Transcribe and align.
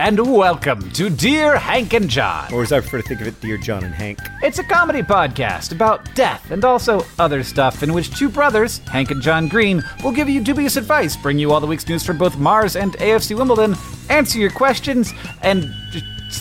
And 0.00 0.18
welcome 0.34 0.90
to 0.92 1.10
Dear 1.10 1.58
Hank 1.58 1.92
and 1.92 2.08
John. 2.08 2.50
Or 2.54 2.62
as 2.62 2.72
I 2.72 2.80
prefer 2.80 3.02
to 3.02 3.06
think 3.06 3.20
of 3.20 3.26
it, 3.26 3.38
Dear 3.42 3.58
John 3.58 3.84
and 3.84 3.92
Hank. 3.92 4.18
It's 4.42 4.58
a 4.58 4.64
comedy 4.64 5.02
podcast 5.02 5.72
about 5.72 6.14
death 6.14 6.50
and 6.50 6.64
also 6.64 7.04
other 7.18 7.42
stuff 7.42 7.82
in 7.82 7.92
which 7.92 8.10
two 8.16 8.30
brothers, 8.30 8.78
Hank 8.78 9.10
and 9.10 9.20
John 9.20 9.46
Green, 9.46 9.82
will 10.02 10.12
give 10.12 10.26
you 10.26 10.42
dubious 10.42 10.78
advice, 10.78 11.18
bring 11.18 11.38
you 11.38 11.52
all 11.52 11.60
the 11.60 11.66
week's 11.66 11.86
news 11.86 12.02
from 12.02 12.16
both 12.16 12.38
Mars 12.38 12.76
and 12.76 12.94
AFC 12.94 13.36
Wimbledon, 13.36 13.76
answer 14.08 14.38
your 14.38 14.50
questions, 14.50 15.12
and 15.42 15.70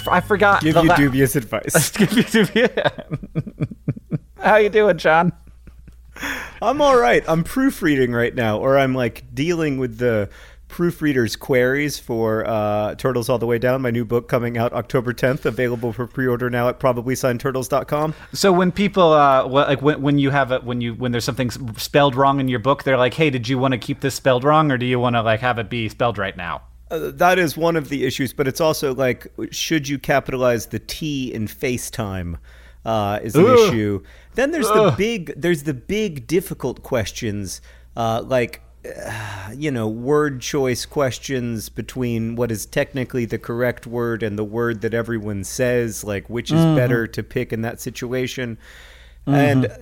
I 0.10 0.22
forgot. 0.22 0.62
Give 0.62 0.78
you 0.78 0.84
la- 0.84 0.96
dubious 0.96 1.36
advice. 1.36 1.92
give 1.98 2.14
you 2.14 2.24
dubious. 2.24 2.72
How 4.38 4.56
you 4.56 4.70
doing, 4.70 4.98
John? 4.98 5.34
I'm 6.62 6.82
all 6.82 6.98
right. 6.98 7.26
I'm 7.28 7.44
proofreading 7.44 8.14
right 8.14 8.34
now, 8.34 8.60
or 8.60 8.78
I'm 8.78 8.96
like 8.96 9.26
dealing 9.36 9.80
with 9.80 9.98
the 9.98 10.30
proofreader's 10.70 11.36
queries 11.36 12.00
for 12.00 12.48
uh, 12.48 12.96
Turtles 12.96 13.28
All 13.28 13.38
the 13.38 13.46
Way 13.46 13.60
Down, 13.60 13.82
my 13.82 13.92
new 13.92 14.06
book 14.06 14.30
coming 14.30 14.58
out 14.58 14.72
October 14.72 15.14
10th, 15.14 15.44
available 15.44 15.92
for 15.92 16.08
pre-order 16.08 16.50
now 16.50 16.70
at 16.70 16.80
probablyscientturtles.com. 16.80 18.16
So 18.34 18.54
when 18.54 18.72
people 18.72 19.12
uh, 19.12 19.46
like 19.48 19.82
when, 19.82 20.02
when 20.02 20.20
you 20.20 20.30
have 20.30 20.54
it 20.54 20.64
when 20.64 20.80
you 20.80 20.94
when 20.94 21.12
there's 21.12 21.26
something 21.26 21.50
spelled 21.76 22.16
wrong 22.16 22.40
in 22.40 22.48
your 22.48 22.60
book, 22.60 22.84
they're 22.84 22.98
like, 22.98 23.16
"Hey, 23.16 23.30
did 23.30 23.50
you 23.50 23.58
want 23.58 23.74
to 23.74 23.78
keep 23.78 24.00
this 24.00 24.16
spelled 24.16 24.46
wrong, 24.46 24.72
or 24.72 24.78
do 24.78 24.86
you 24.86 25.00
want 25.00 25.16
to 25.18 25.22
like 25.22 25.42
have 25.42 25.60
it 25.60 25.70
be 25.70 25.90
spelled 25.90 26.18
right 26.18 26.38
now?" 26.38 26.62
Uh, 26.90 27.12
that 27.14 27.38
is 27.38 27.58
one 27.58 27.76
of 27.76 27.90
the 27.90 28.06
issues, 28.06 28.34
but 28.34 28.48
it's 28.48 28.62
also 28.62 28.96
like, 28.96 29.28
should 29.52 29.88
you 29.88 30.00
capitalize 30.00 30.68
the 30.68 30.80
T 30.80 31.34
in 31.34 31.48
FaceTime? 31.48 32.38
Uh, 32.86 33.20
is 33.22 33.36
an 33.36 33.46
Ugh. 33.46 33.60
issue. 33.60 34.02
Then 34.36 34.52
there's 34.52 34.68
the 34.68 34.96
big, 34.98 35.34
there's 35.36 35.64
the 35.64 35.74
big 35.74 36.26
difficult 36.28 36.82
questions, 36.82 37.62
uh, 37.98 38.24
like 38.26 38.62
uh, 38.86 39.52
you 39.56 39.72
know, 39.72 39.88
word 39.88 40.42
choice 40.42 40.86
questions 40.86 41.70
between 41.70 42.36
what 42.36 42.52
is 42.52 42.66
technically 42.66 43.26
the 43.26 43.40
correct 43.40 43.88
word 43.88 44.24
and 44.24 44.38
the 44.38 44.44
word 44.44 44.82
that 44.82 44.94
everyone 44.94 45.44
says, 45.44 46.04
like 46.04 46.30
which 46.30 46.52
is 46.52 46.64
better 46.76 47.08
to 47.08 47.24
pick 47.24 47.52
in 47.54 47.62
that 47.62 47.82
situation. 47.82 48.58
And 49.26 49.66
uh, 49.68 49.78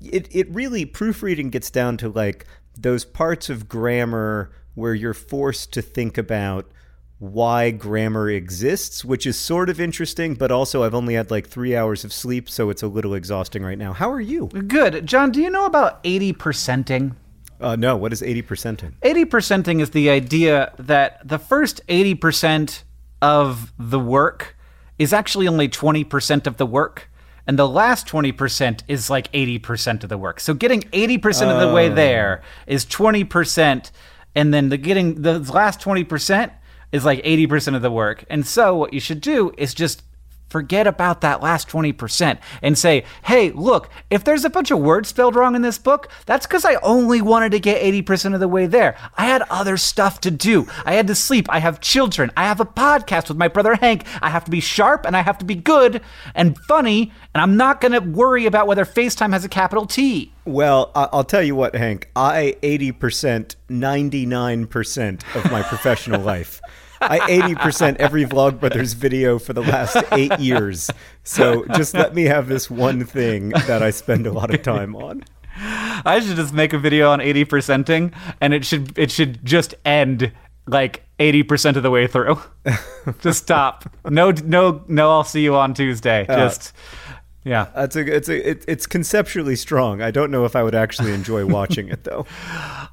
it 0.00 0.28
it 0.30 0.48
really 0.50 0.84
proofreading 0.84 1.50
gets 1.50 1.70
down 1.70 1.96
to 1.98 2.08
like 2.08 2.46
those 2.78 3.04
parts 3.04 3.48
of 3.50 3.68
grammar 3.68 4.52
where 4.74 4.94
you're 4.94 5.14
forced 5.14 5.72
to 5.72 5.82
think 5.82 6.18
about 6.18 6.70
why 7.18 7.70
grammar 7.70 8.28
exists, 8.28 9.04
which 9.04 9.24
is 9.26 9.38
sort 9.38 9.70
of 9.70 9.80
interesting, 9.80 10.34
but 10.34 10.50
also 10.50 10.82
I've 10.82 10.94
only 10.94 11.14
had 11.14 11.30
like 11.30 11.48
three 11.48 11.74
hours 11.74 12.04
of 12.04 12.12
sleep, 12.12 12.50
so 12.50 12.70
it's 12.70 12.82
a 12.82 12.88
little 12.88 13.14
exhausting 13.14 13.62
right 13.62 13.78
now. 13.78 13.92
How 13.92 14.10
are 14.10 14.20
you? 14.20 14.48
Good, 14.48 15.06
John. 15.06 15.30
Do 15.30 15.40
you 15.40 15.50
know 15.50 15.64
about 15.64 16.00
eighty 16.04 16.32
percenting? 16.32 17.16
Uh, 17.60 17.76
no, 17.76 17.96
what 17.96 18.12
is 18.12 18.20
80% 18.20 18.82
in? 18.82 18.92
80%ing 19.02 19.80
is 19.80 19.90
the 19.90 20.10
idea 20.10 20.72
that 20.78 21.26
the 21.26 21.38
first 21.38 21.86
80% 21.86 22.82
of 23.22 23.72
the 23.78 23.98
work 23.98 24.56
is 24.98 25.12
actually 25.12 25.48
only 25.48 25.68
20% 25.68 26.46
of 26.46 26.56
the 26.56 26.66
work. 26.66 27.10
And 27.46 27.58
the 27.58 27.68
last 27.68 28.06
20% 28.06 28.82
is 28.88 29.10
like 29.10 29.30
80% 29.32 30.02
of 30.02 30.08
the 30.08 30.18
work. 30.18 30.40
So 30.40 30.54
getting 30.54 30.80
80% 30.80 31.52
of 31.52 31.60
the 31.60 31.74
way 31.74 31.88
there 31.88 32.42
is 32.66 32.86
20%. 32.86 33.90
And 34.34 34.54
then 34.54 34.68
the 34.70 34.78
getting 34.78 35.22
the 35.22 35.38
last 35.40 35.80
20% 35.80 36.50
is 36.92 37.04
like 37.04 37.22
80% 37.22 37.76
of 37.76 37.82
the 37.82 37.90
work. 37.90 38.24
And 38.30 38.46
so 38.46 38.76
what 38.76 38.92
you 38.92 39.00
should 39.00 39.20
do 39.20 39.52
is 39.58 39.74
just 39.74 40.02
forget 40.54 40.86
about 40.86 41.20
that 41.20 41.42
last 41.42 41.68
20% 41.68 42.38
and 42.62 42.78
say, 42.78 43.04
hey, 43.24 43.50
look, 43.50 43.90
if 44.08 44.22
there's 44.22 44.44
a 44.44 44.48
bunch 44.48 44.70
of 44.70 44.78
words 44.78 45.08
spelled 45.08 45.34
wrong 45.34 45.56
in 45.56 45.62
this 45.62 45.78
book, 45.78 46.08
that's 46.26 46.46
because 46.46 46.64
I 46.64 46.76
only 46.76 47.20
wanted 47.20 47.50
to 47.50 47.58
get 47.58 47.82
80% 47.82 48.34
of 48.34 48.38
the 48.38 48.46
way 48.46 48.66
there. 48.66 48.96
I 49.16 49.24
had 49.24 49.42
other 49.50 49.76
stuff 49.76 50.20
to 50.20 50.30
do. 50.30 50.68
I 50.84 50.94
had 50.94 51.08
to 51.08 51.16
sleep. 51.16 51.48
I 51.50 51.58
have 51.58 51.80
children. 51.80 52.30
I 52.36 52.44
have 52.44 52.60
a 52.60 52.64
podcast 52.64 53.26
with 53.26 53.36
my 53.36 53.48
brother 53.48 53.74
Hank. 53.74 54.04
I 54.22 54.30
have 54.30 54.44
to 54.44 54.50
be 54.52 54.60
sharp 54.60 55.04
and 55.04 55.16
I 55.16 55.22
have 55.22 55.38
to 55.38 55.44
be 55.44 55.56
good 55.56 56.00
and 56.36 56.56
funny. 56.68 57.10
And 57.34 57.42
I'm 57.42 57.56
not 57.56 57.80
going 57.80 57.90
to 57.90 57.98
worry 57.98 58.46
about 58.46 58.68
whether 58.68 58.84
FaceTime 58.84 59.32
has 59.32 59.44
a 59.44 59.48
capital 59.48 59.86
T. 59.86 60.30
Well, 60.44 60.92
I'll 60.94 61.24
tell 61.24 61.42
you 61.42 61.56
what, 61.56 61.74
Hank. 61.74 62.10
I 62.14 62.56
80%, 62.62 63.56
99% 63.68 65.34
of 65.34 65.50
my 65.50 65.62
professional 65.62 66.20
life. 66.32 66.60
I 67.00 67.18
80% 67.20 67.96
every 67.96 68.24
Vlogbrothers 68.24 68.94
video 68.94 69.38
for 69.38 69.52
the 69.52 69.62
last 69.62 69.96
eight 70.12 70.38
years. 70.38 70.90
So 71.22 71.64
just 71.74 71.94
let 71.94 72.14
me 72.14 72.24
have 72.24 72.48
this 72.48 72.70
one 72.70 73.04
thing 73.04 73.50
that 73.50 73.82
I 73.82 73.90
spend 73.90 74.26
a 74.26 74.32
lot 74.32 74.54
of 74.54 74.62
time 74.62 74.96
on. 74.96 75.24
I 75.56 76.20
should 76.20 76.36
just 76.36 76.52
make 76.52 76.72
a 76.72 76.78
video 76.78 77.10
on 77.10 77.20
80%ing 77.20 78.12
and 78.40 78.52
it 78.52 78.64
should 78.64 78.98
it 78.98 79.10
should 79.10 79.44
just 79.44 79.74
end 79.84 80.32
like 80.66 81.04
80% 81.18 81.76
of 81.76 81.82
the 81.82 81.90
way 81.90 82.06
through. 82.06 82.38
just 83.20 83.44
stop. 83.44 83.84
No 84.08 84.30
no 84.30 84.82
no 84.88 85.10
I'll 85.10 85.24
see 85.24 85.42
you 85.42 85.54
on 85.54 85.74
Tuesday. 85.74 86.26
Uh, 86.28 86.36
just 86.36 86.72
yeah. 87.44 87.68
That's 87.74 87.94
a, 87.94 88.16
it's 88.16 88.28
a, 88.28 88.50
it, 88.50 88.64
it's 88.66 88.86
conceptually 88.86 89.54
strong. 89.56 90.00
I 90.00 90.10
don't 90.10 90.30
know 90.30 90.44
if 90.44 90.56
I 90.56 90.62
would 90.62 90.74
actually 90.74 91.12
enjoy 91.12 91.46
watching 91.46 91.88
it 91.88 92.04
though. 92.04 92.26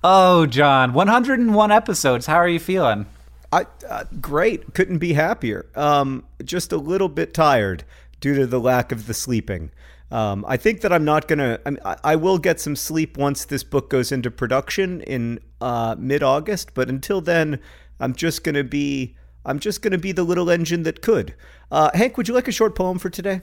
Oh, 0.04 0.48
John, 0.48 0.94
101 0.94 1.72
episodes. 1.72 2.26
How 2.26 2.38
are 2.38 2.48
you 2.48 2.58
feeling? 2.58 3.06
I 3.52 3.66
uh, 3.88 4.06
great, 4.20 4.74
couldn't 4.74 5.00
be 5.00 5.14
happier. 5.14 5.66
Um, 5.76 6.24
just 6.44 6.72
a 6.72 6.78
little 6.78 7.10
bit 7.10 7.34
tired 7.34 7.84
due 8.20 8.36
to 8.36 8.48
the 8.48 8.60
lack 8.60 8.92
of 8.92 9.08
the 9.08 9.14
sleeping. 9.14 9.72
Um, 10.10 10.44
I 10.48 10.58
think 10.58 10.82
that 10.82 10.92
I'm 10.92 11.06
not 11.06 11.28
gonna. 11.28 11.60
I, 11.86 11.98
I 12.04 12.16
will 12.16 12.38
get 12.38 12.60
some 12.60 12.76
sleep 12.76 13.18
once 13.18 13.46
this 13.46 13.64
book 13.64 13.90
goes 13.90 14.12
into 14.12 14.30
production 14.30 15.02
in 15.02 15.40
uh, 15.62 15.96
mid-August, 15.98 16.74
but 16.74 16.90
until 16.90 17.22
then, 17.22 17.60
I'm 18.00 18.14
just 18.14 18.44
gonna 18.44 18.64
be. 18.64 19.16
I'm 19.46 19.60
just 19.60 19.82
gonna 19.82 19.98
be 19.98 20.12
the 20.12 20.24
little 20.24 20.50
engine 20.50 20.84
that 20.84 21.02
could. 21.02 21.34
Uh, 21.72 21.90
Hank, 21.94 22.18
would 22.18 22.28
you 22.28 22.34
like 22.34 22.48
a 22.48 22.52
short 22.52 22.76
poem 22.76 23.00
for 23.00 23.10
today? 23.10 23.42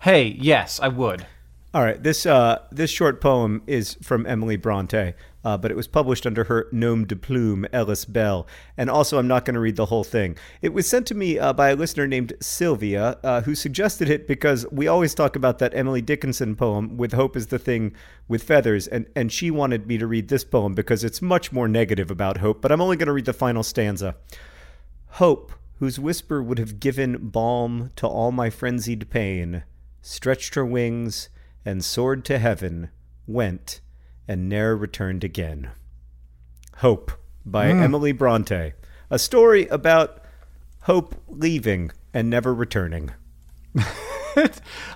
Hey, 0.00 0.36
yes, 0.40 0.80
I 0.80 0.88
would. 0.88 1.26
All 1.74 1.82
right, 1.82 2.02
this 2.02 2.26
uh, 2.26 2.58
this 2.70 2.90
short 2.90 3.18
poem 3.18 3.62
is 3.66 3.96
from 4.02 4.26
Emily 4.26 4.58
Bronte, 4.58 5.14
uh, 5.42 5.56
but 5.56 5.70
it 5.70 5.74
was 5.74 5.86
published 5.86 6.26
under 6.26 6.44
her 6.44 6.68
nom 6.70 7.06
de 7.06 7.16
plume, 7.16 7.66
Ellis 7.72 8.04
Bell. 8.04 8.46
And 8.76 8.90
also, 8.90 9.18
I'm 9.18 9.26
not 9.26 9.46
going 9.46 9.54
to 9.54 9.60
read 9.60 9.76
the 9.76 9.86
whole 9.86 10.04
thing. 10.04 10.36
It 10.60 10.74
was 10.74 10.86
sent 10.86 11.06
to 11.06 11.14
me 11.14 11.38
uh, 11.38 11.54
by 11.54 11.70
a 11.70 11.74
listener 11.74 12.06
named 12.06 12.34
Sylvia, 12.40 13.18
uh, 13.24 13.40
who 13.40 13.54
suggested 13.54 14.10
it 14.10 14.28
because 14.28 14.66
we 14.70 14.86
always 14.86 15.14
talk 15.14 15.34
about 15.34 15.60
that 15.60 15.74
Emily 15.74 16.02
Dickinson 16.02 16.56
poem, 16.56 16.98
"With 16.98 17.14
Hope 17.14 17.38
is 17.38 17.46
the 17.46 17.58
Thing 17.58 17.94
with 18.28 18.42
Feathers," 18.42 18.86
and 18.86 19.06
and 19.16 19.32
she 19.32 19.50
wanted 19.50 19.86
me 19.86 19.96
to 19.96 20.06
read 20.06 20.28
this 20.28 20.44
poem 20.44 20.74
because 20.74 21.02
it's 21.02 21.22
much 21.22 21.52
more 21.52 21.68
negative 21.68 22.10
about 22.10 22.36
hope. 22.36 22.60
But 22.60 22.70
I'm 22.70 22.82
only 22.82 22.98
going 22.98 23.06
to 23.06 23.14
read 23.14 23.24
the 23.24 23.32
final 23.32 23.62
stanza. 23.62 24.16
Hope, 25.12 25.52
whose 25.78 25.98
whisper 25.98 26.42
would 26.42 26.58
have 26.58 26.80
given 26.80 27.30
balm 27.30 27.92
to 27.96 28.06
all 28.06 28.30
my 28.30 28.50
frenzied 28.50 29.08
pain, 29.08 29.62
stretched 30.02 30.54
her 30.54 30.66
wings 30.66 31.30
and 31.64 31.84
soared 31.84 32.24
to 32.26 32.38
heaven, 32.38 32.90
went, 33.26 33.80
and 34.28 34.48
ne'er 34.48 34.76
returned 34.76 35.24
again. 35.24 35.70
Hope 36.78 37.12
by 37.44 37.70
hmm. 37.70 37.82
Emily 37.82 38.12
Bronte, 38.12 38.72
a 39.10 39.18
story 39.18 39.66
about 39.68 40.22
hope 40.82 41.14
leaving 41.28 41.90
and 42.14 42.28
never 42.28 42.54
returning. 42.54 43.10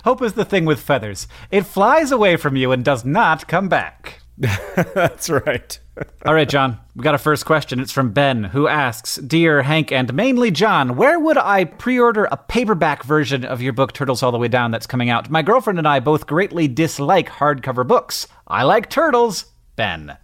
Hope 0.03 0.21
is 0.21 0.33
the 0.33 0.45
thing 0.45 0.65
with 0.65 0.79
feathers. 0.79 1.27
It 1.51 1.65
flies 1.65 2.11
away 2.11 2.35
from 2.35 2.55
you 2.55 2.71
and 2.71 2.83
does 2.83 3.05
not 3.05 3.47
come 3.47 3.69
back. 3.69 4.21
That's 4.93 5.29
right. 5.31 5.79
All 6.25 6.33
right, 6.33 6.47
John, 6.47 6.77
we 6.95 7.01
got 7.01 7.15
a 7.15 7.17
first 7.17 7.45
question. 7.45 7.79
It's 7.79 7.91
from 7.91 8.11
Ben, 8.11 8.43
who 8.43 8.67
asks 8.67 9.15
Dear 9.15 9.63
Hank 9.63 9.91
and 9.91 10.13
mainly 10.13 10.51
John, 10.51 10.95
where 10.95 11.19
would 11.19 11.39
I 11.39 11.63
pre 11.63 11.99
order 11.99 12.25
a 12.25 12.37
paperback 12.37 13.03
version 13.03 13.43
of 13.43 13.63
your 13.63 13.73
book, 13.73 13.93
Turtles 13.93 14.21
All 14.21 14.31
the 14.31 14.37
Way 14.37 14.47
Down, 14.47 14.69
that's 14.69 14.85
coming 14.85 15.09
out? 15.09 15.31
My 15.31 15.41
girlfriend 15.41 15.79
and 15.79 15.87
I 15.87 15.99
both 15.99 16.27
greatly 16.27 16.67
dislike 16.67 17.29
hardcover 17.29 17.87
books. 17.87 18.27
I 18.47 18.61
like 18.61 18.91
turtles. 18.91 19.45
Ben. 19.75 20.17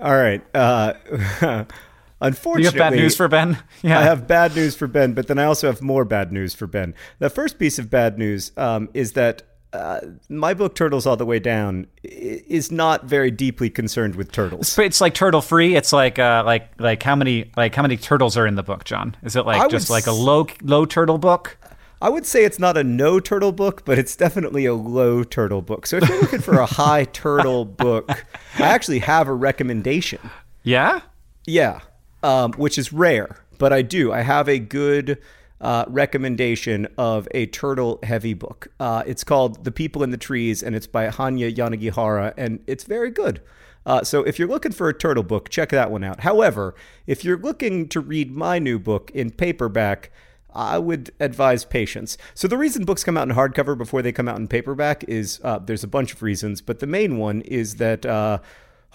All 0.00 0.14
right. 0.14 0.42
Uh, 0.54 0.94
unfortunately, 2.20 2.62
you 2.62 2.66
have 2.66 2.92
bad 2.92 2.92
news 2.92 3.16
for 3.16 3.26
Ben? 3.26 3.58
Yeah. 3.82 3.98
I 3.98 4.02
have 4.02 4.28
bad 4.28 4.54
news 4.54 4.76
for 4.76 4.86
Ben, 4.86 5.14
but 5.14 5.26
then 5.26 5.40
I 5.40 5.44
also 5.44 5.66
have 5.66 5.82
more 5.82 6.04
bad 6.04 6.32
news 6.32 6.54
for 6.54 6.68
Ben. 6.68 6.94
The 7.18 7.28
first 7.28 7.58
piece 7.58 7.80
of 7.80 7.90
bad 7.90 8.18
news 8.18 8.52
um, 8.56 8.88
is 8.94 9.12
that 9.12 9.42
uh, 9.72 10.00
my 10.28 10.54
book, 10.54 10.74
Turtles 10.74 11.06
All 11.06 11.16
the 11.16 11.26
Way 11.26 11.38
Down, 11.38 11.86
is 12.02 12.70
not 12.70 13.04
very 13.04 13.30
deeply 13.30 13.70
concerned 13.70 14.16
with 14.16 14.30
turtles. 14.30 14.76
But 14.76 14.86
it's 14.86 15.00
like 15.00 15.14
turtle 15.14 15.40
free. 15.40 15.76
It's 15.76 15.92
like 15.92 16.18
uh, 16.18 16.42
like 16.44 16.68
like 16.78 17.02
how 17.02 17.16
many 17.16 17.50
like 17.56 17.74
how 17.74 17.82
many 17.82 17.96
turtles 17.96 18.36
are 18.36 18.46
in 18.46 18.54
the 18.54 18.62
book, 18.62 18.84
John? 18.84 19.16
Is 19.22 19.36
it 19.36 19.46
like 19.46 19.60
I 19.60 19.68
just 19.68 19.90
like 19.90 20.06
a 20.06 20.12
low 20.12 20.46
low 20.62 20.84
turtle 20.84 21.18
book? 21.18 21.56
I 22.02 22.08
would 22.08 22.26
say 22.26 22.44
it's 22.44 22.58
not 22.58 22.76
a 22.76 22.82
no 22.82 23.20
turtle 23.20 23.52
book, 23.52 23.84
but 23.84 23.96
it's 23.96 24.16
definitely 24.16 24.66
a 24.66 24.74
low 24.74 25.22
turtle 25.22 25.62
book. 25.62 25.86
So 25.86 25.98
if 25.98 26.08
you're 26.08 26.20
looking 26.20 26.40
for 26.40 26.58
a 26.58 26.66
high 26.66 27.04
turtle 27.04 27.64
book, 27.64 28.10
I 28.58 28.62
actually 28.62 28.98
have 28.98 29.28
a 29.28 29.32
recommendation. 29.32 30.18
Yeah. 30.64 31.02
Yeah, 31.46 31.80
um, 32.22 32.52
which 32.52 32.76
is 32.76 32.92
rare, 32.92 33.44
but 33.58 33.72
I 33.72 33.82
do. 33.82 34.12
I 34.12 34.22
have 34.22 34.48
a 34.48 34.58
good 34.58 35.18
uh, 35.62 35.84
recommendation 35.88 36.88
of 36.98 37.28
a 37.30 37.46
turtle 37.46 38.00
heavy 38.02 38.34
book. 38.34 38.68
Uh, 38.78 39.04
it's 39.06 39.24
called 39.24 39.64
The 39.64 39.70
People 39.70 40.02
in 40.02 40.10
the 40.10 40.16
Trees, 40.18 40.62
and 40.62 40.74
it's 40.74 40.88
by 40.88 41.06
Hanya 41.06 41.54
Yanagihara, 41.54 42.34
and 42.36 42.60
it's 42.66 42.84
very 42.84 43.10
good. 43.10 43.40
Uh, 43.86 44.02
so 44.02 44.22
if 44.24 44.38
you're 44.38 44.48
looking 44.48 44.72
for 44.72 44.88
a 44.88 44.94
turtle 44.94 45.22
book, 45.22 45.48
check 45.48 45.70
that 45.70 45.90
one 45.90 46.04
out. 46.04 46.20
However, 46.20 46.74
if 47.06 47.24
you're 47.24 47.38
looking 47.38 47.88
to 47.88 48.00
read 48.00 48.30
my 48.30 48.58
new 48.58 48.78
book 48.78 49.10
in 49.12 49.30
paperback, 49.30 50.10
I 50.54 50.78
would 50.78 51.12
advise 51.18 51.64
patience. 51.64 52.18
So 52.34 52.46
the 52.46 52.58
reason 52.58 52.84
books 52.84 53.04
come 53.04 53.16
out 53.16 53.28
in 53.28 53.34
hardcover 53.34 53.76
before 53.78 54.02
they 54.02 54.12
come 54.12 54.28
out 54.28 54.38
in 54.38 54.48
paperback 54.48 55.04
is 55.04 55.40
uh, 55.42 55.58
there's 55.58 55.84
a 55.84 55.88
bunch 55.88 56.12
of 56.12 56.22
reasons, 56.22 56.60
but 56.60 56.80
the 56.80 56.86
main 56.86 57.18
one 57.18 57.40
is 57.42 57.76
that 57.76 58.04
uh, 58.04 58.38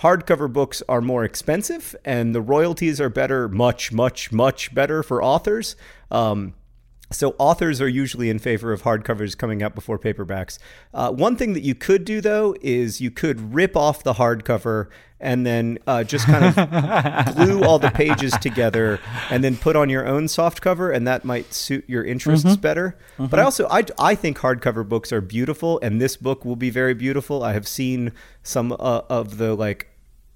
hardcover 0.01 0.51
books 0.51 0.83
are 0.87 1.01
more 1.01 1.23
expensive 1.23 1.95
and 2.05 2.35
the 2.35 2.41
royalties 2.41 3.01
are 3.01 3.09
better, 3.09 3.49
much, 3.49 3.91
much, 3.91 4.31
much 4.31 4.73
better 4.73 5.01
for 5.01 5.23
authors. 5.23 5.75
Um, 6.11 6.53
so 7.11 7.35
authors 7.37 7.79
are 7.79 7.87
usually 7.87 8.29
in 8.29 8.37
favor 8.39 8.73
of 8.73 8.83
hardcovers 8.83 9.37
coming 9.37 9.63
out 9.63 9.73
before 9.73 9.97
paperbacks. 9.97 10.59
Uh, 10.93 11.11
one 11.11 11.35
thing 11.37 11.53
that 11.53 11.63
you 11.63 11.73
could 11.73 12.03
do 12.03 12.19
though 12.21 12.55
is 12.61 12.99
you 12.99 13.11
could 13.11 13.53
rip 13.53 13.77
off 13.77 14.03
the 14.03 14.13
hardcover 14.15 14.89
and 15.19 15.45
then 15.45 15.79
uh, 15.87 16.03
just 16.03 16.25
kind 16.25 16.45
of 16.45 16.55
glue 17.35 17.63
all 17.63 17.79
the 17.79 17.89
pages 17.89 18.33
together 18.39 18.99
and 19.31 19.43
then 19.43 19.55
put 19.55 19.75
on 19.75 19.89
your 19.89 20.05
own 20.05 20.27
soft 20.27 20.61
cover 20.61 20.91
and 20.91 21.07
that 21.07 21.23
might 21.25 21.53
suit 21.53 21.83
your 21.87 22.03
interests 22.03 22.55
better. 22.57 22.97
But 23.17 23.39
I 23.39 23.43
also 23.43 23.67
I, 23.69 23.83
I 23.97 24.13
think 24.13 24.37
hardcover 24.39 24.87
books 24.87 25.11
are 25.13 25.21
beautiful 25.21 25.79
and 25.81 26.01
this 26.01 26.17
book 26.17 26.43
will 26.45 26.55
be 26.57 26.69
very 26.69 26.93
beautiful. 26.93 27.41
I 27.41 27.53
have 27.53 27.67
seen 27.67 28.11
some 28.43 28.73
uh, 28.73 29.01
of 29.09 29.37
the 29.37 29.55
like 29.55 29.87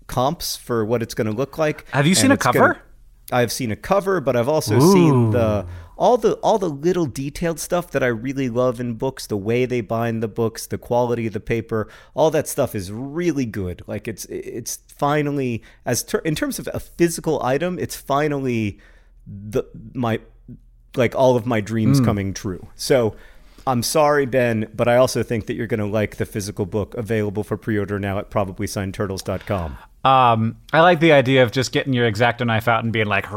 comps 0.08 0.56
for 0.56 0.84
what 0.86 1.02
it's 1.04 1.14
going 1.14 1.28
to 1.28 1.34
look 1.34 1.58
like. 1.58 1.86
Have 1.92 2.08
you 2.08 2.16
seen 2.16 2.32
a 2.32 2.36
it's 2.36 2.44
gonna- 2.46 2.60
cover? 2.60 2.82
I've 3.34 3.52
seen 3.52 3.72
a 3.72 3.78
cover, 3.78 4.20
but 4.20 4.36
I've 4.36 4.50
also 4.50 4.78
seen 4.82 5.32
the 5.32 5.66
all 6.02 6.18
the 6.18 6.34
all 6.38 6.58
the 6.58 6.68
little 6.68 7.06
detailed 7.06 7.60
stuff 7.60 7.92
that 7.92 8.02
I 8.02 8.08
really 8.08 8.50
love 8.50 8.80
in 8.80 8.96
books, 8.96 9.28
the 9.28 9.38
way 9.38 9.68
they 9.68 9.82
bind 9.82 10.24
the 10.24 10.28
books, 10.28 10.66
the 10.66 10.80
quality 10.80 11.28
of 11.28 11.34
the 11.34 11.40
paper, 11.40 11.88
all 12.16 12.32
that 12.32 12.48
stuff 12.48 12.74
is 12.74 12.92
really 12.92 13.46
good. 13.46 13.84
Like 13.86 14.08
it's 14.08 14.26
it's 14.26 14.80
finally 14.88 15.62
as 15.86 16.02
ter- 16.02 16.18
in 16.20 16.34
terms 16.34 16.58
of 16.58 16.68
a 16.74 16.80
physical 16.80 17.40
item, 17.44 17.78
it's 17.78 17.96
finally 17.96 18.80
the 19.28 19.64
my 19.94 20.20
like 20.96 21.14
all 21.16 21.36
of 21.36 21.46
my 21.46 21.62
dreams 21.62 22.00
coming 22.02 22.34
true. 22.34 22.68
So 22.76 23.16
I'm 23.68 23.84
sorry, 23.84 24.26
Ben, 24.26 24.72
but 24.74 24.88
I 24.88 24.96
also 24.96 25.22
think 25.22 25.46
that 25.46 25.54
you're 25.54 25.68
going 25.68 25.82
to 25.82 25.86
like 25.86 26.16
the 26.16 26.26
physical 26.26 26.66
book 26.66 26.96
available 26.96 27.44
for 27.44 27.58
pre-order 27.58 28.00
now 28.00 28.18
at 28.18 28.32
probablyscientturtles.com. 28.32 29.78
Um, 30.04 30.58
I 30.74 30.82
like 30.82 31.00
the 31.00 31.12
idea 31.12 31.44
of 31.44 31.52
just 31.52 31.72
getting 31.72 31.94
your 31.94 32.12
exacto 32.12 32.44
knife 32.44 32.68
out 32.68 32.84
and 32.84 32.92
being 32.92 33.06
like, 33.06 33.28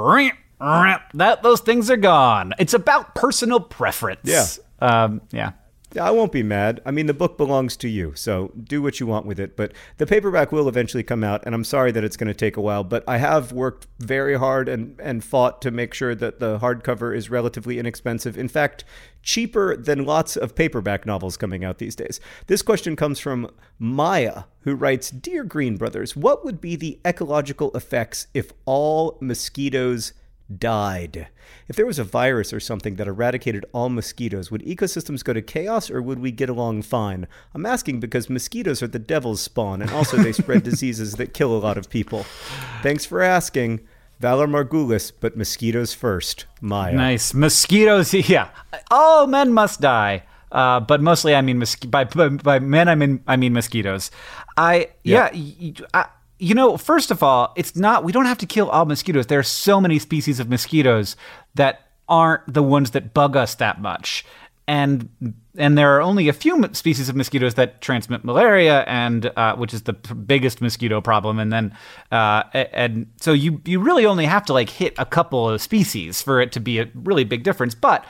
that 1.15 1.43
those 1.43 1.61
things 1.61 1.91
are 1.91 1.97
gone. 1.97 2.53
It's 2.59 2.75
about 2.75 3.15
personal 3.15 3.61
preference. 3.61 4.21
Yeah. 4.25 4.47
Um, 4.81 5.23
yeah. 5.31 5.53
Yeah, 5.95 6.09
I 6.09 6.11
won't 6.11 6.33
be 6.33 6.43
mad. 6.43 6.83
I 6.85 6.91
mean, 6.91 7.06
the 7.06 7.15
book 7.15 7.39
belongs 7.39 7.77
to 7.77 7.89
you, 7.89 8.15
so 8.17 8.51
do 8.61 8.83
what 8.83 8.99
you 8.99 9.06
want 9.06 9.27
with 9.27 9.39
it. 9.39 9.56
But 9.56 9.73
the 9.99 10.06
paperback 10.06 10.51
will 10.51 10.69
eventually 10.69 11.05
come 11.05 11.23
out, 11.23 11.45
and 11.47 11.55
I'm 11.55 11.62
sorry 11.62 11.93
that 11.93 12.03
it's 12.03 12.17
going 12.17 12.27
to 12.27 12.35
take 12.35 12.56
a 12.56 12.61
while. 12.61 12.83
But 12.83 13.05
I 13.06 13.19
have 13.19 13.53
worked 13.53 13.87
very 14.01 14.37
hard 14.37 14.69
and, 14.69 14.99
and 15.01 15.23
fought 15.23 15.62
to 15.62 15.71
make 15.71 15.95
sure 15.95 16.17
that 16.17 16.41
the 16.41 16.59
hardcover 16.59 17.17
is 17.17 17.31
relatively 17.31 17.79
inexpensive. 17.79 18.37
In 18.37 18.49
fact, 18.49 18.85
cheaper 19.23 19.77
than 19.77 20.05
lots 20.05 20.37
of 20.37 20.56
paperback 20.56 21.06
novels 21.06 21.37
coming 21.37 21.65
out 21.65 21.79
these 21.79 21.95
days. 21.95 22.19
This 22.49 22.61
question 22.61 22.97
comes 22.97 23.21
from 23.21 23.49
Maya, 23.79 24.45
who 24.62 24.75
writes 24.75 25.11
Dear 25.11 25.45
Green 25.45 25.77
Brothers, 25.77 26.17
what 26.17 26.45
would 26.45 26.61
be 26.61 26.75
the 26.75 26.99
ecological 27.06 27.71
effects 27.73 28.27
if 28.35 28.53
all 28.65 29.17
mosquitoes 29.21 30.12
died. 30.58 31.29
If 31.69 31.76
there 31.76 31.87
was 31.87 31.99
a 31.99 32.05
virus 32.05 32.52
or 32.52 32.61
something 32.61 32.96
that 32.96 33.06
eradicated 33.08 33.64
all 33.73 33.88
mosquitoes, 33.88 34.50
would 34.50 34.62
ecosystems 34.64 35.25
go 35.25 35.32
to 35.32 35.41
chaos 35.43 35.91
or 35.91 36.02
would 36.02 36.19
we 36.19 36.31
get 36.31 36.49
along 36.50 36.82
fine? 36.82 37.26
I'm 37.55 37.64
asking 37.67 38.00
because 38.00 38.29
mosquitoes 38.29 38.82
are 38.82 38.87
the 38.87 38.99
devil's 38.99 39.41
spawn 39.41 39.81
and 39.81 39.91
also 39.91 40.17
they 40.19 40.32
spread 40.32 40.62
diseases 40.70 41.14
that 41.14 41.35
kill 41.35 41.56
a 41.56 41.58
lot 41.58 41.79
of 41.79 41.88
people. 41.88 42.26
Thanks 42.82 43.05
for 43.06 43.23
asking. 43.23 43.81
Valar 44.23 44.46
Morghulis, 44.49 45.11
but 45.19 45.37
mosquitoes 45.37 45.93
first. 45.93 46.46
Maya. 46.61 46.93
Nice. 46.94 47.35
Mosquitoes. 47.35 48.12
Yeah. 48.29 48.49
All 48.91 49.26
men 49.26 49.52
must 49.52 49.81
die. 49.81 50.23
Uh, 50.52 50.79
but 50.79 51.01
mostly, 51.03 51.34
I 51.34 51.41
mean, 51.43 51.58
mosqui- 51.58 51.91
by, 51.91 52.05
by 52.05 52.29
by 52.29 52.58
men, 52.60 52.89
I 52.89 52.94
mean 52.94 53.24
I 53.27 53.34
mean 53.36 53.53
mosquitoes. 53.53 54.13
I 54.56 54.91
yeah. 55.03 55.31
y- 55.34 55.56
y- 55.60 55.74
I- 55.93 56.06
you 56.38 56.55
know, 56.55 56.76
first 56.76 57.10
of 57.10 57.22
all, 57.22 57.53
it's 57.56 57.76
not. 57.76 58.05
We 58.05 58.12
don't 58.12 58.26
have 58.26 58.38
to 58.38 58.46
kill 58.46 58.69
all 58.69 58.84
mosquitoes. 58.84 59.26
There 59.26 59.38
are 59.38 59.44
so 59.44 59.81
many 59.81 59.98
species 59.98 60.41
of 60.41 60.48
mosquitoes 60.48 61.17
that 61.55 61.88
aren't 62.08 62.53
the 62.53 62.62
ones 62.62 62.91
that 62.91 63.14
bug 63.14 63.36
us 63.36 63.55
that 63.56 63.81
much, 63.81 64.24
and 64.67 65.08
and 65.56 65.79
there 65.79 65.96
are 65.96 66.03
only 66.03 66.29
a 66.29 66.32
few 66.32 66.69
species 66.72 67.08
of 67.08 67.14
mosquitoes 67.14 67.55
that 67.55 67.81
transmit 67.81 68.24
malaria, 68.24 68.82
and 68.82 69.31
uh, 69.36 69.55
which 69.56 69.72
is 69.72 69.82
the 69.82 69.94
p- 69.94 70.14
biggest 70.14 70.60
mosquito 70.60 71.00
problem. 71.00 71.38
And 71.38 71.53
then, 71.53 71.76
uh, 72.10 72.43
and 72.53 73.06
so 73.20 73.32
you 73.32 73.60
you 73.64 73.79
really 73.79 74.05
only 74.05 74.26
have 74.26 74.44
to 74.46 74.53
like 74.53 74.70
hit 74.70 74.94
a 74.98 75.06
couple 75.06 75.48
of 75.48 75.62
species 75.62 76.20
for 76.20 76.41
it 76.41 76.50
to 76.53 76.60
be 76.60 76.81
a 76.81 76.88
really 76.94 77.24
big 77.24 77.44
difference. 77.44 77.74
But 77.74 78.05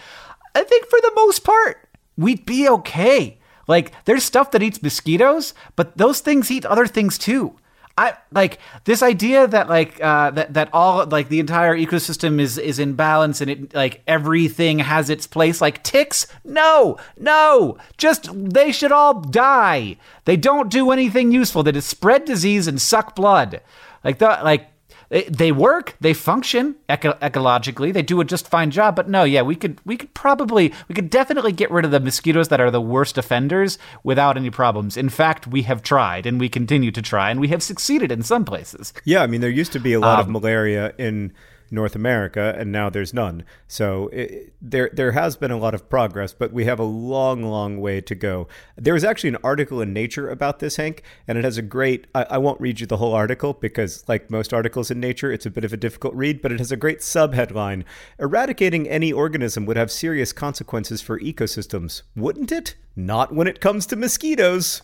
I 0.55 0.63
think 0.63 0.87
for 0.87 1.01
the 1.01 1.13
most 1.15 1.45
part, 1.45 1.89
we'd 2.17 2.47
be 2.47 2.69
okay. 2.69 3.39
Like 3.69 3.93
there's 4.07 4.25
stuff 4.25 4.51
that 4.53 4.63
eats 4.63 4.83
mosquitoes, 4.83 5.53
but 5.77 5.99
those 5.99 6.21
things 6.21 6.51
eat 6.51 6.65
other 6.65 6.87
things 6.87 7.19
too. 7.19 7.57
I 7.97 8.15
like 8.33 8.59
this 8.85 9.03
idea 9.03 9.47
that 9.47 9.69
like 9.69 10.03
uh, 10.03 10.31
that 10.33 10.55
that 10.55 10.69
all 10.73 11.07
like 11.07 11.29
the 11.29 11.39
entire 11.39 11.77
ecosystem 11.77 12.41
is 12.41 12.59
is 12.59 12.81
in 12.81 12.95
balance 12.95 13.41
and 13.41 13.49
it 13.51 13.75
like 13.75 14.03
everything 14.09 14.81
has 14.81 15.09
its 15.09 15.29
place. 15.29 15.61
Like 15.61 15.85
ticks, 15.85 16.27
no, 16.45 16.99
no, 17.17 17.79
just 17.97 18.29
they 18.33 18.73
should 18.73 18.91
all 18.91 19.21
die. 19.21 19.97
They 20.25 20.37
don't 20.37 20.71
do 20.73 20.91
anything 20.91 21.31
useful. 21.31 21.63
They 21.63 21.71
just 21.71 21.89
spread 21.89 22.25
disease 22.25 22.67
and 22.67 22.83
suck 22.83 23.15
blood. 23.15 23.61
Like 24.03 24.19
the 24.19 24.41
like 24.43 24.67
they- 25.15 25.29
they 25.31 25.53
work, 25.53 25.95
they 26.01 26.13
function 26.13 26.75
eco- 26.89 27.17
ecologically, 27.23 27.93
they 27.93 28.03
do 28.03 28.21
a 28.21 28.25
just 28.25 28.49
fine 28.49 28.73
job. 28.73 28.97
But 28.97 29.09
no, 29.09 29.23
yeah, 29.23 29.43
we 29.43 29.55
could 29.55 29.79
we 29.85 29.97
could 29.97 30.13
probably 30.13 30.73
we 30.89 30.95
could 30.97 31.09
definitely 31.09 31.53
get 31.53 31.71
rid 31.71 31.85
of 31.85 31.93
the 31.93 32.01
mosquitoes 32.01 32.49
that 32.49 32.61
are 32.61 32.71
the 32.73 32.81
worst 32.81 33.17
offenders 33.17 33.79
without 34.03 34.37
any 34.37 34.51
problems. 34.51 34.97
In 34.97 35.09
fact, 35.09 35.47
we 35.47 35.63
have 35.63 35.85
tried 35.85 36.27
and 36.27 36.41
we 36.41 36.49
continue 36.49 36.91
to 36.91 37.01
try 37.01 37.31
and 37.31 37.39
we 37.39 37.47
have 37.49 37.63
succeeded 37.63 38.11
in 38.11 38.23
some 38.25 38.45
places. 38.45 38.93
Yeah, 39.05 39.23
I 39.23 39.29
mean, 39.29 39.41
there 39.41 39.51
used 39.51 39.73
to 39.75 39.79
be 39.79 39.93
a 39.93 40.01
lot 40.01 40.19
Um, 40.19 40.27
of 40.27 40.29
malaria 40.31 40.93
in 40.99 41.33
North 41.75 41.95
America, 41.95 42.55
and 42.59 42.71
now 42.73 42.89
there's 42.89 43.13
none. 43.13 43.45
So 43.67 44.09
it, 44.09 44.55
there 44.63 44.91
there 44.93 45.13
has 45.13 45.37
been 45.37 45.51
a 45.51 45.59
lot 45.59 45.75
of 45.75 45.89
progress, 45.89 46.33
but 46.33 46.53
we 46.53 46.65
have 46.65 46.79
a 46.79 46.85
long, 46.85 47.43
long 47.43 47.81
way 47.81 48.01
to 48.01 48.15
go. 48.15 48.49
There 48.77 48.95
was 48.95 49.05
actually 49.05 49.31
an 49.31 49.39
article 49.43 49.81
in 49.81 49.93
Nature 49.93 50.31
about 50.31 50.61
this, 50.61 50.77
Hank, 50.77 51.03
and 51.27 51.37
it 51.37 51.45
has 51.45 51.59
a 51.59 51.63
great. 51.63 52.07
I, 52.15 52.25
I 52.31 52.39
won't 52.39 52.61
read 52.61 52.81
you 52.81 52.87
the 52.87 52.99
whole 52.99 53.15
article 53.15 53.55
because, 53.55 54.05
like 54.09 54.31
most 54.31 54.55
articles 54.55 54.91
in 54.91 55.01
Nature, 55.01 55.33
it's 55.33 55.47
a 55.47 55.51
bit 55.51 55.65
of 55.65 55.73
a 55.73 55.77
difficult 55.77 56.15
read, 56.15 56.41
but 56.41 56.53
it 56.53 56.59
has 56.59 56.73
a 56.73 56.77
great 56.77 57.01
subheadline: 57.01 57.85
"Eradicating 58.19 58.89
any 58.89 59.13
organism 59.13 59.67
would 59.67 59.77
have 59.77 59.91
serious 59.91 60.33
consequences 60.33 61.03
for 61.03 61.19
ecosystems, 61.21 62.03
wouldn't 62.15 62.53
it? 62.53 62.77
Not 62.97 63.35
when 63.35 63.47
it 63.47 63.61
comes 63.61 63.87
to 63.87 63.97
mosquitoes." 63.97 64.83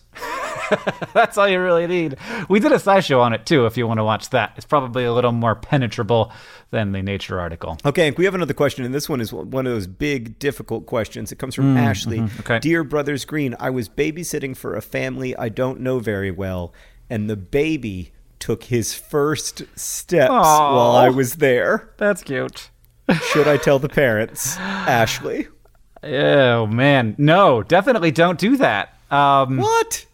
That's 1.15 1.37
all 1.37 1.49
you 1.49 1.61
really 1.61 1.87
need. 1.87 2.17
We 2.49 2.61
did 2.61 2.73
a 2.73 2.77
SciShow 2.77 3.21
on 3.21 3.33
it 3.33 3.47
too, 3.47 3.67
if 3.67 3.77
you 3.77 3.87
want 3.87 3.99
to 3.99 4.05
watch 4.05 4.31
that. 4.31 4.53
It's 4.57 4.67
probably 4.67 5.05
a 5.05 5.13
little 5.13 5.33
more 5.33 5.55
penetrable 5.55 6.33
than 6.71 6.93
the 6.93 7.03
Nature 7.03 7.41
article. 7.41 7.79
Okay, 7.85 8.11
we 8.13 8.25
have 8.25 8.35
another 8.35 8.55
question, 8.55 8.85
and 8.85 8.95
this 8.95 9.09
one 9.09 9.21
is 9.21 9.33
one 9.33 9.67
of 9.67 9.73
those 9.73 9.87
big, 9.87 10.39
difficult 10.39 10.87
questions. 10.87 11.33
It 11.33 11.39
comes 11.39 11.55
from 11.55 11.75
mm, 11.75 11.79
Ashley. 11.79 12.19
Mm-hmm, 12.19 12.41
okay. 12.41 12.59
Dear 12.61 12.85
Brothers 12.85 13.25
Green, 13.25 13.57
I 13.59 13.71
was 13.71 13.89
babysitting 13.89 14.57
for 14.57 14.77
a 14.77 14.83
family 14.83 15.37
I 15.37 15.49
don't 15.49 15.81
know 15.81 15.99
very 15.99 16.31
well, 16.31 16.73
and 17.09 17.29
the 17.29 17.37
baby 17.37 18.13
took 18.39 18.65
his 18.65 18.95
first 18.95 19.63
steps 19.77 20.31
Aw. 20.31 20.75
while 20.75 20.97
I 20.97 21.09
was 21.09 21.37
there. 21.37 21.93
That's 21.99 22.23
cute. 22.23 22.71
Should 23.33 23.49
I 23.49 23.57
tell 23.57 23.79
the 23.79 23.89
parents? 23.89 24.57
Ashley. 24.59 25.49
Oh 26.03 26.67
man, 26.67 27.15
no, 27.19 27.63
definitely 27.63 28.11
don't 28.11 28.39
do 28.39 28.57
that. 28.57 28.95
Um, 29.11 29.59
What? 29.59 30.07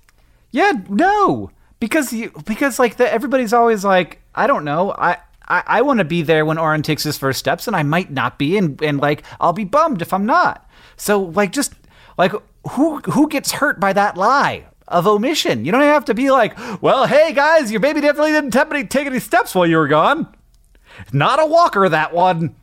yeah, 0.51 0.73
no, 0.89 1.51
because 1.81 2.13
you 2.13 2.33
because 2.45 2.79
like 2.79 2.97
the, 2.97 3.13
everybody's 3.13 3.53
always 3.53 3.85
like, 3.85 4.21
I 4.35 4.47
don't 4.47 4.65
know, 4.65 4.93
I. 4.97 5.19
I, 5.49 5.63
I 5.65 5.83
want 5.83 5.99
to 5.99 6.05
be 6.05 6.23
there 6.23 6.45
when 6.45 6.59
Orin 6.59 6.83
takes 6.83 7.05
his 7.05 7.17
first 7.17 7.39
steps, 7.39 7.69
and 7.69 7.77
I 7.77 7.85
might 7.85 8.11
not 8.11 8.37
be, 8.37 8.59
and, 8.59 8.83
and 8.83 8.99
like 8.99 9.23
I'll 9.41 9.53
be 9.53 9.63
bummed 9.63 10.03
if 10.03 10.13
I'm 10.13 10.27
not. 10.27 10.69
So 10.97 11.21
like 11.23 11.53
just 11.53 11.73
like 12.19 12.33
who 12.71 12.99
who 13.03 13.29
gets 13.29 13.53
hurt 13.53 13.79
by 13.79 13.93
that 13.93 14.17
lie 14.17 14.65
of 14.89 15.07
omission? 15.07 15.65
You 15.65 15.71
don't 15.71 15.83
have 15.83 16.05
to 16.07 16.15
be 16.15 16.33
like, 16.33 16.59
well, 16.83 17.07
hey 17.07 17.33
guys, 17.33 17.71
your 17.71 17.79
baby 17.79 18.01
definitely 18.01 18.33
didn't 18.33 18.51
take 18.51 18.71
any, 18.73 18.85
take 18.87 19.07
any 19.07 19.21
steps 19.21 19.55
while 19.55 19.69
you 19.69 19.77
were 19.77 19.87
gone. 19.87 20.27
Not 21.13 21.41
a 21.41 21.47
walker, 21.47 21.89
that 21.89 22.13
one. 22.13 22.57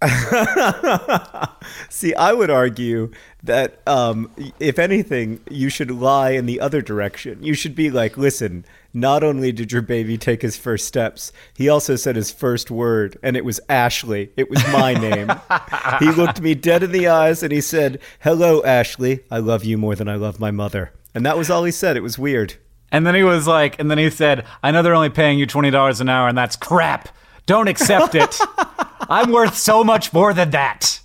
See, 1.88 2.14
I 2.14 2.32
would 2.32 2.50
argue 2.50 3.10
that 3.42 3.80
um, 3.86 4.30
if 4.60 4.78
anything, 4.78 5.40
you 5.50 5.68
should 5.68 5.90
lie 5.90 6.30
in 6.30 6.46
the 6.46 6.60
other 6.60 6.80
direction. 6.80 7.42
You 7.42 7.54
should 7.54 7.74
be 7.74 7.90
like, 7.90 8.16
listen, 8.16 8.64
not 8.94 9.24
only 9.24 9.50
did 9.50 9.72
your 9.72 9.82
baby 9.82 10.16
take 10.16 10.42
his 10.42 10.56
first 10.56 10.86
steps, 10.86 11.32
he 11.54 11.68
also 11.68 11.96
said 11.96 12.14
his 12.14 12.30
first 12.30 12.70
word, 12.70 13.18
and 13.22 13.36
it 13.36 13.44
was 13.44 13.60
Ashley. 13.68 14.30
It 14.36 14.48
was 14.48 14.64
my 14.68 14.94
name. 14.94 15.30
he 15.98 16.10
looked 16.12 16.40
me 16.40 16.54
dead 16.54 16.84
in 16.84 16.92
the 16.92 17.08
eyes 17.08 17.42
and 17.42 17.52
he 17.52 17.60
said, 17.60 18.00
Hello, 18.20 18.62
Ashley. 18.62 19.24
I 19.30 19.38
love 19.38 19.64
you 19.64 19.78
more 19.78 19.96
than 19.96 20.08
I 20.08 20.14
love 20.14 20.38
my 20.38 20.52
mother. 20.52 20.92
And 21.14 21.26
that 21.26 21.36
was 21.36 21.50
all 21.50 21.64
he 21.64 21.72
said. 21.72 21.96
It 21.96 22.02
was 22.02 22.18
weird. 22.18 22.54
And 22.90 23.06
then 23.06 23.14
he 23.14 23.22
was 23.22 23.46
like, 23.46 23.78
and 23.78 23.90
then 23.90 23.98
he 23.98 24.10
said, 24.10 24.46
I 24.62 24.70
know 24.70 24.82
they're 24.82 24.94
only 24.94 25.10
paying 25.10 25.38
you 25.38 25.46
$20 25.46 26.00
an 26.00 26.08
hour, 26.08 26.28
and 26.28 26.38
that's 26.38 26.56
crap. 26.56 27.08
Don't 27.48 27.66
accept 27.66 28.14
it. 28.14 28.38
I'm 29.08 29.32
worth 29.32 29.56
so 29.56 29.82
much 29.82 30.12
more 30.12 30.34
than 30.34 30.50
that. 30.50 31.00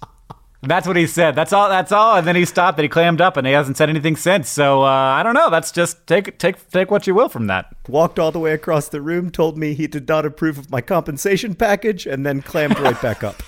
That's 0.62 0.86
what 0.86 0.98
he 0.98 1.08
said. 1.08 1.36
That's 1.36 1.54
all. 1.54 1.70
That's 1.70 1.94
all. 1.94 2.18
And 2.18 2.28
then 2.28 2.36
he 2.36 2.44
stopped 2.44 2.78
and 2.78 2.84
he 2.84 2.90
clammed 2.90 3.22
up 3.22 3.38
and 3.38 3.48
he 3.48 3.54
hasn't 3.54 3.78
said 3.78 3.90
anything 3.90 4.18
since. 4.18 4.50
So 4.50 4.82
uh, 4.82 4.86
I 4.86 5.24
don't 5.24 5.36
know. 5.36 5.50
That's 5.50 5.72
just 5.72 6.06
take 6.06 6.38
take 6.40 6.70
take 6.70 6.92
what 6.92 7.08
you 7.08 7.16
will 7.16 7.30
from 7.30 7.48
that. 7.48 7.74
Walked 7.88 8.20
all 8.20 8.34
the 8.34 8.40
way 8.40 8.52
across 8.52 8.90
the 8.90 9.02
room, 9.02 9.30
told 9.30 9.58
me 9.58 9.74
he 9.74 9.88
did 9.88 10.06
not 10.06 10.26
approve 10.26 10.58
of 10.58 10.70
my 10.70 10.82
compensation 10.82 11.56
package, 11.56 12.06
and 12.06 12.26
then 12.26 12.42
clammed 12.42 12.78
right 12.78 13.02
back 13.02 13.24
up. 13.24 13.42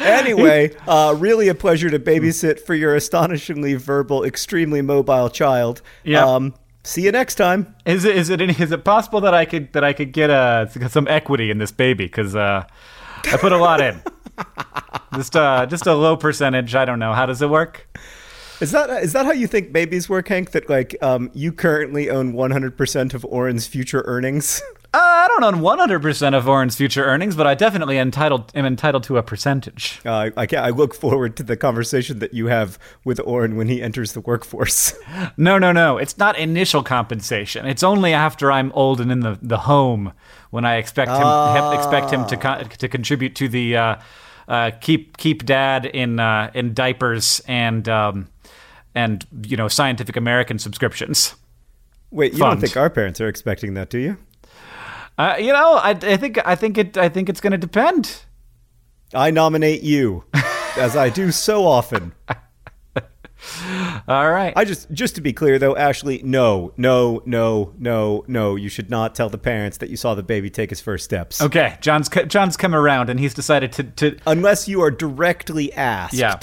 anyway, 0.00 0.76
uh, 0.86 1.14
really 1.16 1.48
a 1.48 1.54
pleasure 1.54 1.88
to 1.88 1.98
babysit 1.98 2.60
for 2.60 2.74
your 2.74 2.94
astonishingly 2.94 3.72
verbal, 3.72 4.22
extremely 4.22 4.82
mobile 4.82 5.30
child. 5.30 5.80
Yeah. 6.04 6.26
Um, 6.26 6.52
see 6.88 7.02
you 7.02 7.12
next 7.12 7.34
time. 7.34 7.74
Is 7.84 8.04
it 8.04 8.16
is 8.16 8.30
it 8.30 8.40
any, 8.40 8.54
is 8.58 8.72
it 8.72 8.84
possible 8.84 9.20
that 9.20 9.34
I 9.34 9.44
could 9.44 9.72
that 9.74 9.84
I 9.84 9.92
could 9.92 10.12
get 10.12 10.30
uh, 10.30 10.66
some 10.88 11.06
equity 11.08 11.50
in 11.50 11.58
this 11.58 11.70
baby? 11.70 12.06
Because 12.06 12.34
uh, 12.34 12.64
I 13.24 13.36
put 13.36 13.52
a 13.52 13.58
lot 13.58 13.80
in. 13.80 14.02
just 15.14 15.36
uh, 15.36 15.66
just 15.66 15.86
a 15.86 15.94
low 15.94 16.16
percentage. 16.16 16.74
I 16.74 16.84
don't 16.84 16.98
know. 16.98 17.12
How 17.12 17.26
does 17.26 17.42
it 17.42 17.50
work? 17.50 17.86
Is 18.60 18.72
that 18.72 18.90
is 19.02 19.12
that 19.12 19.26
how 19.26 19.32
you 19.32 19.46
think 19.46 19.72
babies 19.72 20.08
work, 20.08 20.28
Hank? 20.28 20.50
That 20.52 20.68
like 20.68 20.96
um, 21.02 21.30
you 21.34 21.52
currently 21.52 22.10
own 22.10 22.32
100% 22.32 23.14
of 23.14 23.24
Orin's 23.24 23.66
future 23.66 24.02
earnings? 24.06 24.62
Uh, 24.94 24.98
I 25.00 25.28
don't 25.28 25.44
own 25.44 25.60
100% 25.60 26.34
of 26.34 26.48
Orin's 26.48 26.74
future 26.74 27.04
earnings, 27.04 27.36
but 27.36 27.46
I 27.46 27.54
definitely 27.54 27.98
entitled 27.98 28.50
am 28.54 28.64
entitled 28.64 29.02
to 29.04 29.18
a 29.18 29.22
percentage. 29.22 30.00
Uh, 30.04 30.30
I, 30.34 30.46
I 30.56 30.70
look 30.70 30.94
forward 30.94 31.36
to 31.36 31.42
the 31.42 31.58
conversation 31.58 32.20
that 32.20 32.32
you 32.32 32.46
have 32.46 32.78
with 33.04 33.20
Orin 33.20 33.56
when 33.56 33.68
he 33.68 33.82
enters 33.82 34.12
the 34.14 34.20
workforce. 34.20 34.94
No, 35.36 35.58
no, 35.58 35.72
no. 35.72 35.98
It's 35.98 36.16
not 36.18 36.38
initial 36.38 36.82
compensation. 36.82 37.66
It's 37.66 37.82
only 37.82 38.12
after 38.14 38.50
I'm 38.50 38.72
old 38.72 39.00
and 39.00 39.12
in 39.12 39.20
the, 39.20 39.38
the 39.42 39.58
home 39.58 40.12
when 40.50 40.64
I 40.64 40.76
expect 40.76 41.10
him 41.10 41.18
Ah. 41.22 41.72
expect 41.78 42.10
him 42.10 42.26
to 42.26 42.36
con- 42.36 42.68
to 42.68 42.88
contribute 42.88 43.34
to 43.36 43.48
the 43.48 43.76
uh, 43.76 43.96
uh, 44.48 44.70
keep 44.80 45.16
keep 45.18 45.44
dad 45.44 45.86
in 45.86 46.18
uh, 46.18 46.50
in 46.54 46.72
diapers 46.74 47.40
and 47.46 47.88
um, 47.88 48.28
and 48.94 49.26
you 49.46 49.56
know 49.56 49.68
Scientific 49.68 50.16
American 50.16 50.58
subscriptions. 50.58 51.34
Wait, 52.10 52.32
you 52.32 52.38
Fund. 52.38 52.52
don't 52.60 52.60
think 52.62 52.76
our 52.76 52.90
parents 52.90 53.20
are 53.20 53.28
expecting 53.28 53.74
that, 53.74 53.90
do 53.90 53.98
you? 53.98 54.16
Uh, 55.18 55.36
you 55.38 55.52
know, 55.52 55.74
I, 55.74 55.90
I 55.90 56.16
think 56.16 56.38
I 56.46 56.54
think 56.54 56.78
it 56.78 56.96
I 56.96 57.08
think 57.08 57.28
it's 57.28 57.40
going 57.40 57.50
to 57.50 57.58
depend. 57.58 58.22
I 59.12 59.30
nominate 59.30 59.82
you, 59.82 60.24
as 60.76 60.96
I 60.96 61.08
do 61.08 61.32
so 61.32 61.66
often. 61.66 62.14
All 64.08 64.30
right. 64.30 64.52
I 64.56 64.64
just, 64.64 64.90
just 64.90 65.14
to 65.14 65.20
be 65.20 65.32
clear 65.32 65.58
though, 65.58 65.76
Ashley, 65.76 66.20
no, 66.24 66.72
no, 66.76 67.22
no, 67.24 67.72
no, 67.78 68.24
no. 68.26 68.56
You 68.56 68.68
should 68.68 68.90
not 68.90 69.14
tell 69.14 69.28
the 69.28 69.38
parents 69.38 69.78
that 69.78 69.90
you 69.90 69.96
saw 69.96 70.14
the 70.14 70.22
baby 70.22 70.50
take 70.50 70.70
his 70.70 70.80
first 70.80 71.04
steps, 71.04 71.40
okay, 71.40 71.76
John's 71.80 72.08
John's 72.08 72.56
come 72.56 72.74
around 72.74 73.10
and 73.10 73.20
he's 73.20 73.34
decided 73.34 73.72
to 73.72 73.84
to 73.84 74.16
unless 74.26 74.66
you 74.68 74.80
are 74.82 74.90
directly 74.90 75.72
asked. 75.72 76.14
Yeah. 76.14 76.38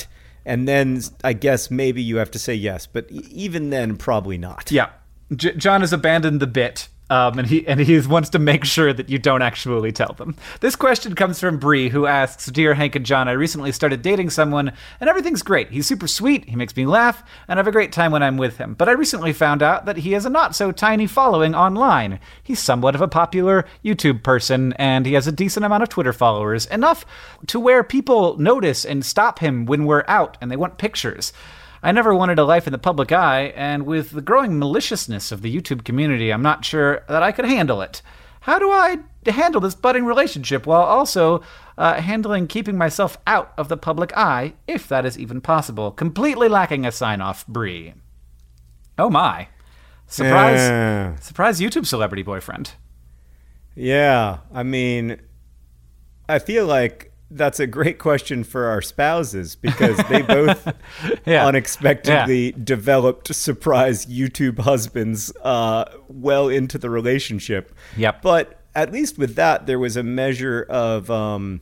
And 0.45 0.67
then 0.67 1.01
I 1.23 1.33
guess 1.33 1.71
maybe 1.71 2.03
you 2.03 2.17
have 2.17 2.29
to 2.31 2.39
say 2.39 2.53
yes, 2.53 2.85
but 2.85 3.09
even 3.11 3.71
then, 3.71 3.97
probably 3.97 4.37
not. 4.37 4.71
Yeah, 4.71 4.89
J- 5.35 5.55
John 5.55 5.81
has 5.81 5.91
abandoned 5.91 6.39
the 6.39 6.47
bit, 6.47 6.87
um, 7.09 7.37
and 7.37 7.47
he 7.47 7.67
and 7.67 7.79
he 7.79 7.99
wants 7.99 8.29
to 8.29 8.39
make 8.39 8.65
sure 8.65 8.91
that 8.91 9.09
you 9.09 9.19
don't 9.19 9.41
actually 9.41 9.91
tell 9.91 10.13
them. 10.13 10.35
This 10.59 10.75
question 10.75 11.13
comes 11.13 11.39
from 11.39 11.57
Bree, 11.57 11.89
who 11.89 12.05
asks, 12.05 12.47
"Dear 12.47 12.73
Hank 12.73 12.95
and 12.95 13.05
John, 13.05 13.27
I 13.27 13.33
recently 13.33 13.71
started 13.71 14.01
dating 14.01 14.31
someone, 14.31 14.71
and 14.99 15.09
everything's 15.09 15.43
great. 15.43 15.69
He's 15.69 15.85
super 15.85 16.07
sweet. 16.07 16.49
He 16.49 16.55
makes 16.55 16.75
me 16.75 16.85
laugh, 16.85 17.23
and 17.47 17.59
I 17.59 17.59
have 17.59 17.67
a 17.67 17.71
great 17.71 17.91
time 17.91 18.11
when 18.11 18.23
I'm 18.23 18.37
with 18.37 18.57
him. 18.57 18.73
But 18.73 18.89
I 18.89 18.93
recently 18.93 19.33
found 19.33 19.61
out 19.61 19.85
that 19.85 19.97
he 19.97 20.13
has 20.13 20.25
a 20.25 20.29
not 20.29 20.55
so 20.55 20.71
tiny 20.71 21.07
following 21.07 21.53
online. 21.53 22.19
He's 22.41 22.59
somewhat 22.59 22.95
of 22.95 23.01
a 23.01 23.07
popular 23.07 23.65
YouTube 23.83 24.23
person, 24.23 24.73
and 24.73 25.05
he 25.05 25.13
has 25.13 25.27
a 25.27 25.31
decent 25.31 25.65
amount 25.65 25.83
of 25.83 25.89
Twitter 25.89 26.13
followers, 26.13 26.65
enough 26.67 27.05
to 27.47 27.59
where 27.59 27.83
people 27.83 28.37
notice 28.39 28.83
and 28.83 29.05
stop 29.05 29.39
him 29.39 29.65
when 29.65 29.85
we're 29.85 30.05
out, 30.07 30.37
and 30.41 30.51
they 30.51 30.57
want 30.57 30.77
pictures." 30.77 31.33
I 31.85 31.91
never 31.91 32.15
wanted 32.15 32.39
a 32.39 32.43
life 32.43 32.65
in 32.65 32.73
the 32.73 32.79
public 32.79 33.11
eye, 33.11 33.53
and 33.55 33.85
with 33.85 34.09
the 34.09 34.21
growing 34.21 34.57
maliciousness 34.57 35.31
of 35.31 35.43
the 35.43 35.55
YouTube 35.55 35.85
community, 35.85 36.33
I'm 36.33 36.41
not 36.41 36.65
sure 36.65 37.03
that 37.07 37.21
I 37.21 37.31
could 37.31 37.45
handle 37.45 37.79
it. 37.83 38.01
How 38.41 38.57
do 38.57 38.71
I 38.71 38.97
handle 39.27 39.61
this 39.61 39.75
budding 39.75 40.03
relationship 40.03 40.65
while 40.65 40.81
also 40.81 41.43
uh, 41.77 42.01
handling 42.01 42.47
keeping 42.47 42.75
myself 42.75 43.19
out 43.27 43.53
of 43.55 43.69
the 43.69 43.77
public 43.77 44.17
eye, 44.17 44.55
if 44.67 44.87
that 44.87 45.05
is 45.05 45.19
even 45.19 45.41
possible? 45.41 45.91
Completely 45.91 46.49
lacking 46.49 46.87
a 46.87 46.91
sign 46.91 47.21
off, 47.21 47.45
Bree. 47.45 47.93
Oh 48.97 49.11
my. 49.11 49.49
Surprise. 50.07 50.57
Yeah. 50.57 51.15
Surprise 51.17 51.59
YouTube 51.59 51.85
celebrity 51.85 52.23
boyfriend. 52.23 52.71
Yeah, 53.75 54.39
I 54.51 54.63
mean, 54.63 55.21
I 56.27 56.39
feel 56.39 56.65
like 56.65 57.11
that's 57.35 57.59
a 57.59 57.67
great 57.67 57.99
question 57.99 58.43
for 58.43 58.65
our 58.65 58.81
spouses 58.81 59.55
because 59.55 59.97
they 60.09 60.21
both 60.21 60.73
Yeah. 61.25 61.45
unexpectedly 61.45 62.51
developed 62.53 63.33
surprise 63.35 64.05
YouTube 64.05 64.59
husbands 64.59 65.31
uh, 65.43 65.85
well 66.07 66.47
into 66.49 66.77
the 66.77 66.89
relationship. 66.89 67.73
Yep. 67.97 68.21
But 68.21 68.61
at 68.73 68.91
least 68.91 69.17
with 69.17 69.35
that, 69.35 69.65
there 69.67 69.79
was 69.79 69.95
a 69.97 70.03
measure 70.03 70.65
of. 70.69 71.09
Um, 71.11 71.61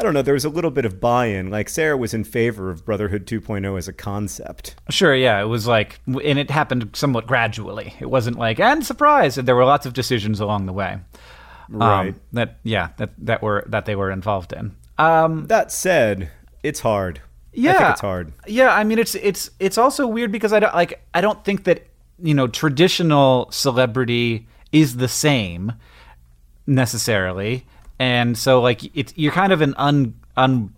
I 0.00 0.04
don't 0.04 0.14
know. 0.14 0.22
There 0.22 0.34
was 0.34 0.44
a 0.44 0.48
little 0.48 0.70
bit 0.70 0.84
of 0.84 1.00
buy-in. 1.00 1.50
Like 1.50 1.68
Sarah 1.68 1.96
was 1.96 2.14
in 2.14 2.22
favor 2.22 2.70
of 2.70 2.84
Brotherhood 2.84 3.26
2.0 3.26 3.76
as 3.76 3.88
a 3.88 3.92
concept. 3.92 4.76
Sure, 4.90 5.12
yeah, 5.12 5.40
it 5.42 5.46
was 5.46 5.66
like, 5.66 5.98
and 6.06 6.38
it 6.38 6.52
happened 6.52 6.90
somewhat 6.94 7.26
gradually. 7.26 7.94
It 7.98 8.06
wasn't 8.06 8.38
like, 8.38 8.60
and 8.60 8.86
surprise, 8.86 9.36
and 9.38 9.48
there 9.48 9.56
were 9.56 9.64
lots 9.64 9.86
of 9.86 9.94
decisions 9.94 10.38
along 10.38 10.66
the 10.66 10.72
way. 10.72 10.98
um, 11.72 11.78
Right. 11.80 12.14
that 12.32 12.58
yeah, 12.62 12.90
that 12.98 13.10
that 13.18 13.42
were 13.42 13.64
that 13.66 13.86
they 13.86 13.96
were 13.96 14.12
involved 14.12 14.52
in. 14.52 14.76
Um, 14.98 15.46
That 15.46 15.70
said, 15.72 16.30
it's 16.62 16.80
hard. 16.80 17.20
yeah, 17.52 17.70
I 17.72 17.78
think 17.78 17.90
it's 17.90 18.00
hard. 18.00 18.32
Yeah, 18.46 18.74
I 18.74 18.84
mean, 18.84 18.98
it's 18.98 19.14
it's 19.14 19.50
it's 19.60 19.78
also 19.78 20.06
weird 20.06 20.30
because 20.32 20.52
I 20.52 20.60
don't 20.60 20.74
like 20.74 21.00
I 21.14 21.20
don't 21.20 21.44
think 21.44 21.64
that 21.64 21.86
you 22.22 22.34
know 22.34 22.46
traditional 22.48 23.48
celebrity 23.50 24.46
is 24.72 24.96
the 24.96 25.08
same 25.08 25.72
necessarily. 26.66 27.66
and 27.98 28.36
so 28.38 28.60
like 28.60 28.80
it's 28.96 29.12
you're 29.16 29.32
kind 29.32 29.52
of 29.52 29.60
an 29.60 29.74
un 29.76 30.14
un 30.36 30.74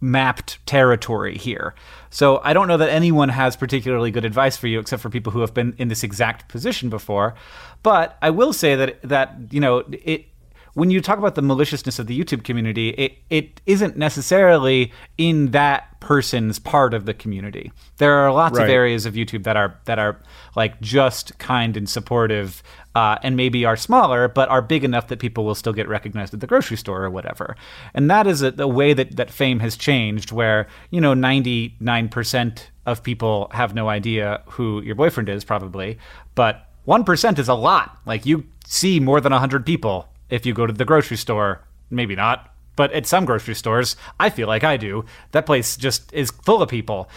mapped 0.00 0.64
territory 0.66 1.36
here. 1.38 1.74
So 2.10 2.40
I 2.44 2.52
don't 2.52 2.68
know 2.68 2.76
that 2.76 2.90
anyone 2.90 3.30
has 3.30 3.56
particularly 3.56 4.10
good 4.10 4.24
advice 4.24 4.56
for 4.56 4.66
you 4.68 4.78
except 4.78 5.02
for 5.02 5.08
people 5.10 5.32
who 5.32 5.40
have 5.40 5.54
been 5.54 5.74
in 5.78 5.88
this 5.88 6.02
exact 6.04 6.46
position 6.48 6.90
before. 6.90 7.34
But 7.82 8.16
I 8.22 8.30
will 8.30 8.52
say 8.52 8.76
that 8.76 9.00
that 9.02 9.34
you 9.50 9.60
know 9.60 9.84
it 9.90 10.26
when 10.74 10.90
you 10.90 11.00
talk 11.00 11.18
about 11.18 11.34
the 11.36 11.42
maliciousness 11.42 11.98
of 11.98 12.06
the 12.06 12.18
YouTube 12.18 12.44
community, 12.44 12.90
it, 12.90 13.12
it 13.30 13.60
isn't 13.66 13.96
necessarily 13.96 14.92
in 15.16 15.52
that 15.52 16.00
person's 16.00 16.58
part 16.58 16.92
of 16.94 17.06
the 17.06 17.14
community. 17.14 17.72
There 17.98 18.12
are 18.14 18.32
lots 18.32 18.58
Right. 18.58 18.64
of 18.64 18.70
areas 18.70 19.06
of 19.06 19.14
YouTube 19.14 19.44
that 19.44 19.56
are 19.56 19.76
that 19.86 19.98
are 19.98 20.20
like 20.56 20.80
just 20.80 21.38
kind 21.38 21.76
and 21.76 21.88
supportive, 21.88 22.62
uh, 22.94 23.16
and 23.22 23.36
maybe 23.36 23.64
are 23.64 23.76
smaller, 23.76 24.28
but 24.28 24.48
are 24.50 24.60
big 24.60 24.84
enough 24.84 25.08
that 25.08 25.18
people 25.18 25.44
will 25.44 25.54
still 25.54 25.72
get 25.72 25.88
recognized 25.88 26.34
at 26.34 26.40
the 26.40 26.46
grocery 26.46 26.76
store 26.76 27.04
or 27.04 27.10
whatever. 27.10 27.56
And 27.94 28.10
that 28.10 28.26
is 28.26 28.42
a, 28.42 28.50
the 28.50 28.68
way 28.68 28.92
that 28.94 29.16
that 29.16 29.30
fame 29.30 29.60
has 29.60 29.76
changed, 29.76 30.32
where 30.32 30.66
you 30.90 31.00
know 31.00 31.14
ninety 31.14 31.74
nine 31.80 32.08
percent 32.08 32.70
of 32.84 33.02
people 33.02 33.48
have 33.52 33.74
no 33.74 33.88
idea 33.88 34.42
who 34.46 34.82
your 34.82 34.94
boyfriend 34.96 35.28
is, 35.28 35.44
probably, 35.44 35.98
but 36.34 36.68
one 36.84 37.04
percent 37.04 37.38
is 37.38 37.48
a 37.48 37.54
lot. 37.54 37.96
Like 38.04 38.26
you 38.26 38.44
see 38.66 39.00
more 39.00 39.20
than 39.20 39.32
hundred 39.32 39.64
people 39.64 40.08
if 40.30 40.46
you 40.46 40.54
go 40.54 40.66
to 40.66 40.72
the 40.72 40.84
grocery 40.84 41.16
store. 41.16 41.64
Maybe 41.90 42.16
not, 42.16 42.54
but 42.76 42.92
at 42.92 43.06
some 43.06 43.24
grocery 43.24 43.54
stores, 43.54 43.96
I 44.18 44.30
feel 44.30 44.48
like 44.48 44.64
I 44.64 44.76
do. 44.76 45.04
That 45.32 45.46
place 45.46 45.76
just 45.76 46.12
is 46.12 46.30
full 46.30 46.62
of 46.62 46.68
people, 46.68 47.08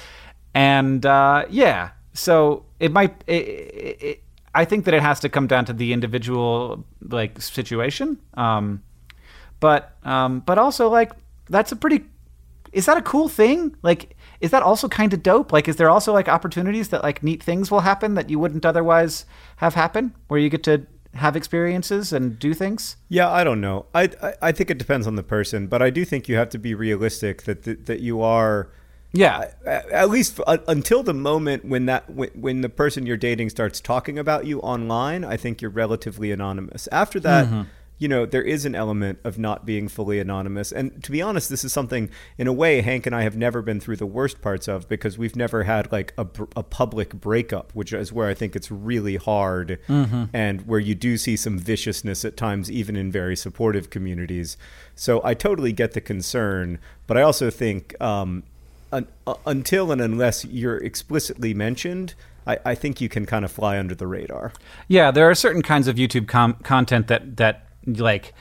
and 0.54 1.06
uh, 1.06 1.46
yeah, 1.50 1.92
so 2.14 2.66
it 2.80 2.92
might. 2.92 3.24
It, 3.28 3.48
it, 3.48 4.04
it, 4.04 4.24
I 4.54 4.66
think 4.66 4.86
that 4.86 4.94
it 4.94 5.02
has 5.02 5.20
to 5.22 5.30
come 5.30 5.48
down 5.48 5.66
to 5.66 5.74
the 5.74 5.94
individual 5.94 6.86
like 7.02 7.42
situation, 7.42 8.20
um, 8.36 8.84
but 9.60 9.96
um, 10.04 10.42
but 10.42 10.58
also 10.58 10.90
like 10.90 11.12
that's 11.50 11.72
a 11.72 11.76
pretty. 11.76 12.06
Is 12.74 12.86
that 12.86 12.98
a 12.98 13.02
cool 13.02 13.30
thing? 13.30 13.76
Like, 13.82 14.18
is 14.42 14.52
that 14.52 14.62
also 14.62 14.90
kind 14.90 15.14
of 15.14 15.24
dope? 15.24 15.54
Like, 15.54 15.68
is 15.68 15.78
there 15.78 15.90
also 15.90 16.14
like 16.14 16.28
opportunities 16.28 16.90
that 16.90 17.02
like 17.02 17.24
neat 17.24 17.42
things 17.42 17.72
will 17.72 17.80
happen 17.80 18.16
that 18.16 18.30
you 18.30 18.38
wouldn't 18.38 18.66
otherwise 18.66 19.26
have 19.56 19.74
happen, 19.74 20.14
where 20.28 20.40
you 20.40 20.50
get 20.50 20.64
to 20.64 20.86
have 21.18 21.36
experiences 21.36 22.14
and 22.14 22.40
do 22.40 22.54
things? 22.54 22.96
Yeah, 23.10 23.30
I 23.30 23.44
don't 23.44 23.62
know. 23.62 23.86
I, 23.94 24.04
I 24.22 24.34
I 24.50 24.52
think 24.52 24.70
it 24.72 24.78
depends 24.78 25.08
on 25.08 25.16
the 25.16 25.24
person, 25.24 25.68
but 25.68 25.82
I 25.82 25.90
do 25.90 26.06
think 26.06 26.28
you 26.30 26.36
have 26.38 26.50
to 26.50 26.58
be 26.60 26.74
realistic 26.76 27.44
that 27.44 27.64
that, 27.64 27.86
that 27.88 28.00
you 28.00 28.22
are 28.22 28.70
Yeah, 29.14 29.52
a- 29.66 29.94
at 30.04 30.10
least 30.10 30.40
uh, 30.46 30.58
until 30.68 31.02
the 31.04 31.14
moment 31.14 31.64
when 31.66 31.86
that 31.88 32.04
when, 32.10 32.30
when 32.46 32.62
the 32.62 32.70
person 32.70 33.06
you're 33.08 33.18
dating 33.30 33.50
starts 33.50 33.82
talking 33.82 34.20
about 34.20 34.46
you 34.46 34.60
online. 34.62 35.24
I 35.34 35.38
think 35.38 35.62
you're 35.62 35.72
relatively 35.86 36.32
anonymous. 36.32 36.88
After 36.92 37.20
that. 37.22 37.66
You 38.00 38.08
know, 38.08 38.26
there 38.26 38.44
is 38.44 38.66
an 38.66 38.76
element 38.76 39.20
of 39.24 39.40
not 39.40 39.66
being 39.66 39.88
fully 39.88 40.20
anonymous. 40.20 40.72
And 40.72 41.04
to 41.04 41.12
be 41.12 41.22
honest, 41.22 41.50
this 41.50 41.64
is 41.64 41.74
something, 41.74 42.10
in 42.38 42.48
a 42.48 42.54
way, 42.54 42.82
Hank 42.82 43.06
and 43.06 43.16
I 43.16 43.24
have 43.24 43.36
never 43.36 43.62
been 43.62 43.80
through 43.80 43.96
the 43.96 44.06
worst 44.06 44.42
parts 44.42 44.68
of 44.68 44.88
because 44.88 45.18
we've 45.18 45.36
never 45.36 45.64
had 45.64 45.92
like 45.92 46.14
a, 46.18 46.28
a 46.56 46.64
public 46.64 47.14
breakup, 47.14 47.72
which 47.74 47.94
is 47.94 48.14
where 48.14 48.28
I 48.30 48.34
think 48.34 48.56
it's 48.56 48.70
really 48.70 49.16
hard 49.16 49.80
and 50.34 50.62
where 50.68 50.80
you 50.80 50.94
do 50.96 51.18
see 51.18 51.36
some 51.36 51.58
viciousness 51.58 52.24
at 52.24 52.38
times, 52.38 52.70
even 52.70 52.96
in 52.96 53.12
very 53.12 53.36
supportive 53.36 53.90
communities. 53.90 54.58
So 54.96 55.22
I 55.24 55.34
totally 55.34 55.72
get 55.72 55.94
the 55.94 56.02
concern, 56.02 56.80
but 57.08 57.18
I 57.18 57.22
also 57.24 57.50
think 57.50 58.00
um, 58.02 58.44
un- 58.92 59.08
until 59.46 59.92
and 59.92 60.02
unless 60.02 60.46
you're 60.46 60.78
explicitly 60.78 61.54
mentioned, 61.54 62.14
I, 62.46 62.58
I 62.66 62.76
think 62.76 63.02
you 63.02 63.10
can 63.10 63.26
kind 63.26 63.44
of 63.44 63.52
fly 63.52 63.78
under 63.78 63.96
the 63.96 64.08
radar. 64.08 64.54
Yeah, 64.88 65.12
there 65.12 65.30
are 65.30 65.36
certain 65.36 65.62
kinds 65.62 65.88
of 65.88 65.98
YouTube 65.98 66.28
com- 66.28 66.56
content 66.64 67.08
that 67.08 67.38
that 67.38 67.67
like 67.88 68.34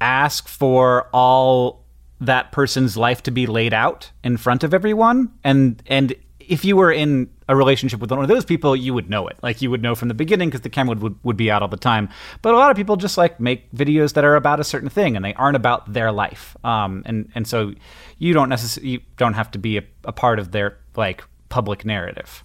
ask 0.00 0.48
for 0.48 1.08
all 1.12 1.84
that 2.20 2.52
person's 2.52 2.96
life 2.96 3.22
to 3.24 3.30
be 3.30 3.46
laid 3.46 3.74
out 3.74 4.10
in 4.22 4.36
front 4.36 4.64
of 4.64 4.72
everyone, 4.72 5.32
and 5.42 5.82
and 5.86 6.14
if 6.48 6.64
you 6.64 6.76
were 6.76 6.92
in 6.92 7.30
a 7.48 7.56
relationship 7.56 8.00
with 8.00 8.10
one 8.10 8.20
of 8.20 8.28
those 8.28 8.44
people, 8.44 8.74
you 8.74 8.94
would 8.94 9.10
know 9.10 9.26
it. 9.28 9.36
Like 9.42 9.62
you 9.62 9.70
would 9.70 9.82
know 9.82 9.94
from 9.94 10.08
the 10.08 10.14
beginning 10.14 10.48
because 10.48 10.62
the 10.62 10.70
camera 10.70 10.96
would, 10.96 11.18
would 11.24 11.36
be 11.36 11.50
out 11.50 11.62
all 11.62 11.68
the 11.68 11.76
time. 11.76 12.08
But 12.42 12.54
a 12.54 12.56
lot 12.56 12.70
of 12.70 12.76
people 12.76 12.96
just 12.96 13.18
like 13.18 13.40
make 13.40 13.70
videos 13.72 14.14
that 14.14 14.24
are 14.24 14.36
about 14.36 14.60
a 14.60 14.64
certain 14.64 14.88
thing 14.88 15.16
and 15.16 15.24
they 15.24 15.34
aren't 15.34 15.56
about 15.56 15.92
their 15.92 16.12
life. 16.12 16.56
Um, 16.64 17.02
and 17.06 17.30
and 17.34 17.46
so 17.46 17.72
you 18.18 18.32
don't 18.32 18.48
necessarily 18.48 18.92
you 18.92 19.00
don't 19.16 19.34
have 19.34 19.50
to 19.52 19.58
be 19.58 19.78
a, 19.78 19.82
a 20.04 20.12
part 20.12 20.38
of 20.38 20.52
their 20.52 20.78
like 20.96 21.24
public 21.48 21.84
narrative. 21.84 22.44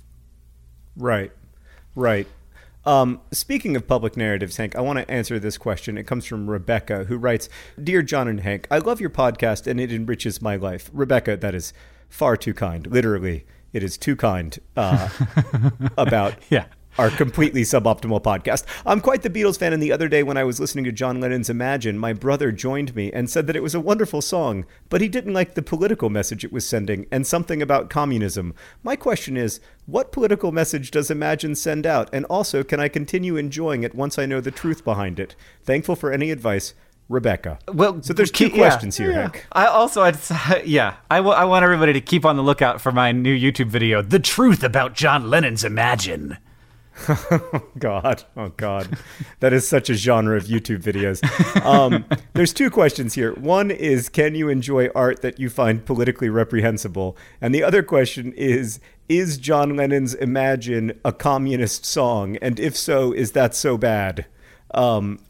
Right, 0.95 1.31
right. 1.95 2.27
Um, 2.89 3.21
speaking 3.31 3.75
of 3.75 3.85
public 3.85 4.17
narratives, 4.17 4.57
Hank, 4.57 4.75
I 4.75 4.81
want 4.81 4.97
to 4.97 5.11
answer 5.11 5.37
this 5.37 5.59
question. 5.59 5.95
It 5.95 6.07
comes 6.07 6.25
from 6.25 6.49
Rebecca, 6.49 7.03
who 7.03 7.17
writes 7.17 7.47
Dear 7.81 8.01
John 8.01 8.27
and 8.27 8.39
Hank, 8.39 8.67
I 8.71 8.79
love 8.79 8.99
your 8.99 9.11
podcast 9.11 9.67
and 9.67 9.79
it 9.79 9.93
enriches 9.93 10.41
my 10.41 10.55
life. 10.55 10.89
Rebecca, 10.91 11.37
that 11.37 11.53
is 11.53 11.71
far 12.09 12.35
too 12.35 12.55
kind. 12.55 12.87
Literally, 12.87 13.45
it 13.73 13.83
is 13.83 13.95
too 13.95 14.15
kind 14.15 14.57
uh, 14.75 15.07
about 15.99 16.33
Yeah. 16.49 16.65
Our 16.99 17.09
completely 17.09 17.61
suboptimal 17.61 18.21
podcast. 18.21 18.65
I'm 18.85 18.99
quite 18.99 19.21
the 19.21 19.29
Beatles 19.29 19.57
fan, 19.57 19.71
and 19.71 19.81
the 19.81 19.93
other 19.93 20.09
day 20.09 20.21
when 20.21 20.35
I 20.35 20.43
was 20.43 20.59
listening 20.59 20.83
to 20.83 20.91
John 20.91 21.21
Lennon's 21.21 21.49
Imagine, 21.49 21.97
my 21.97 22.11
brother 22.11 22.51
joined 22.51 22.93
me 22.93 23.09
and 23.13 23.29
said 23.29 23.47
that 23.47 23.55
it 23.55 23.63
was 23.63 23.73
a 23.73 23.79
wonderful 23.79 24.21
song, 24.21 24.65
but 24.89 24.99
he 24.99 25.07
didn't 25.07 25.33
like 25.33 25.53
the 25.53 25.61
political 25.61 26.09
message 26.09 26.43
it 26.43 26.51
was 26.51 26.67
sending 26.67 27.07
and 27.09 27.25
something 27.25 27.61
about 27.61 27.89
communism. 27.89 28.53
My 28.83 28.97
question 28.97 29.37
is, 29.37 29.61
what 29.85 30.11
political 30.11 30.51
message 30.51 30.91
does 30.91 31.09
Imagine 31.09 31.55
send 31.55 31.85
out? 31.85 32.09
And 32.11 32.25
also, 32.25 32.65
can 32.65 32.81
I 32.81 32.89
continue 32.89 33.37
enjoying 33.37 33.83
it 33.83 33.95
once 33.95 34.19
I 34.19 34.25
know 34.25 34.41
the 34.41 34.51
truth 34.51 34.83
behind 34.83 35.21
it? 35.21 35.37
Thankful 35.63 35.95
for 35.95 36.11
any 36.11 36.31
advice, 36.31 36.73
Rebecca. 37.07 37.59
Well, 37.73 38.03
so 38.03 38.11
there's 38.11 38.29
two 38.29 38.47
yeah. 38.47 38.57
questions 38.57 38.97
here, 38.97 39.13
Hank. 39.13 39.47
I 39.53 39.67
also, 39.67 40.01
I'd, 40.01 40.17
yeah, 40.65 40.97
I 41.09 41.19
I 41.19 41.45
want 41.45 41.63
everybody 41.63 41.93
to 41.93 42.01
keep 42.01 42.25
on 42.25 42.35
the 42.35 42.43
lookout 42.43 42.81
for 42.81 42.91
my 42.91 43.13
new 43.13 43.33
YouTube 43.33 43.67
video, 43.67 44.01
"The 44.01 44.19
Truth 44.19 44.65
About 44.65 44.95
John 44.95 45.29
Lennon's 45.29 45.63
Imagine." 45.63 46.37
God, 47.79 48.23
oh 48.35 48.49
God, 48.57 48.97
that 49.39 49.53
is 49.53 49.67
such 49.67 49.89
a 49.89 49.93
genre 49.93 50.35
of 50.37 50.45
YouTube 50.45 50.81
videos. 50.81 51.23
Um, 51.65 52.05
there's 52.33 52.53
two 52.53 52.69
questions 52.69 53.13
here. 53.13 53.33
One 53.33 53.71
is, 53.71 54.09
can 54.09 54.35
you 54.35 54.49
enjoy 54.49 54.89
art 54.95 55.21
that 55.21 55.39
you 55.39 55.49
find 55.49 55.85
politically 55.85 56.29
reprehensible? 56.29 57.17
And 57.41 57.53
the 57.53 57.63
other 57.63 57.83
question 57.83 58.33
is, 58.33 58.79
is 59.07 59.37
John 59.37 59.75
Lennon's 59.75 60.13
Imagine 60.13 60.99
a 61.03 61.11
communist 61.11 61.85
song? 61.85 62.37
And 62.37 62.59
if 62.59 62.75
so, 62.77 63.11
is 63.11 63.31
that 63.31 63.55
so 63.55 63.77
bad? 63.77 64.25
Um, 64.73 65.19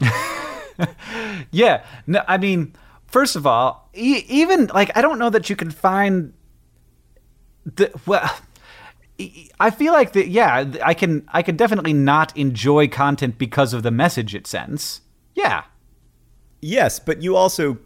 Yeah, 1.50 1.84
no, 2.06 2.22
I 2.26 2.38
mean, 2.38 2.74
first 3.06 3.36
of 3.36 3.46
all, 3.46 3.90
e- 3.94 4.24
even 4.28 4.66
like 4.68 4.96
I 4.96 5.02
don't 5.02 5.18
know 5.18 5.30
that 5.30 5.50
you 5.50 5.56
can 5.56 5.70
find 5.70 6.32
the 7.64 7.90
well. 8.06 8.30
I 9.58 9.70
feel 9.70 9.92
like 9.92 10.12
that. 10.12 10.28
Yeah, 10.28 10.70
I 10.84 10.94
can. 10.94 11.28
I 11.32 11.42
can 11.42 11.56
definitely 11.56 11.92
not 11.92 12.36
enjoy 12.36 12.88
content 12.88 13.38
because 13.38 13.74
of 13.74 13.82
the 13.82 13.90
message 13.90 14.34
it 14.34 14.46
sends. 14.46 15.00
Yeah, 15.34 15.64
Yes, 16.62 17.00
but 17.00 17.22
you 17.22 17.36
also, 17.36 17.78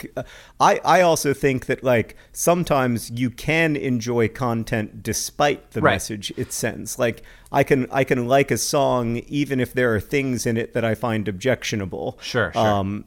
I, 0.58 0.80
I 0.84 1.00
also 1.00 1.32
think 1.32 1.66
that 1.66 1.84
like 1.84 2.16
sometimes 2.32 3.10
you 3.10 3.30
can 3.30 3.76
enjoy 3.76 4.28
content 4.28 5.02
despite 5.02 5.70
the 5.72 5.80
Right. 5.80 5.92
message 5.92 6.32
it 6.36 6.52
sends. 6.52 6.98
Like 6.98 7.22
I 7.52 7.62
can, 7.62 7.86
I 7.92 8.02
can 8.02 8.26
like 8.26 8.50
a 8.50 8.58
song 8.58 9.18
even 9.28 9.60
if 9.60 9.72
there 9.72 9.94
are 9.94 10.00
things 10.00 10.44
in 10.44 10.56
it 10.56 10.74
that 10.74 10.84
I 10.84 10.94
find 10.96 11.28
objectionable. 11.28 12.18
Sure, 12.20 12.52
sure. 12.52 12.66
Um, 12.66 13.04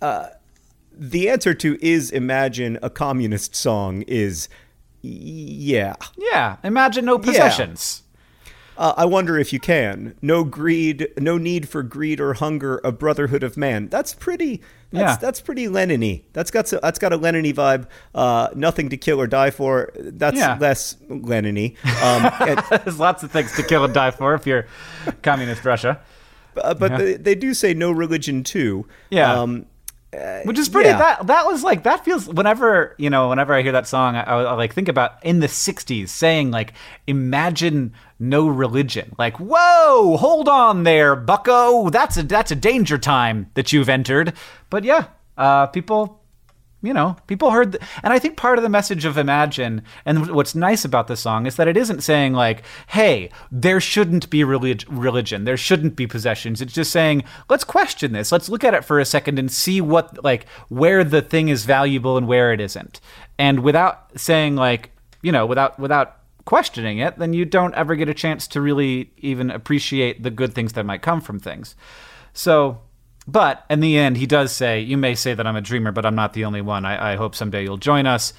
uh, 0.00 0.28
the 0.92 1.28
answer 1.28 1.54
to 1.54 1.76
is 1.84 2.10
imagine 2.12 2.78
a 2.80 2.90
communist 2.90 3.56
song 3.56 4.02
is 4.02 4.48
yeah. 5.02 5.94
yeah. 6.16 6.56
Imagine 6.64 7.04
no 7.04 7.18
possessions. 7.18 8.02
Uh, 8.76 8.94
I 8.96 9.04
wonder 9.04 9.38
if 9.38 9.52
you 9.52 9.60
can. 9.60 10.14
No 10.22 10.42
greed, 10.42 11.08
no 11.18 11.36
need 11.36 11.68
for 11.68 11.82
greed 11.82 12.18
or 12.18 12.32
hunger, 12.32 12.80
a 12.82 12.90
brotherhood 12.90 13.42
of 13.42 13.58
man. 13.58 13.88
That's 13.88 14.14
pretty. 14.14 14.62
That's, 14.90 15.02
Yeah. 15.02 15.16
that's 15.16 15.40
pretty 15.42 15.68
Lenin-y. 15.68 16.22
That's 16.32 16.50
got 16.50 16.66
so, 16.66 16.80
that's 16.82 16.98
got 16.98 17.12
a 17.12 17.16
Lenin-y 17.18 17.52
vibe. 17.52 17.86
Uh, 18.14 18.48
nothing 18.54 18.88
to 18.88 18.96
kill 18.96 19.20
or 19.20 19.26
die 19.26 19.50
for. 19.50 19.92
That's 19.98 20.38
Yeah. 20.38 20.56
less 20.58 20.96
Lenin-y. 21.10 21.74
Um, 22.02 22.32
and, 22.48 22.62
There's 22.84 22.98
lots 22.98 23.22
of 23.22 23.30
things 23.30 23.52
to 23.56 23.62
kill 23.62 23.84
and 23.84 23.92
die 23.92 24.12
for 24.12 24.34
if 24.34 24.46
you're 24.46 24.66
communist 25.22 25.62
Russia, 25.64 26.00
uh, 26.56 26.72
but 26.72 26.96
they, 26.96 27.14
they 27.16 27.34
do 27.34 27.52
say 27.52 27.74
no 27.74 27.90
religion 27.92 28.42
too. 28.42 28.86
Yeah. 29.10 29.30
Um, 29.42 29.66
which 30.44 30.58
is 30.58 30.68
pretty. 30.68 30.88
yeah. 30.88 30.98
That 30.98 31.26
that 31.28 31.46
was 31.46 31.62
like 31.62 31.84
that 31.84 32.04
feels. 32.04 32.28
Whenever 32.28 32.94
you 32.98 33.10
know, 33.10 33.28
whenever 33.28 33.54
I 33.54 33.62
hear 33.62 33.72
that 33.72 33.86
song, 33.86 34.16
I, 34.16 34.22
I, 34.22 34.52
like 34.54 34.74
think 34.74 34.88
about 34.88 35.24
in 35.24 35.40
the 35.40 35.46
'60s 35.46 36.08
saying 36.08 36.50
like, 36.50 36.72
"Imagine 37.06 37.94
no 38.18 38.48
religion." 38.48 39.14
Like, 39.18 39.36
whoa, 39.38 40.16
hold 40.16 40.48
on 40.48 40.82
there, 40.82 41.14
Bucko. 41.14 41.90
That's 41.90 42.16
a 42.16 42.24
that's 42.24 42.50
a 42.50 42.56
danger 42.56 42.98
time 42.98 43.50
that 43.54 43.72
you've 43.72 43.88
entered. 43.88 44.32
But 44.68 44.84
yeah, 44.84 45.06
uh, 45.38 45.66
people 45.68 46.19
you 46.82 46.94
know, 46.94 47.16
people 47.26 47.50
heard, 47.50 47.76
and 48.02 48.12
I 48.12 48.18
think 48.18 48.36
part 48.36 48.58
of 48.58 48.62
the 48.62 48.70
message 48.70 49.04
of 49.04 49.18
Imagine 49.18 49.82
and 50.04 50.30
what's 50.30 50.54
nice 50.54 50.84
about 50.84 51.08
the 51.08 51.16
song 51.16 51.46
is 51.46 51.56
that 51.56 51.68
it 51.68 51.76
isn't 51.76 52.02
saying 52.02 52.32
like, 52.32 52.62
"Hey, 52.88 53.30
there 53.52 53.80
shouldn't 53.80 54.30
be 54.30 54.44
relig- 54.44 54.84
religion, 54.88 55.44
there 55.44 55.56
shouldn't 55.56 55.96
be 55.96 56.06
possessions." 56.06 56.60
It's 56.60 56.72
just 56.72 56.90
saying, 56.90 57.24
"Let's 57.48 57.64
question 57.64 58.12
this. 58.12 58.32
Let's 58.32 58.48
look 58.48 58.64
at 58.64 58.74
it 58.74 58.84
for 58.84 58.98
a 58.98 59.04
second 59.04 59.38
and 59.38 59.50
see 59.50 59.80
what 59.80 60.24
like 60.24 60.46
where 60.68 61.04
the 61.04 61.22
thing 61.22 61.48
is 61.48 61.64
valuable 61.64 62.16
and 62.16 62.26
where 62.26 62.52
it 62.52 62.60
isn't." 62.60 63.00
And 63.38 63.60
without 63.60 64.18
saying 64.18 64.56
like, 64.56 64.90
you 65.22 65.32
know, 65.32 65.44
without 65.44 65.78
without 65.78 66.16
questioning 66.46 66.98
it, 66.98 67.18
then 67.18 67.32
you 67.32 67.44
don't 67.44 67.74
ever 67.74 67.94
get 67.94 68.08
a 68.08 68.14
chance 68.14 68.48
to 68.48 68.60
really 68.60 69.12
even 69.18 69.50
appreciate 69.50 70.22
the 70.22 70.30
good 70.30 70.54
things 70.54 70.72
that 70.72 70.86
might 70.86 71.02
come 71.02 71.20
from 71.20 71.38
things. 71.38 71.74
So 72.32 72.80
but 73.30 73.64
in 73.70 73.80
the 73.80 73.96
end, 73.96 74.16
he 74.16 74.26
does 74.26 74.52
say, 74.52 74.80
"You 74.80 74.96
may 74.96 75.14
say 75.14 75.34
that 75.34 75.46
I'm 75.46 75.56
a 75.56 75.60
dreamer, 75.60 75.92
but 75.92 76.04
I'm 76.06 76.14
not 76.14 76.32
the 76.32 76.44
only 76.44 76.60
one. 76.60 76.84
I, 76.84 77.12
I 77.12 77.16
hope 77.16 77.34
someday 77.34 77.62
you'll 77.62 77.76
join 77.76 78.06
us." 78.06 78.32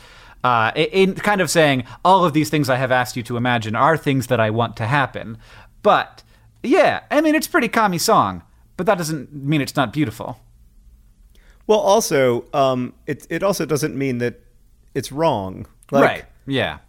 Uh, 0.43 0.71
in 0.75 1.13
kind 1.13 1.39
of 1.39 1.51
saying, 1.51 1.84
all 2.04 2.25
of 2.25 2.34
these 2.34 2.49
things 2.49 2.67
I 2.67 2.75
have 2.75 2.91
asked 2.91 3.15
you 3.15 3.21
to 3.23 3.38
imagine 3.38 3.75
are 3.75 3.95
things 3.95 4.25
that 4.27 4.39
I 4.39 4.49
want 4.49 4.75
to 4.77 4.88
happen. 4.88 5.38
But 5.84 6.23
yeah, 6.63 7.01
I 7.12 7.21
mean, 7.21 7.36
it's 7.36 7.47
pretty 7.47 7.67
commie 7.67 7.99
song, 7.99 8.41
but 8.75 8.86
that 8.88 8.97
doesn't 8.97 9.34
mean 9.34 9.62
it's 9.62 9.75
not 9.75 9.93
beautiful. 9.93 10.39
Well, 11.67 11.80
also, 11.80 12.45
um, 12.54 12.93
it 13.06 13.27
it 13.30 13.43
also 13.43 13.65
doesn't 13.65 13.95
mean 13.95 14.17
that 14.17 14.41
it's 14.93 15.12
wrong. 15.12 15.67
Like, 15.91 16.04
right? 16.04 16.25
Yeah. 16.47 16.80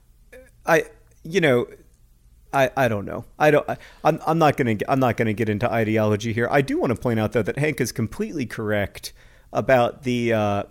I, 0.64 0.84
you 1.24 1.40
know, 1.40 1.66
I, 2.52 2.70
I 2.76 2.88
don't 2.88 3.04
know. 3.04 3.24
I 3.38 3.50
don't. 3.50 3.68
I, 3.68 3.76
I'm 4.04 4.20
I'm 4.26 4.38
not 4.38 4.56
gonna 4.56 4.76
I'm 4.88 5.00
not 5.00 5.16
gonna 5.16 5.32
get 5.32 5.48
into 5.48 5.70
ideology 5.70 6.32
here. 6.32 6.48
I 6.50 6.60
do 6.60 6.78
want 6.78 6.94
to 6.94 7.00
point 7.00 7.18
out 7.18 7.32
though 7.32 7.42
that 7.42 7.58
Hank 7.58 7.80
is 7.80 7.92
completely 7.92 8.46
correct 8.46 9.12
about 9.52 10.02
the 10.02 10.32
uh, 10.32 10.62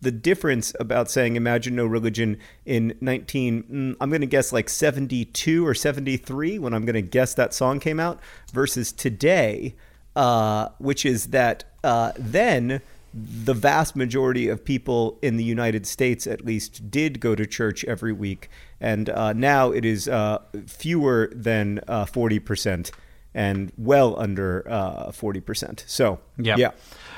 the 0.00 0.12
difference 0.12 0.72
about 0.78 1.10
saying 1.10 1.36
"Imagine 1.36 1.74
No 1.74 1.86
Religion" 1.86 2.38
in 2.64 2.96
19. 3.00 3.62
Mm, 3.64 3.96
I'm 4.00 4.10
gonna 4.10 4.26
guess 4.26 4.52
like 4.52 4.68
72 4.68 5.66
or 5.66 5.74
73 5.74 6.58
when 6.58 6.72
I'm 6.72 6.84
gonna 6.84 7.02
guess 7.02 7.34
that 7.34 7.52
song 7.52 7.80
came 7.80 7.98
out 7.98 8.20
versus 8.52 8.92
today, 8.92 9.74
uh, 10.14 10.68
which 10.78 11.04
is 11.04 11.28
that 11.28 11.64
uh, 11.82 12.12
then 12.16 12.82
the 13.16 13.54
vast 13.54 13.96
majority 13.96 14.48
of 14.48 14.64
people 14.64 15.18
in 15.22 15.38
the 15.38 15.44
United 15.44 15.86
States, 15.86 16.26
at 16.26 16.44
least, 16.44 16.90
did 16.90 17.18
go 17.18 17.34
to 17.34 17.46
church 17.46 17.82
every 17.84 18.12
week, 18.12 18.50
and 18.80 19.08
uh, 19.10 19.32
now 19.32 19.70
it 19.70 19.84
is 19.84 20.08
uh, 20.08 20.38
fewer 20.66 21.30
than 21.34 21.80
uh, 21.88 22.04
forty 22.06 22.38
percent 22.38 22.90
and 23.34 23.72
well 23.76 24.18
under 24.18 24.66
uh, 24.70 25.12
forty 25.12 25.40
percent. 25.40 25.84
So 25.86 26.20
Yep. 26.38 26.58
yeah, 26.58 26.70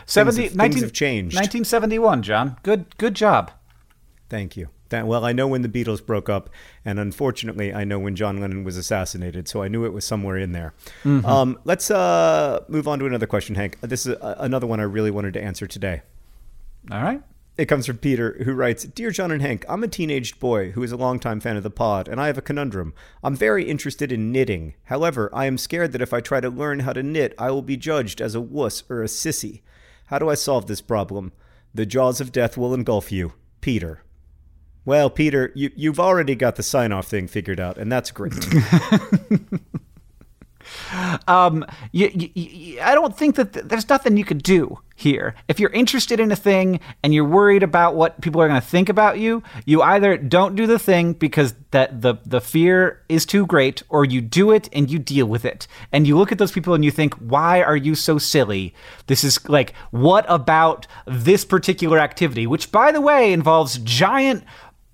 70, 0.06 0.36
things, 0.36 0.48
have, 0.50 0.56
19 0.56 0.72
things 0.72 0.82
have 0.82 0.92
changed. 0.92 1.34
1971, 1.36 2.22
John. 2.22 2.56
Good, 2.62 2.96
good 2.98 3.14
job. 3.14 3.50
Thank 4.28 4.56
you. 4.56 4.68
That, 4.90 5.06
well, 5.06 5.22
I 5.24 5.32
know 5.32 5.46
when 5.46 5.60
the 5.60 5.68
Beatles 5.68 6.04
broke 6.04 6.30
up, 6.30 6.48
and 6.82 6.98
unfortunately, 6.98 7.74
I 7.74 7.84
know 7.84 7.98
when 7.98 8.16
John 8.16 8.38
Lennon 8.40 8.64
was 8.64 8.78
assassinated, 8.78 9.46
so 9.46 9.62
I 9.62 9.68
knew 9.68 9.84
it 9.84 9.92
was 9.92 10.06
somewhere 10.06 10.38
in 10.38 10.52
there. 10.52 10.72
Um, 11.04 11.58
let's 11.64 11.90
uh, 11.90 12.64
move 12.68 12.88
on 12.88 12.98
to 13.00 13.04
another 13.06 13.26
question, 13.26 13.54
Hank. 13.54 13.78
This 13.82 14.06
is 14.06 14.14
uh, 14.14 14.36
another 14.38 14.66
one 14.66 14.80
I 14.80 14.84
really 14.84 15.10
wanted 15.10 15.34
to 15.34 15.42
answer 15.42 15.66
today. 15.66 16.00
All 16.90 17.02
right. 17.02 17.20
It 17.58 17.66
comes 17.66 17.86
from 17.86 17.98
Peter, 17.98 18.40
who 18.44 18.52
writes 18.52 18.84
Dear 18.84 19.10
John 19.10 19.32
and 19.32 19.42
Hank, 19.42 19.64
I'm 19.68 19.82
a 19.82 19.88
teenaged 19.88 20.38
boy 20.38 20.70
who 20.70 20.82
is 20.84 20.92
a 20.92 20.96
longtime 20.96 21.40
fan 21.40 21.56
of 21.56 21.64
the 21.64 21.70
pod, 21.70 22.06
and 22.06 22.20
I 22.20 22.28
have 22.28 22.38
a 22.38 22.42
conundrum. 22.42 22.94
I'm 23.20 23.34
very 23.34 23.64
interested 23.64 24.12
in 24.12 24.30
knitting. 24.30 24.74
However, 24.84 25.28
I 25.32 25.46
am 25.46 25.58
scared 25.58 25.90
that 25.90 26.00
if 26.00 26.12
I 26.14 26.20
try 26.20 26.38
to 26.38 26.50
learn 26.50 26.78
how 26.80 26.92
to 26.92 27.02
knit, 27.02 27.34
I 27.36 27.50
will 27.50 27.62
be 27.62 27.76
judged 27.76 28.20
as 28.20 28.36
a 28.36 28.40
wuss 28.40 28.84
or 28.88 29.02
a 29.02 29.06
sissy. 29.06 29.62
How 30.06 30.20
do 30.20 30.30
I 30.30 30.34
solve 30.34 30.68
this 30.68 30.80
problem? 30.80 31.32
The 31.74 31.84
jaws 31.84 32.20
of 32.20 32.30
death 32.30 32.56
will 32.56 32.72
engulf 32.72 33.10
you. 33.10 33.32
Peter. 33.60 34.04
Well, 34.84 35.10
Peter, 35.10 35.50
you, 35.56 35.72
you've 35.74 35.98
already 35.98 36.36
got 36.36 36.54
the 36.54 36.62
sign 36.62 36.92
off 36.92 37.08
thing 37.08 37.26
figured 37.26 37.58
out, 37.58 37.76
and 37.76 37.90
that's 37.90 38.12
great. 38.12 38.34
um, 41.26 41.64
you, 41.92 42.10
you, 42.14 42.80
I 42.80 42.94
don't 42.94 43.16
think 43.16 43.36
that 43.36 43.52
th- 43.52 43.66
there's 43.66 43.88
nothing 43.88 44.16
you 44.16 44.24
could 44.24 44.42
do 44.42 44.78
here. 44.94 45.34
If 45.46 45.60
you're 45.60 45.70
interested 45.70 46.18
in 46.18 46.32
a 46.32 46.36
thing 46.36 46.80
and 47.02 47.14
you're 47.14 47.24
worried 47.24 47.62
about 47.62 47.94
what 47.94 48.20
people 48.20 48.40
are 48.40 48.48
going 48.48 48.60
to 48.60 48.66
think 48.66 48.88
about 48.88 49.18
you, 49.18 49.42
you 49.64 49.80
either 49.82 50.16
don't 50.16 50.56
do 50.56 50.66
the 50.66 50.78
thing 50.78 51.12
because 51.12 51.54
that 51.70 52.00
the 52.00 52.16
the 52.24 52.40
fear 52.40 53.02
is 53.08 53.24
too 53.24 53.46
great, 53.46 53.82
or 53.88 54.04
you 54.04 54.20
do 54.20 54.50
it 54.50 54.68
and 54.72 54.90
you 54.90 54.98
deal 54.98 55.26
with 55.26 55.44
it. 55.44 55.68
And 55.92 56.06
you 56.06 56.16
look 56.16 56.32
at 56.32 56.38
those 56.38 56.52
people 56.52 56.74
and 56.74 56.84
you 56.84 56.90
think, 56.90 57.14
why 57.14 57.62
are 57.62 57.76
you 57.76 57.94
so 57.94 58.18
silly? 58.18 58.74
This 59.06 59.22
is 59.22 59.48
like, 59.48 59.74
what 59.90 60.24
about 60.28 60.86
this 61.06 61.44
particular 61.44 61.98
activity, 61.98 62.46
which 62.46 62.72
by 62.72 62.90
the 62.92 63.00
way 63.00 63.32
involves 63.32 63.78
giant 63.78 64.44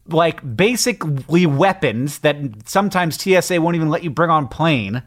like 0.07 0.57
basically 0.57 1.47
weapons 1.47 2.19
that 2.19 2.37
sometimes 2.67 3.21
TSA 3.21 3.61
won't 3.61 3.77
even 3.77 3.89
let 3.89 4.05
you 4.05 4.11
bring 4.11 4.31
on 4.31 4.49
plane. 4.49 5.03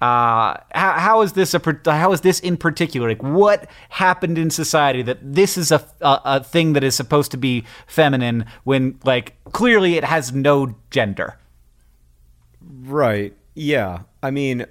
Uh, 0.00 0.56
how, 0.72 0.92
how 0.92 1.20
is 1.22 1.34
this 1.34 1.52
a 1.52 1.80
how 1.84 2.12
is 2.12 2.22
this 2.22 2.40
in 2.40 2.56
particular? 2.56 3.08
Like, 3.08 3.22
what 3.22 3.68
happened 3.90 4.38
in 4.38 4.48
society 4.48 5.02
that 5.02 5.18
this 5.20 5.58
is 5.58 5.70
a, 5.70 5.84
a 6.00 6.20
a 6.24 6.44
thing 6.44 6.72
that 6.72 6.82
is 6.82 6.94
supposed 6.94 7.30
to 7.32 7.36
be 7.36 7.64
feminine 7.86 8.46
when 8.64 8.98
like 9.04 9.36
clearly 9.52 9.96
it 9.96 10.04
has 10.04 10.32
no 10.32 10.74
gender? 10.90 11.38
Right. 12.62 13.34
Yeah. 13.54 14.00
I 14.22 14.30
mean, 14.30 14.66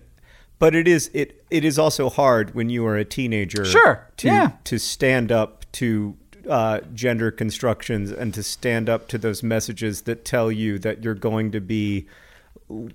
but 0.58 0.74
it 0.74 0.88
is 0.88 1.12
it 1.14 1.44
it 1.52 1.64
is 1.64 1.78
also 1.78 2.10
hard 2.10 2.56
when 2.56 2.70
you 2.70 2.86
are 2.86 2.98
a 2.98 3.06
teenager. 3.06 3.66
Sure, 3.66 4.08
To 4.18 4.28
yeah. 4.28 4.52
to 4.64 4.80
stand 4.80 5.32
up 5.32 5.66
to 5.74 6.18
uh, 6.50 6.80
gender 6.94 7.30
constructions 7.32 8.12
and 8.12 8.34
to 8.34 8.42
stand 8.42 8.90
up 8.90 9.08
to 9.10 9.18
those 9.18 9.44
messages 9.44 10.04
that 10.04 10.26
tell 10.26 10.52
you 10.52 10.80
that 10.80 11.04
you're 11.04 11.14
going 11.14 11.52
to 11.52 11.62
be 11.62 12.08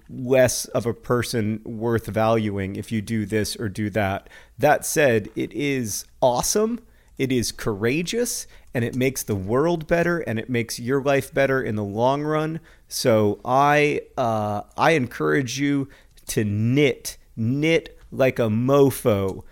less 0.08 0.64
of 0.66 0.86
a 0.86 0.94
person 0.94 1.60
worth 1.64 2.06
valuing 2.06 2.76
if 2.76 2.92
you 2.92 3.02
do 3.02 3.26
this 3.26 3.56
or 3.56 3.68
do 3.68 3.90
that. 3.90 4.28
That 4.58 4.86
said, 4.86 5.28
it 5.34 5.52
is 5.52 6.04
awesome. 6.20 6.80
It 7.18 7.30
is 7.30 7.52
courageous 7.52 8.46
and 8.72 8.84
it 8.84 8.96
makes 8.96 9.22
the 9.22 9.36
world 9.36 9.86
better 9.86 10.18
and 10.18 10.38
it 10.38 10.50
makes 10.50 10.80
your 10.80 11.00
life 11.02 11.32
better 11.32 11.62
in 11.62 11.76
the 11.76 11.84
long 11.84 12.22
run. 12.22 12.60
So 12.88 13.40
I 13.44 14.02
uh, 14.16 14.62
I 14.76 14.92
encourage 14.92 15.58
you 15.60 15.88
to 16.28 16.44
knit, 16.44 17.16
knit 17.36 17.98
like 18.10 18.38
a 18.38 18.48
mofo. 18.48 19.44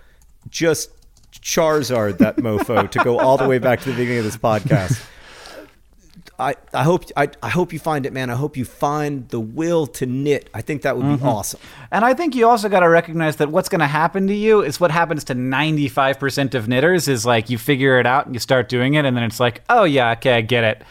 Just 0.49 0.91
Charizard 1.41 2.19
that 2.19 2.37
mofo 2.37 2.91
to 2.91 2.99
go 3.05 3.19
all 3.19 3.37
the 3.37 3.49
way 3.49 3.59
back 3.59 3.81
to 3.81 3.91
the 3.91 3.97
beginning 3.97 4.19
of 4.19 4.25
this 4.25 4.37
podcast. 4.37 5.05
I, 6.43 6.55
I 6.75 6.83
hope 6.83 7.05
I, 7.17 7.29
I 7.43 7.49
hope 7.49 7.73
you 7.73 7.79
find 7.79 8.05
it, 8.05 8.13
man. 8.13 8.29
I 8.29 8.35
hope 8.35 8.57
you 8.57 8.65
find 8.65 9.29
the 9.29 9.41
will 9.41 9.87
to 9.89 10.07
knit. 10.07 10.51
I 10.53 10.61
think 10.61 10.83
that 10.83 10.97
would 10.97 11.07
be 11.07 11.17
mm-hmm. 11.17 11.29
awesome. 11.29 11.61
And 11.91 12.05
I 12.05 12.15
think 12.15 12.35
you 12.35 12.49
also 12.49 12.69
got 12.69 12.81
to 12.81 12.89
recognize 12.89 13.37
that 13.37 13.51
what's 13.51 13.69
going 13.69 13.81
to 13.81 13.87
happen 13.87 14.27
to 14.27 14.35
you 14.35 14.63
is 14.63 14.81
what 14.81 14.91
happens 14.91 15.25
to 15.25 15.35
95% 15.35 16.55
of 16.55 16.69
knitters 16.69 17.09
is 17.09 17.25
like 17.25 17.49
you 17.49 17.59
figure 17.59 17.99
it 18.01 18.07
out 18.07 18.27
and 18.27 18.35
you 18.35 18.41
start 18.41 18.69
doing 18.69 18.95
it 18.95 19.05
and 19.05 19.17
then 19.17 19.25
it's 19.25 19.41
like, 19.41 19.63
"Oh 19.69 19.85
yeah, 19.85 20.13
okay, 20.13 20.35
I 20.35 20.41
get 20.41 20.65
it. 20.65 20.83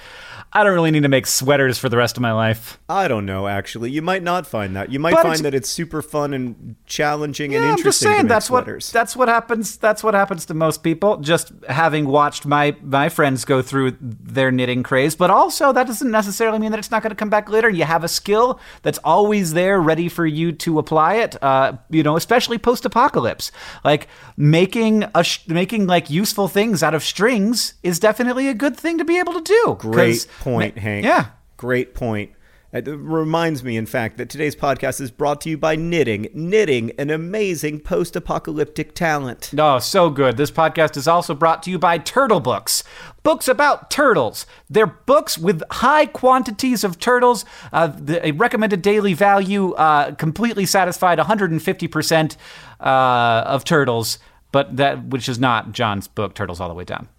I 0.54 0.64
don't 0.64 0.74
really 0.74 0.92
need 0.92 1.04
to 1.04 1.10
make 1.10 1.26
sweaters 1.28 1.78
for 1.78 1.88
the 1.90 1.98
rest 1.98 2.18
of 2.18 2.22
my 2.22 2.32
life." 2.34 2.78
I 2.90 3.08
don't 3.08 3.26
know. 3.26 3.48
Actually, 3.48 3.92
you 3.92 4.02
might 4.02 4.22
not 4.24 4.46
find 4.46 4.76
that. 4.76 4.92
You 4.92 5.00
might 5.00 5.12
But 5.14 5.22
find 5.24 5.34
it's- 5.36 5.42
that 5.44 5.54
it's 5.54 5.70
super 5.70 6.02
fun 6.02 6.34
and 6.34 6.76
challenging 6.86 7.56
and 7.56 7.64
Yeah, 7.64 7.72
I'm 7.72 7.78
interesting. 7.78 8.08
just 8.08 8.18
saying 8.18 8.28
that's 8.28 8.48
sweaters. 8.48 8.88
what 8.90 8.94
that's 8.94 9.16
what 9.16 9.28
happens. 9.30 9.78
That's 9.78 10.04
what 10.04 10.14
happens 10.14 10.46
to 10.48 10.54
most 10.54 10.84
people. 10.84 11.18
Just 11.18 11.52
having 11.70 12.06
watched 12.06 12.46
my 12.46 12.76
my 12.84 13.08
friends 13.10 13.46
go 13.46 13.62
through 13.62 13.96
their 14.02 14.52
knitting 14.52 14.84
craze, 14.84 15.16
but 15.16 15.30
also 15.30 15.72
that 15.72 15.88
doesn't 15.88 16.12
necessarily 16.12 16.60
mean 16.60 16.72
that 16.72 16.80
it's 16.80 16.92
not 16.92 17.02
going 17.02 17.12
to 17.12 17.16
come 17.16 17.30
back 17.30 17.50
later. 17.50 17.70
You 17.70 17.86
have 17.86 18.04
a 18.04 18.08
skill 18.10 18.60
that's 18.82 19.00
always 19.04 19.54
there, 19.54 19.80
ready 19.80 20.10
for 20.10 20.26
you 20.26 20.52
to 20.52 20.80
apply 20.80 21.16
it. 21.16 21.42
Uh, 21.42 21.74
you 21.90 22.04
know, 22.04 22.18
especially 22.18 22.58
post 22.58 22.86
apocalypse, 22.86 23.52
like 23.86 24.08
making 24.36 25.06
a 25.16 25.24
sh- 25.24 25.48
making 25.48 25.88
like 25.88 26.10
useful 26.10 26.48
things 26.48 26.84
out 26.84 26.94
of 26.94 27.04
strings 27.04 27.76
is 27.84 28.00
definitely 28.00 28.48
a 28.48 28.54
good 28.54 28.76
thing 28.76 28.98
to 28.98 29.06
be 29.06 29.18
able 29.20 29.34
to 29.34 29.42
do. 29.42 29.76
Great 29.80 30.26
point, 30.42 30.76
ma- 30.76 30.82
Hank. 30.82 31.06
Yeah. 31.06 31.28
Great 31.58 31.94
point. 31.94 32.32
It 32.74 32.88
reminds 32.88 33.66
me, 33.66 33.76
in 33.76 33.86
fact, 33.86 34.18
that 34.18 34.30
today's 34.30 34.56
podcast 34.56 35.02
is 35.02 35.12
brought 35.12 35.42
to 35.42 35.50
you 35.50 35.58
by 35.58 35.76
Knitting. 35.76 36.30
Knitting, 36.34 36.92
an 36.98 37.10
amazing 37.10 37.82
post 37.82 38.16
apocalyptic 38.16 38.96
talent. 38.96 39.52
Oh, 39.58 39.80
so 39.80 40.10
good. 40.10 40.38
This 40.38 40.52
podcast 40.52 40.96
is 40.96 41.06
also 41.06 41.36
brought 41.36 41.64
to 41.64 41.70
you 41.70 41.78
by 41.78 41.98
Turtle 41.98 42.40
Books. 42.40 42.86
Books 43.24 43.50
about 43.50 43.92
turtles. 43.92 44.46
They're 44.70 44.88
books 44.88 45.38
with 45.38 45.64
high 45.70 46.06
quantities 46.06 46.86
of 46.86 46.98
turtles, 46.98 47.44
uh, 47.74 47.88
the, 47.88 48.26
a 48.26 48.32
recommended 48.32 48.82
daily 48.82 49.14
value, 49.14 49.74
uh, 49.74 50.16
completely 50.16 50.66
satisfied 50.66 51.20
150% 51.20 52.38
uh, 52.80 52.84
of 52.84 53.66
turtles, 53.66 54.18
but 54.54 54.78
that 54.78 55.08
which 55.08 55.28
is 55.28 55.40
not 55.40 55.74
John's 55.74 56.08
book, 56.08 56.36
Turtles 56.36 56.62
All 56.62 56.70
the 56.70 56.76
Way 56.76 56.86
Down. 56.86 57.10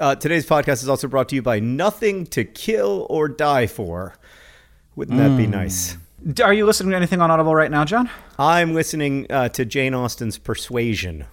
Uh, 0.00 0.14
today's 0.14 0.46
podcast 0.46 0.82
is 0.82 0.88
also 0.88 1.06
brought 1.06 1.28
to 1.28 1.34
you 1.34 1.42
by 1.42 1.60
Nothing 1.60 2.24
to 2.28 2.42
Kill 2.42 3.06
or 3.10 3.28
Die 3.28 3.66
For. 3.66 4.14
Wouldn't 4.96 5.18
that 5.18 5.36
be 5.36 5.46
nice? 5.46 5.98
Are 6.42 6.54
you 6.54 6.64
listening 6.64 6.92
to 6.92 6.96
anything 6.96 7.20
on 7.20 7.30
Audible 7.30 7.54
right 7.54 7.70
now, 7.70 7.84
John? 7.84 8.08
I'm 8.38 8.72
listening 8.72 9.26
uh, 9.30 9.50
to 9.50 9.66
Jane 9.66 9.92
Austen's 9.92 10.38
Persuasion. 10.38 11.26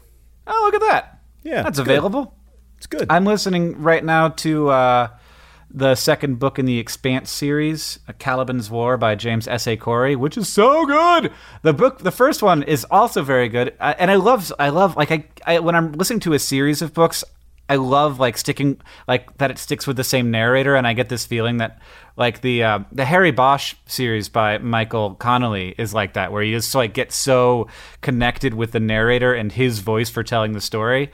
Oh, 0.45 0.62
look 0.65 0.82
at 0.82 0.86
that. 0.89 1.21
Yeah, 1.43 1.62
That's 1.63 1.80
good. 1.80 1.88
available. 1.88 2.36
It's 2.75 2.88
good. 2.88 3.06
I'm 3.10 3.23
listening 3.23 3.82
right 3.82 4.03
now 4.03 4.30
to 4.30 4.67
uh, 4.69 5.08
the 5.71 5.95
second 5.95 6.38
book 6.38 6.60
in 6.60 6.65
the 6.65 6.77
Expanse 6.77 7.32
series, 7.32 7.99
Caliban's 8.19 8.69
War 8.69 8.97
by 8.97 9.15
James 9.15 9.47
S. 9.47 9.65
A. 9.65 9.77
Corey, 9.77 10.17
which 10.17 10.38
is 10.38 10.49
so 10.49 10.86
good. 10.86 11.32
The 11.62 11.71
book, 11.73 11.99
the 11.99 12.12
first 12.12 12.43
one, 12.43 12.63
is 12.63 12.86
also 12.91 13.23
very 13.23 13.47
good, 13.47 13.75
uh, 13.80 13.93
and 13.97 14.12
I 14.12 14.15
love, 14.15 14.51
I 14.60 14.69
love, 14.69 14.97
like, 14.97 15.12
I, 15.12 15.23
I 15.45 15.60
when 15.60 15.73
I'm 15.73 15.93
listening 15.93 16.19
to 16.21 16.34
a 16.34 16.39
series 16.39 16.82
of 16.82 16.93
books, 16.93 17.23
I 17.69 17.75
love 17.75 18.19
like 18.19 18.38
sticking 18.38 18.80
like 19.08 19.38
that 19.38 19.51
it 19.51 19.58
sticks 19.58 19.86
with 19.86 19.97
the 19.97 20.03
same 20.03 20.32
narrator, 20.32 20.75
and 20.75 20.88
I 20.88 20.93
get 20.93 21.10
this 21.10 21.25
feeling 21.25 21.58
that 21.58 21.80
like 22.15 22.41
the 22.41 22.63
uh, 22.63 22.80
the 22.91 23.06
Harry 23.06 23.32
Bosch 23.32 23.75
series 23.86 24.30
by 24.30 24.58
Michael 24.58 25.15
Connelly 25.15 25.75
is 25.77 25.93
like 25.93 26.13
that, 26.13 26.32
where 26.32 26.41
you 26.41 26.56
just 26.56 26.73
like 26.73 26.93
get 26.93 27.12
so 27.12 27.67
connected 28.01 28.53
with 28.53 28.71
the 28.71 28.80
narrator 28.80 29.34
and 29.34 29.51
his 29.51 29.80
voice 29.80 30.10
for 30.10 30.23
telling 30.23 30.53
the 30.53 30.62
story. 30.62 31.12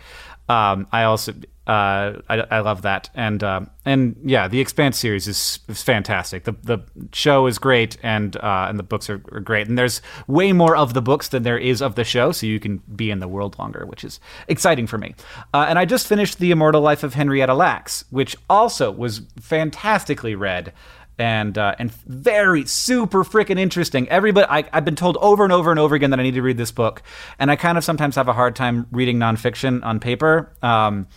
Um, 0.50 0.88
I 0.92 1.04
also 1.04 1.34
uh, 1.66 2.20
I, 2.28 2.40
I 2.52 2.60
love 2.60 2.82
that, 2.82 3.10
and 3.16 3.42
uh, 3.42 3.62
and 3.86 4.18
yeah, 4.26 4.50
the 4.50 4.60
Expanse 4.60 4.98
series 4.98 5.30
is, 5.30 5.60
is 5.70 5.82
fantastic. 5.82 6.44
The 6.44 6.52
the 6.62 6.80
show 7.14 7.48
is 7.48 7.58
great, 7.58 7.96
and 8.04 8.36
uh, 8.36 8.66
and 8.68 8.78
the 8.78 8.84
books 8.84 9.10
are, 9.10 9.22
are, 9.32 9.40
great. 9.40 9.70
And 9.70 9.78
there's 9.78 10.02
way 10.28 10.52
more 10.52 10.76
of 10.76 10.94
the 10.94 11.02
books 11.02 11.30
than 11.30 11.44
there 11.44 11.58
is 11.58 11.82
of 11.82 11.96
the 11.96 12.04
show, 12.04 12.34
so 12.34 12.46
you 12.48 12.60
can 12.60 12.80
be 12.94 13.12
in 13.12 13.20
the 13.20 13.30
world 13.30 13.58
longer, 13.60 13.86
which 13.86 14.04
is 14.04 14.20
exciting 14.50 14.88
for 14.88 14.98
me. 14.98 15.16
Uh, 15.54 15.66
and 15.70 15.80
I 15.80 15.86
just 15.86 16.06
finished 16.06 16.40
the 16.40 16.52
Immortal 16.52 16.82
Life 16.82 17.02
of 17.02 17.14
Henrietta 17.14 17.54
Lacks, 17.54 18.04
which 18.10 18.36
also 18.50 18.92
was 18.92 19.22
fantastically 19.40 20.36
read 20.36 20.74
and 21.17 21.58
uh, 21.58 21.76
and 21.80 21.91
very 21.91 22.65
super 22.65 23.23
freaking 23.23 23.60
interesting. 23.60 24.10
Everybody, 24.10 24.47
I, 24.49 24.63
have 24.73 24.86
been 24.86 24.95
told 24.95 25.17
over 25.17 25.43
and 25.43 25.54
over 25.54 25.71
and 25.71 25.80
over 25.80 25.95
again 25.95 26.10
that 26.10 26.19
I 26.19 26.23
need 26.23 26.36
to 26.36 26.41
read 26.41 26.58
this 26.58 26.71
book, 26.71 27.04
and 27.39 27.52
I 27.52 27.56
kind 27.56 27.78
of 27.78 27.84
sometimes 27.84 28.15
have 28.15 28.28
a 28.28 28.34
hard 28.34 28.56
time 28.56 28.88
reading 28.91 29.17
nonfiction 29.17 29.84
on 29.84 29.99
paper. 29.99 30.52
Um, 30.62 31.08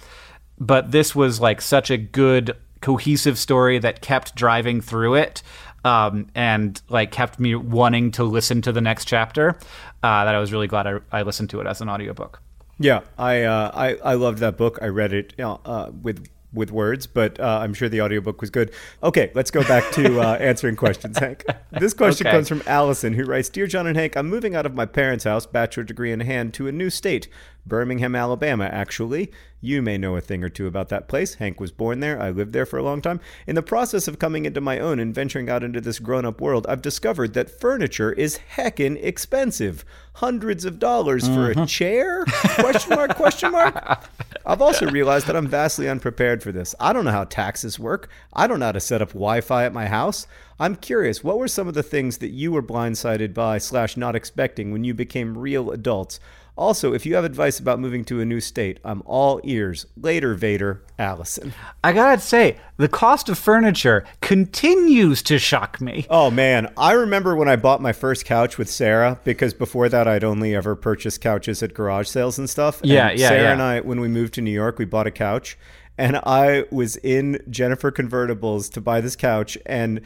but 0.59 0.91
this 0.91 1.15
was 1.15 1.41
like 1.41 1.61
such 1.61 1.91
a 1.91 1.97
good 1.97 2.57
cohesive 2.81 3.39
story 3.39 3.79
that 3.79 4.01
kept 4.01 4.35
driving 4.35 4.81
through 4.81 5.15
it 5.15 5.43
um, 5.85 6.27
and 6.35 6.81
like 6.89 7.11
kept 7.11 7.39
me 7.39 7.55
wanting 7.55 8.11
to 8.13 8.25
listen 8.25 8.63
to 8.63 8.73
the 8.73 8.81
next 8.81 9.07
chapter 9.07 9.59
uh, 10.03 10.25
that 10.25 10.35
i 10.35 10.39
was 10.39 10.53
really 10.53 10.67
glad 10.67 10.87
I, 10.87 10.99
I, 11.11 11.23
listened 11.23 11.51
to 11.51 11.61
it 11.61 11.67
as 11.67 11.81
an 11.81 11.89
audiobook 11.89 12.43
yeah 12.79 13.01
i 13.19 13.43
uh, 13.43 13.71
I, 13.75 13.97
I 13.97 14.15
loved 14.15 14.39
that 14.39 14.57
book 14.57 14.79
i 14.83 14.87
read 14.87 15.13
it 15.13 15.33
uh, 15.41 15.91
with 16.03 16.29
with 16.57 16.73
words, 16.73 17.07
but 17.07 17.39
uh, 17.39 17.61
I'm 17.63 17.75
sure 17.75 17.89
the 17.89 18.01
audiobook 18.01 18.41
was 18.41 18.51
good. 18.51 18.73
Okay, 19.03 19.31
let's 19.35 19.51
go 19.51 19.63
back 19.63 19.91
to 19.93 20.21
uh, 20.21 20.35
answering 20.41 20.75
questions, 20.75 21.19
Hank. 21.19 21.45
This 21.71 21.95
question 21.95 22.27
okay. 22.27 22.35
comes 22.35 22.49
from 22.49 22.63
Allison, 22.67 23.13
who 23.13 23.25
writes 23.25 23.49
Dear 23.49 23.67
John 23.67 23.87
and 23.87 23.97
Hank, 23.97 24.17
I'm 24.17 24.29
moving 24.29 24.57
out 24.57 24.67
of 24.67 24.75
my 24.75 24.87
parents' 24.87 25.25
house, 25.25 25.47
bachelor 25.47 25.85
degree 25.85 26.11
in 26.11 26.21
hand, 26.21 26.55
to 26.55 26.67
a 26.67 26.73
new 26.73 26.91
state. 26.91 27.29
Birmingham, 27.67 28.15
Alabama, 28.15 28.65
actually. 28.65 29.31
You 29.61 29.81
may 29.81 29.97
know 29.97 30.17
a 30.17 30.21
thing 30.21 30.45
or 30.45 30.49
two 30.49 30.67
about 30.67 30.91
that 30.91 31.09
place. 31.09 31.35
Hank 31.35 31.61
was 31.61 31.73
born 31.73 32.01
there. 32.01 32.21
I 32.21 32.31
lived 32.31 32.53
there 32.53 32.67
for 32.67 32.79
a 32.79 32.83
long 32.83 33.01
time. 33.01 33.21
In 33.47 33.55
the 33.55 33.63
process 33.63 34.07
of 34.07 34.19
coming 34.19 34.45
into 34.45 34.61
my 34.61 34.79
own 34.79 35.01
and 35.01 35.15
venturing 35.15 35.49
out 35.49 35.65
into 35.65 35.81
this 35.81 35.99
grown 35.99 36.27
up 36.27 36.41
world, 36.41 36.67
I've 36.69 36.83
discovered 36.83 37.33
that 37.35 37.61
furniture 37.61 38.13
is 38.13 38.39
heckin' 38.57 39.03
expensive. 39.03 39.85
Hundreds 40.15 40.65
of 40.65 40.79
dollars 40.79 41.25
mm-hmm. 41.25 41.35
for 41.35 41.51
a 41.51 41.55
mm-hmm. 41.55 41.65
chair? 41.65 42.25
question 42.61 42.97
mark, 42.97 43.17
question 43.17 43.53
mark. 43.53 44.05
I've 44.45 44.63
also 44.63 44.89
realized 44.91 45.27
that 45.27 45.37
I'm 45.37 45.49
vastly 45.49 45.89
unprepared 45.89 46.43
for 46.43 46.53
this. 46.53 46.75
I 46.79 46.93
don't 46.93 47.05
know 47.05 47.11
how 47.11 47.25
taxes 47.25 47.79
work. 47.79 48.11
I 48.33 48.47
don't 48.47 48.61
know 48.61 48.67
how 48.67 48.73
to 48.73 48.81
set 48.81 49.03
up 49.03 49.09
Wi 49.09 49.41
Fi 49.41 49.65
at 49.65 49.73
my 49.73 49.87
house. 49.87 50.27
I'm 50.59 50.77
curious, 50.77 51.25
what 51.25 51.39
were 51.39 51.49
some 51.49 51.69
of 51.69 51.75
the 51.75 51.83
things 51.83 52.19
that 52.19 52.31
you 52.31 52.53
were 52.53 52.63
blindsided 52.63 53.35
by 53.35 53.59
slash 53.59 53.97
not 53.97 54.15
expecting 54.15 54.71
when 54.71 54.85
you 54.85 54.95
became 54.95 55.37
real 55.37 55.71
adults? 55.71 56.21
Also, 56.57 56.95
if 56.95 57.05
you 57.05 57.15
have 57.15 57.25
advice 57.25 57.59
about 57.59 57.79
moving 57.79 58.05
to 58.07 58.21
a 58.21 58.25
new 58.25 58.41
state, 58.41 58.81
I'm 58.83 59.03
all 59.05 59.41
ears. 59.45 59.87
Later, 59.97 60.35
Vader, 60.35 60.83
Allison. 60.99 61.53
I 61.85 61.93
gotta 61.93 62.21
say, 62.21 62.57
the 62.79 62.89
cost 62.89 63.29
of 63.29 63.39
furniture 63.39 64.07
continues 64.23 65.23
to 65.25 65.39
shock 65.39 65.81
me. 65.81 66.07
Oh 66.09 66.31
man, 66.31 66.73
I 66.79 66.93
remember 66.93 67.37
when 67.37 67.49
I 67.49 67.57
bought 67.57 67.83
my 67.83 67.93
first 67.93 68.25
couch 68.25 68.57
with 68.57 68.71
Sarah 68.71 69.21
because 69.23 69.53
before 69.53 69.91
that 69.91 70.09
I'd 70.09 70.25
only 70.25 70.55
ever 70.55 70.75
purchased 70.75 71.21
couches 71.21 71.63
at 71.63 71.75
garage 71.75 72.09
sales 72.09 72.39
and 72.39 72.49
stuff. 72.49 72.81
Yeah, 72.83 73.09
and 73.09 73.19
yeah. 73.19 73.29
Sarah 73.29 73.43
yeah. 73.43 73.53
and 73.53 73.63
I, 73.63 73.81
when 73.81 74.01
we 74.01 74.09
moved 74.09 74.33
to 74.35 74.41
New 74.41 74.51
York, 74.51 74.79
we 74.79 74.87
bought 74.87 75.07
a 75.07 75.11
couch, 75.11 75.59
and 75.99 76.17
I 76.25 76.65
was 76.71 76.97
in 76.97 77.39
Jennifer 77.51 77.93
Convertibles 77.93 78.73
to 78.73 78.81
buy 78.81 79.03
this 79.03 79.17
couch, 79.17 79.59
and 79.67 80.01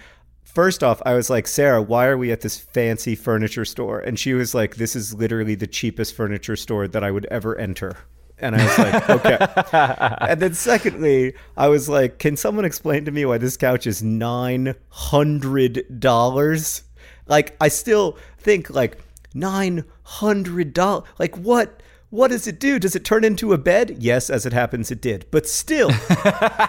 First 0.52 0.82
off, 0.82 1.00
I 1.06 1.14
was 1.14 1.30
like, 1.30 1.46
Sarah, 1.46 1.80
why 1.80 2.06
are 2.06 2.18
we 2.18 2.32
at 2.32 2.40
this 2.40 2.58
fancy 2.58 3.14
furniture 3.14 3.64
store? 3.64 4.00
And 4.00 4.18
she 4.18 4.34
was 4.34 4.52
like, 4.52 4.76
this 4.76 4.96
is 4.96 5.14
literally 5.14 5.54
the 5.54 5.68
cheapest 5.68 6.16
furniture 6.16 6.56
store 6.56 6.88
that 6.88 7.04
I 7.04 7.12
would 7.12 7.26
ever 7.26 7.56
enter. 7.56 7.96
And 8.36 8.56
I 8.56 8.64
was 8.64 8.78
like, 8.78 9.10
okay. 9.68 10.16
and 10.22 10.42
then 10.42 10.54
secondly, 10.54 11.34
I 11.56 11.68
was 11.68 11.88
like, 11.88 12.18
can 12.18 12.36
someone 12.36 12.64
explain 12.64 13.04
to 13.04 13.12
me 13.12 13.24
why 13.24 13.38
this 13.38 13.56
couch 13.56 13.86
is 13.86 14.02
nine 14.02 14.74
hundred 14.88 16.00
dollars? 16.00 16.82
Like, 17.26 17.56
I 17.60 17.68
still 17.68 18.18
think 18.38 18.70
like 18.70 18.98
nine 19.32 19.84
hundred 20.02 20.72
dollars. 20.74 21.04
Like, 21.18 21.36
what? 21.36 21.80
What 22.08 22.32
does 22.32 22.48
it 22.48 22.58
do? 22.58 22.80
Does 22.80 22.96
it 22.96 23.04
turn 23.04 23.22
into 23.22 23.52
a 23.52 23.58
bed? 23.58 23.98
Yes, 24.00 24.30
as 24.30 24.44
it 24.44 24.52
happens, 24.52 24.90
it 24.90 25.00
did. 25.00 25.26
But 25.30 25.46
still, 25.46 25.90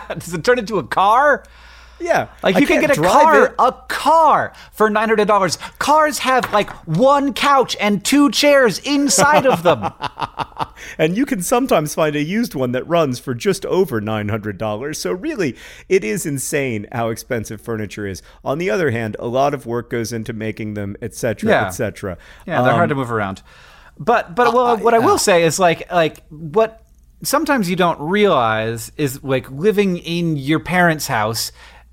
does 0.10 0.36
it 0.36 0.44
turn 0.44 0.60
into 0.60 0.78
a 0.78 0.84
car? 0.84 1.44
Yeah, 2.02 2.30
like 2.44 2.58
you 2.58 2.68
can 2.68 2.82
get 2.82 2.98
a 2.98 3.02
car, 3.02 3.46
it. 3.46 3.56
a 3.60 3.72
car 3.88 4.54
for 4.72 4.90
nine 4.90 5.10
hundred 5.10 5.28
dollars. 5.28 5.58
Cars 5.80 6.20
have 6.20 6.52
like 6.52 6.70
one 6.88 7.34
couch 7.34 7.78
and 7.80 8.04
two 8.04 8.32
chairs 8.32 8.80
inside 8.80 9.46
of 9.46 9.64
them, 9.64 9.92
and 10.98 11.16
you 11.16 11.26
can 11.26 11.42
sometimes 11.42 11.94
find 11.96 12.16
a 12.16 12.24
used 12.24 12.56
one 12.56 12.72
that 12.72 12.88
runs 12.88 13.20
for 13.20 13.34
just 13.34 13.66
over 13.66 14.02
nine 14.02 14.30
hundred 14.30 14.58
dollars. 14.58 15.00
So 15.00 15.12
really, 15.12 15.56
it 15.90 16.04
is 16.04 16.26
insane 16.26 16.88
how 16.92 17.10
expensive 17.10 17.62
furniture 17.62 18.08
is. 18.08 18.22
On 18.44 18.58
the 18.58 18.70
other 18.70 18.92
hand, 18.92 19.16
a 19.20 19.28
lot 19.28 19.54
of 19.54 19.66
work 19.66 19.90
goes 19.90 20.12
into 20.12 20.34
making 20.34 20.74
them, 20.74 20.96
etc., 21.02 21.50
yeah. 21.50 21.66
etc. 21.68 22.18
Yeah, 22.46 22.62
they're 22.62 22.72
um, 22.72 22.78
hard 22.78 22.90
to 22.90 22.96
move 22.96 23.12
around. 23.12 23.42
But 23.98 24.36
but 24.36 24.54
well, 24.54 24.78
what 24.78 24.94
I 24.94 25.00
will 25.00 25.18
say 25.18 25.44
is 25.44 25.60
like 25.60 25.92
like 25.92 26.26
what 26.30 26.84
sometimes 27.24 27.70
you 27.70 27.76
don't 27.76 28.00
realize 28.00 28.92
is 28.98 29.24
like 29.24 29.50
living 29.52 29.98
in 29.98 30.38
your 30.38 30.60
parents' 30.60 31.08
house 31.08 31.52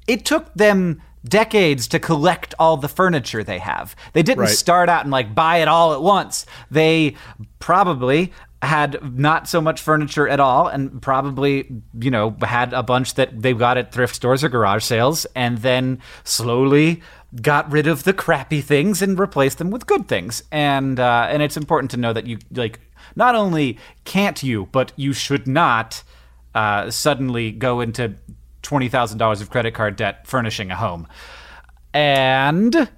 it 0.09 0.25
took 0.25 0.53
them 0.55 1.01
decades 1.25 1.87
to 1.89 1.99
collect 1.99 2.55
all 2.59 2.77
the 2.77 2.89
furniture 2.89 3.45
they 3.45 3.59
have. 3.59 3.95
They 4.15 4.23
didn't 4.23 4.45
right. 4.45 4.49
start 4.49 4.89
out 4.89 5.03
and 5.03 5.11
like 5.11 5.35
buy 5.35 5.59
it 5.59 5.69
all 5.69 5.93
at 5.93 6.03
once. 6.03 6.47
They 6.71 7.15
probably 7.59 8.33
had 8.63 9.17
not 9.17 9.47
so 9.49 9.61
much 9.61 9.81
furniture 9.81 10.29
at 10.29 10.41
all 10.41 10.67
and 10.67 11.01
probably 11.01 11.71
you 12.01 12.11
know 12.11 12.37
had 12.43 12.73
a 12.73 12.83
bunch 12.83 13.15
that 13.15 13.41
they 13.41 13.53
got 13.53 13.79
at 13.79 13.93
thrift 13.93 14.17
stores 14.17 14.43
or 14.43 14.49
garage 14.49 14.83
sales 14.83 15.27
and 15.37 15.59
then 15.59 16.01
slowly 16.25 17.01
got 17.41 17.71
rid 17.71 17.87
of 17.87 18.03
the 18.03 18.13
crappy 18.13 18.61
things 18.61 19.01
and 19.01 19.17
replaced 19.17 19.59
them 19.59 19.71
with 19.71 19.87
good 19.87 20.09
things 20.09 20.43
and 20.51 20.99
uh, 20.99 21.29
and 21.31 21.41
it's 21.41 21.57
important 21.57 21.89
to 21.89 21.97
know 21.97 22.13
that 22.13 22.27
you 22.27 22.37
like 22.51 22.81
not 23.15 23.37
only 23.37 23.79
can't 24.05 24.43
you 24.43 24.67
but 24.73 24.93
you 24.97 25.13
should 25.13 25.47
not 25.47 26.03
uh, 26.57 26.91
suddenly 26.91 27.53
go 27.53 27.81
into 27.81 28.13
$20,000 28.69 29.41
of 29.41 29.51
credit 29.51 29.75
card 29.75 29.97
debt 29.97 30.27
furnishing 30.27 30.71
a 30.71 30.77
home. 30.77 31.07
And 31.95 32.89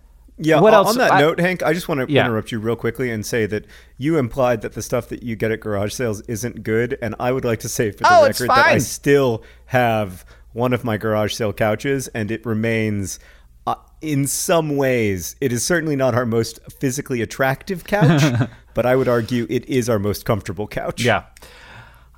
yeah, 0.42 0.60
what 0.60 0.74
else? 0.74 0.88
on 0.88 0.98
that 0.98 1.12
I, 1.12 1.20
note, 1.20 1.38
Hank, 1.38 1.62
I 1.62 1.72
just 1.72 1.88
want 1.88 2.06
to 2.06 2.12
yeah. 2.12 2.24
interrupt 2.24 2.50
you 2.50 2.58
real 2.58 2.76
quickly 2.76 3.10
and 3.10 3.24
say 3.24 3.46
that 3.46 3.66
you 3.98 4.16
implied 4.16 4.62
that 4.62 4.72
the 4.72 4.82
stuff 4.82 5.08
that 5.10 5.22
you 5.22 5.36
get 5.36 5.50
at 5.50 5.60
garage 5.60 5.92
sales 5.92 6.22
isn't 6.22 6.62
good, 6.62 6.98
and 7.02 7.14
I 7.20 7.30
would 7.30 7.44
like 7.44 7.60
to 7.60 7.68
say 7.68 7.90
for 7.90 8.04
the 8.04 8.08
oh, 8.10 8.26
record 8.26 8.48
that 8.48 8.66
I 8.66 8.78
still 8.78 9.44
have 9.66 10.24
one 10.52 10.72
of 10.72 10.82
my 10.82 10.96
garage 10.96 11.34
sale 11.34 11.52
couches, 11.52 12.08
and 12.08 12.30
it 12.30 12.44
remains. 12.46 13.20
Uh, 13.66 13.74
in 14.00 14.26
some 14.26 14.76
ways, 14.76 15.36
it 15.42 15.52
is 15.52 15.64
certainly 15.64 15.94
not 15.94 16.14
our 16.14 16.24
most 16.24 16.58
physically 16.80 17.20
attractive 17.20 17.84
couch, 17.84 18.22
but 18.74 18.86
I 18.86 18.96
would 18.96 19.08
argue 19.08 19.46
it 19.50 19.68
is 19.68 19.90
our 19.90 19.98
most 19.98 20.24
comfortable 20.24 20.66
couch. 20.66 21.04
Yeah. 21.04 21.24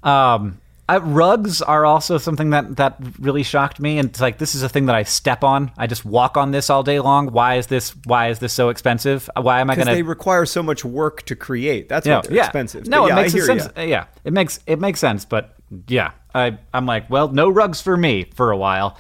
Um, 0.05 0.61
uh, 0.89 1.01
rugs 1.03 1.63
are 1.63 1.87
also 1.87 2.19
something 2.19 2.51
that 2.51 2.77
that 2.77 2.97
really 3.19 3.43
shocked 3.43 3.79
me, 3.79 3.99
and 3.99 4.09
it's 4.09 4.21
like 4.21 4.39
this 4.39 4.55
is 4.55 4.63
a 4.63 4.69
thing 4.69 4.87
that 4.87 4.97
I 4.97 5.05
step 5.05 5.45
on. 5.45 5.71
I 5.79 5.87
just 5.87 6.05
walk 6.05 6.37
on 6.37 6.51
this 6.51 6.71
all 6.71 6.83
day 6.83 6.99
long. 6.99 7.33
Why 7.33 7.57
is 7.57 7.69
this? 7.69 7.91
Why 8.05 8.29
is 8.29 8.41
this 8.41 8.53
so 8.53 8.69
expensive? 8.69 9.31
Why 9.41 9.61
am 9.61 9.71
I 9.71 9.77
going 9.77 9.87
to? 9.87 9.91
Because 9.91 9.99
they 9.99 10.03
require 10.03 10.45
so 10.45 10.63
much 10.63 10.85
work 10.85 11.23
to 11.23 11.37
create. 11.37 11.89
That's 11.89 12.07
yeah, 12.07 12.17
why 12.17 12.23
they're 12.23 12.37
yeah. 12.37 12.45
expensive. 12.45 12.89
No, 12.89 13.07
it 13.07 13.15
makes 13.15 13.33
sense. 13.33 13.69
You. 13.77 13.85
Yeah, 13.85 14.07
it 14.25 14.33
makes 14.33 14.59
it 14.67 14.81
makes 14.81 14.99
sense. 14.99 15.25
But 15.25 15.55
yeah, 15.87 16.13
I 16.35 16.59
I'm 16.75 16.87
like, 16.87 17.09
well, 17.09 17.29
no 17.29 17.49
rugs 17.49 17.81
for 17.81 17.97
me 17.97 18.31
for 18.35 18.51
a 18.51 18.57
while. 18.57 18.99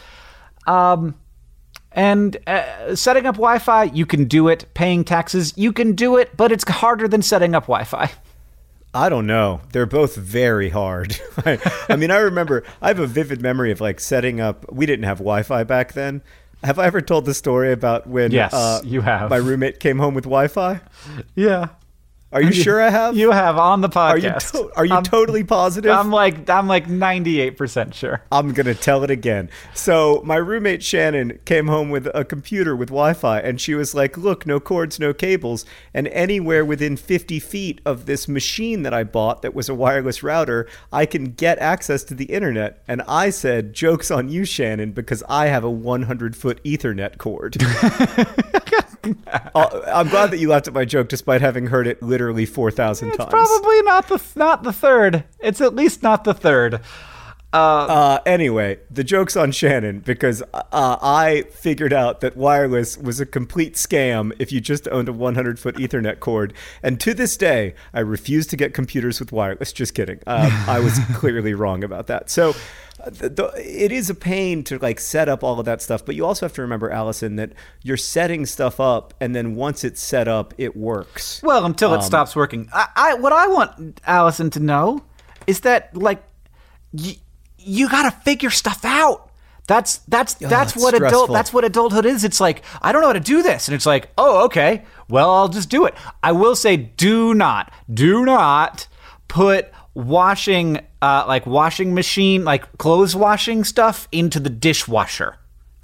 Um, 0.66 1.16
and 1.90 2.36
uh, 2.46 2.94
setting 2.94 3.26
up 3.26 3.34
Wi-Fi, 3.34 3.84
you 3.84 4.06
can 4.06 4.24
do 4.26 4.48
it. 4.48 4.66
Paying 4.74 5.04
taxes, 5.04 5.52
you 5.56 5.72
can 5.72 5.92
do 5.94 6.16
it, 6.16 6.36
but 6.36 6.52
it's 6.52 6.68
harder 6.68 7.08
than 7.08 7.22
setting 7.22 7.54
up 7.54 7.64
Wi-Fi. 7.64 8.10
I 8.94 9.08
don't 9.08 9.26
know. 9.26 9.60
They're 9.72 9.86
both 9.86 10.16
very 10.16 10.68
hard. 10.68 11.18
I 11.88 11.96
mean, 11.96 12.10
I 12.10 12.18
remember 12.18 12.62
I 12.82 12.88
have 12.88 12.98
a 12.98 13.06
vivid 13.06 13.40
memory 13.40 13.70
of 13.70 13.80
like 13.80 14.00
setting 14.00 14.40
up. 14.40 14.70
We 14.70 14.84
didn't 14.84 15.04
have 15.04 15.18
Wi-Fi 15.18 15.64
back 15.64 15.94
then. 15.94 16.22
Have 16.62 16.78
I 16.78 16.86
ever 16.86 17.00
told 17.00 17.24
the 17.24 17.34
story 17.34 17.72
about 17.72 18.06
when 18.06 18.30
yes, 18.30 18.52
uh, 18.52 18.80
you 18.84 19.00
have. 19.00 19.30
my 19.30 19.36
roommate 19.36 19.80
came 19.80 19.98
home 19.98 20.14
with 20.14 20.24
Wi-Fi? 20.24 20.80
Yeah. 21.34 21.68
Are 22.32 22.42
you 22.48 22.52
sure 22.52 22.80
I 22.80 22.88
have? 22.90 23.16
You 23.16 23.30
have 23.30 23.58
on 23.58 23.80
the 23.82 23.90
are 23.94 24.16
you 24.18 24.28
podcast. 24.30 24.52
to- 24.52 24.72
are 24.76 24.84
you 24.86 24.94
I'm- 24.94 25.02
totally 25.04 25.44
positive? 25.44 25.90
I'm 25.92 26.10
like 26.10 26.48
I'm 26.48 26.66
like 26.66 26.86
98% 26.88 27.92
sure. 27.94 28.22
I'm 28.32 28.52
gonna 28.52 28.74
tell 28.74 29.04
it 29.04 29.10
again. 29.10 29.50
So 29.74 30.22
my 30.24 30.36
roommate 30.36 30.82
Shannon 30.82 31.38
came 31.44 31.66
home 31.68 31.90
with 31.90 32.08
a 32.14 32.24
computer 32.24 32.74
with 32.74 32.88
Wi-Fi, 32.88 33.40
and 33.40 33.60
she 33.60 33.74
was 33.74 33.94
like, 33.94 34.16
"Look, 34.16 34.46
no 34.46 34.58
cords, 34.60 34.98
no 34.98 35.12
cables, 35.12 35.64
and 35.92 36.08
anywhere 36.08 36.64
within 36.64 36.96
50 36.96 37.38
feet 37.38 37.80
of 37.84 38.06
this 38.06 38.26
machine 38.28 38.82
that 38.82 38.94
I 38.94 39.04
bought 39.04 39.42
that 39.42 39.54
was 39.54 39.68
a 39.68 39.74
wireless 39.74 40.22
router, 40.22 40.66
I 40.92 41.06
can 41.06 41.32
get 41.32 41.58
access 41.58 42.02
to 42.04 42.14
the 42.14 42.24
internet." 42.26 42.82
And 42.88 43.02
I 43.02 43.30
said, 43.30 43.74
"Jokes 43.74 44.10
on 44.10 44.28
you, 44.28 44.44
Shannon, 44.44 44.92
because 44.92 45.22
I 45.28 45.46
have 45.48 45.64
a 45.64 45.70
100 45.70 46.34
foot 46.36 46.62
Ethernet 46.64 47.18
cord." 47.18 47.56
Uh, 49.54 49.82
I'm 49.92 50.08
glad 50.08 50.30
that 50.30 50.38
you 50.38 50.48
laughed 50.48 50.68
at 50.68 50.72
my 50.72 50.84
joke, 50.86 51.08
despite 51.08 51.42
having 51.42 51.66
heard 51.66 51.86
it 51.86 52.02
literally 52.02 52.46
4,000 52.46 53.12
times. 53.12 53.28
Probably 53.28 53.82
not 53.82 54.08
the 54.08 54.22
not 54.34 54.62
the 54.62 54.72
third. 54.72 55.24
It's 55.40 55.60
at 55.60 55.74
least 55.74 56.02
not 56.02 56.24
the 56.24 56.32
third. 56.32 56.80
Uh, 57.52 58.18
anyway, 58.24 58.78
the 58.90 59.04
joke's 59.04 59.36
on 59.36 59.52
Shannon 59.52 60.00
because 60.00 60.42
uh, 60.54 60.62
I 60.72 61.44
figured 61.52 61.92
out 61.92 62.20
that 62.22 62.36
wireless 62.36 62.96
was 62.96 63.20
a 63.20 63.26
complete 63.26 63.74
scam 63.74 64.32
if 64.38 64.50
you 64.52 64.60
just 64.60 64.88
owned 64.88 65.08
a 65.08 65.12
100 65.12 65.58
foot 65.58 65.76
Ethernet 65.76 66.20
cord. 66.20 66.54
And 66.82 66.98
to 67.00 67.12
this 67.14 67.36
day, 67.36 67.74
I 67.92 68.00
refuse 68.00 68.46
to 68.48 68.56
get 68.56 68.72
computers 68.72 69.20
with 69.20 69.32
wireless. 69.32 69.72
Just 69.72 69.94
kidding. 69.94 70.20
Um, 70.26 70.50
I 70.66 70.80
was 70.80 70.98
clearly 71.14 71.54
wrong 71.54 71.84
about 71.84 72.06
that. 72.06 72.30
So. 72.30 72.50
uh, 72.50 73.10
The, 73.10 73.28
the, 73.28 73.52
it 73.56 73.90
is 73.90 74.08
a 74.10 74.14
pain 74.14 74.62
to 74.64 74.78
like 74.78 75.00
set 75.00 75.28
up 75.28 75.42
all 75.42 75.58
of 75.58 75.64
that 75.66 75.82
stuff, 75.82 76.04
but 76.06 76.14
you 76.14 76.24
also 76.24 76.46
have 76.46 76.52
to 76.54 76.62
remember, 76.62 76.88
Allison, 76.90 77.34
that 77.36 77.52
you're 77.82 77.96
setting 77.96 78.46
stuff 78.46 78.78
up, 78.78 79.12
and 79.20 79.34
then 79.34 79.56
once 79.56 79.82
it's 79.82 80.00
set 80.00 80.28
up, 80.28 80.54
it 80.56 80.76
works. 80.76 81.42
Well, 81.42 81.64
until 81.66 81.92
it 81.94 81.96
Um, 81.98 82.02
stops 82.02 82.36
working. 82.36 82.68
I, 82.72 82.86
I 82.94 83.14
what 83.14 83.32
I 83.32 83.48
want 83.48 84.00
Allison 84.06 84.50
to 84.50 84.60
know 84.60 85.02
is 85.48 85.60
that 85.60 85.96
like 85.96 86.22
y- 86.92 87.16
you 87.64 87.88
got 87.88 88.10
to 88.10 88.20
figure 88.22 88.50
stuff 88.50 88.84
out. 88.84 89.30
That's 89.66 89.98
that's 90.08 90.34
that's 90.34 90.74
it's 90.74 90.82
what 90.82 90.94
adult 90.94 91.30
that's 91.30 91.52
what 91.52 91.64
adulthood 91.64 92.04
is. 92.04 92.24
It's 92.24 92.40
like 92.40 92.62
I 92.82 92.90
don't 92.90 93.00
know 93.00 93.06
how 93.08 93.12
to 93.12 93.20
do 93.20 93.42
this, 93.42 93.68
and 93.68 93.74
it's 93.74 93.86
like 93.86 94.10
oh 94.18 94.44
okay, 94.46 94.84
well 95.08 95.30
I'll 95.30 95.48
just 95.48 95.70
do 95.70 95.86
it. 95.86 95.94
I 96.22 96.32
will 96.32 96.56
say 96.56 96.76
do 96.76 97.32
not 97.32 97.72
do 97.92 98.24
not 98.24 98.88
put 99.28 99.70
washing 99.94 100.80
uh, 101.00 101.24
like 101.28 101.46
washing 101.46 101.94
machine 101.94 102.44
like 102.44 102.76
clothes 102.78 103.14
washing 103.14 103.62
stuff 103.62 104.08
into 104.10 104.40
the 104.40 104.50
dishwasher. 104.50 105.36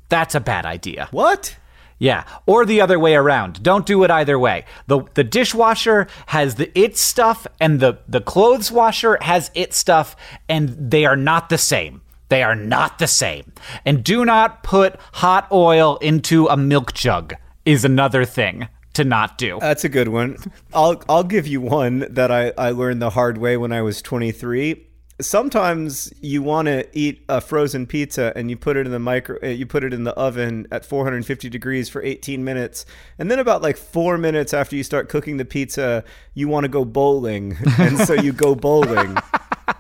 That's 0.08 0.34
a 0.34 0.40
bad 0.40 0.66
idea. 0.66 1.08
What? 1.12 1.56
Yeah, 1.98 2.24
or 2.46 2.64
the 2.64 2.80
other 2.80 2.98
way 2.98 3.14
around. 3.16 3.62
Don't 3.62 3.84
do 3.84 4.04
it 4.04 4.10
either 4.10 4.38
way. 4.38 4.64
the 4.86 5.02
The 5.14 5.24
dishwasher 5.24 6.06
has 6.26 6.54
the 6.54 6.76
its 6.78 7.00
stuff, 7.00 7.46
and 7.60 7.80
the 7.80 7.98
the 8.08 8.20
clothes 8.20 8.70
washer 8.70 9.18
has 9.22 9.50
its 9.54 9.76
stuff, 9.76 10.14
and 10.48 10.90
they 10.90 11.04
are 11.04 11.16
not 11.16 11.48
the 11.48 11.58
same. 11.58 12.02
They 12.28 12.42
are 12.42 12.54
not 12.54 12.98
the 12.98 13.06
same. 13.06 13.52
And 13.84 14.04
do 14.04 14.24
not 14.24 14.62
put 14.62 14.96
hot 15.14 15.48
oil 15.50 15.96
into 15.98 16.46
a 16.46 16.56
milk 16.56 16.92
jug. 16.92 17.34
Is 17.64 17.84
another 17.84 18.24
thing 18.24 18.68
to 18.94 19.04
not 19.04 19.38
do. 19.38 19.58
That's 19.60 19.84
a 19.84 19.88
good 19.88 20.08
one. 20.08 20.38
I'll 20.72 21.02
I'll 21.08 21.24
give 21.24 21.46
you 21.46 21.60
one 21.60 22.06
that 22.10 22.30
I, 22.30 22.52
I 22.56 22.70
learned 22.70 23.02
the 23.02 23.10
hard 23.10 23.38
way 23.38 23.56
when 23.56 23.72
I 23.72 23.82
was 23.82 24.02
23. 24.02 24.87
Sometimes 25.20 26.12
you 26.20 26.42
want 26.42 26.66
to 26.66 26.86
eat 26.92 27.24
a 27.28 27.40
frozen 27.40 27.86
pizza 27.86 28.32
and 28.36 28.50
you 28.50 28.56
put 28.56 28.76
it 28.76 28.86
in 28.86 28.92
the 28.92 29.00
micro 29.00 29.36
uh, 29.42 29.48
you 29.48 29.66
put 29.66 29.82
it 29.82 29.92
in 29.92 30.04
the 30.04 30.12
oven 30.14 30.66
at 30.70 30.84
450 30.84 31.48
degrees 31.48 31.88
for 31.88 32.02
18 32.02 32.44
minutes. 32.44 32.86
And 33.18 33.30
then 33.30 33.38
about 33.38 33.60
like 33.60 33.76
4 33.76 34.16
minutes 34.16 34.54
after 34.54 34.76
you 34.76 34.84
start 34.84 35.08
cooking 35.08 35.36
the 35.36 35.44
pizza, 35.44 36.04
you 36.34 36.48
want 36.48 36.64
to 36.64 36.68
go 36.68 36.84
bowling. 36.84 37.56
And 37.78 37.98
so 37.98 38.14
you 38.14 38.32
go 38.32 38.54
bowling. 38.54 39.16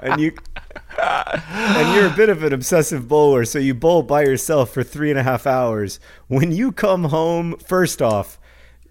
and 0.00 0.20
you 0.20 0.32
and 1.00 1.94
you're 1.94 2.06
a 2.06 2.16
bit 2.16 2.28
of 2.28 2.42
an 2.42 2.52
obsessive 2.52 3.08
bowler, 3.08 3.44
so 3.44 3.58
you 3.58 3.74
bowl 3.74 4.02
by 4.02 4.22
yourself 4.22 4.70
for 4.70 4.82
three 4.82 5.10
and 5.10 5.18
a 5.18 5.22
half 5.22 5.46
hours. 5.46 6.00
When 6.26 6.52
you 6.52 6.72
come 6.72 7.04
home, 7.04 7.56
first 7.58 8.02
off, 8.02 8.38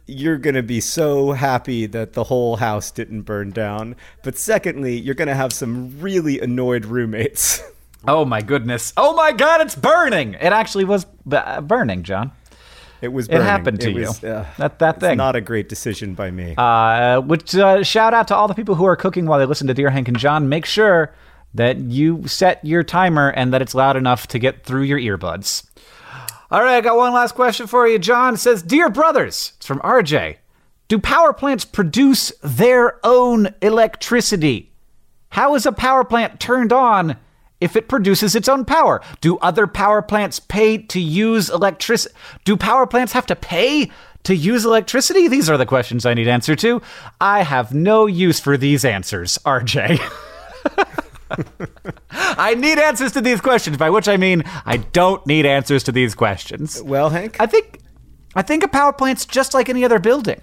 you're 0.07 0.37
going 0.37 0.55
to 0.55 0.63
be 0.63 0.79
so 0.81 1.33
happy 1.33 1.85
that 1.85 2.13
the 2.13 2.23
whole 2.25 2.55
house 2.55 2.91
didn't 2.91 3.21
burn 3.23 3.51
down. 3.51 3.95
But 4.23 4.37
secondly, 4.37 4.97
you're 4.97 5.15
going 5.15 5.27
to 5.27 5.35
have 5.35 5.53
some 5.53 5.99
really 5.99 6.39
annoyed 6.39 6.85
roommates. 6.85 7.61
oh 8.07 8.25
my 8.25 8.41
goodness! 8.41 8.93
Oh 8.97 9.13
my 9.15 9.31
God! 9.31 9.61
It's 9.61 9.75
burning. 9.75 10.33
It 10.35 10.53
actually 10.53 10.85
was 10.85 11.05
b- 11.27 11.37
uh, 11.37 11.61
burning, 11.61 12.03
John. 12.03 12.31
It 13.01 13.09
was 13.09 13.27
burning. 13.27 13.41
It 13.43 13.45
happened 13.45 13.81
to 13.81 13.89
It 13.89 13.95
you. 13.95 14.01
was, 14.07 14.23
uh, 14.23 14.47
that 14.57 14.79
that 14.79 14.95
it's 14.95 15.01
thing. 15.03 15.17
not 15.17 15.35
a 15.35 15.41
great 15.41 15.69
decision 15.69 16.15
by 16.15 16.31
me. 16.31 16.55
Uh, 16.57 17.21
which 17.21 17.55
uh, 17.55 17.83
shout 17.83 18.13
out 18.13 18.27
to 18.29 18.35
all 18.35 18.47
the 18.47 18.55
people 18.55 18.73
who 18.75 18.85
are 18.85 18.95
cooking 18.95 19.25
while 19.27 19.37
they 19.37 19.45
listen 19.45 19.67
to 19.67 19.73
Dear 19.75 19.89
Hank 19.91 20.07
and 20.07 20.17
John. 20.17 20.49
Make 20.49 20.65
sure 20.65 21.13
that 21.53 21.77
you 21.77 22.27
set 22.27 22.63
your 22.65 22.83
timer 22.83 23.29
and 23.29 23.53
that 23.53 23.61
it's 23.61 23.75
loud 23.75 23.95
enough 23.97 24.27
to 24.27 24.39
get 24.39 24.63
through 24.63 24.83
your 24.83 24.99
earbuds. 24.99 25.66
All 26.49 26.63
right, 26.63 26.77
I 26.77 26.81
got 26.81 26.95
one 26.95 27.13
last 27.13 27.35
question 27.35 27.67
for 27.67 27.87
you. 27.87 27.99
John 27.99 28.37
says, 28.37 28.61
"Dear 28.63 28.89
brothers," 28.89 29.53
it's 29.57 29.65
from 29.65 29.81
RJ. 29.81 30.37
Do 30.87 30.97
power 30.97 31.33
plants 31.33 31.65
produce 31.65 32.31
their 32.41 33.05
own 33.05 33.53
electricity? 33.61 34.71
How 35.29 35.55
is 35.55 35.65
a 35.65 35.73
power 35.73 36.05
plant 36.05 36.39
turned 36.39 36.71
on 36.71 37.17
if 37.59 37.75
it 37.75 37.89
produces 37.89 38.35
its 38.35 38.47
own 38.47 38.63
power? 38.63 39.01
Do 39.19 39.37
other 39.39 39.67
power 39.67 40.01
plants 40.01 40.39
pay 40.39 40.77
to 40.77 40.99
use 41.01 41.49
electricity? 41.49 42.15
Do 42.45 42.55
power 42.55 42.87
plants 42.87 43.11
have 43.11 43.25
to 43.25 43.35
pay 43.35 43.91
to 44.23 44.33
use 44.33 44.63
electricity? 44.63 45.27
These 45.27 45.49
are 45.49 45.57
the 45.57 45.65
questions 45.65 46.05
I 46.05 46.13
need 46.13 46.29
answer 46.29 46.55
to. 46.55 46.81
I 47.19 47.43
have 47.43 47.73
no 47.73 48.05
use 48.05 48.39
for 48.39 48.55
these 48.55 48.85
answers, 48.85 49.37
RJ. 49.45 49.99
I 52.11 52.55
need 52.55 52.79
answers 52.79 53.11
to 53.13 53.21
these 53.21 53.41
questions, 53.41 53.77
by 53.77 53.89
which 53.89 54.07
I 54.07 54.17
mean 54.17 54.43
I 54.65 54.77
don't 54.77 55.25
need 55.25 55.45
answers 55.45 55.83
to 55.83 55.91
these 55.91 56.15
questions. 56.15 56.81
well, 56.81 57.09
Hank, 57.09 57.37
I 57.39 57.45
think 57.45 57.79
I 58.35 58.41
think 58.41 58.63
a 58.63 58.67
power 58.67 58.93
plant's 58.93 59.25
just 59.25 59.53
like 59.53 59.69
any 59.69 59.83
other 59.83 59.99
building. 59.99 60.41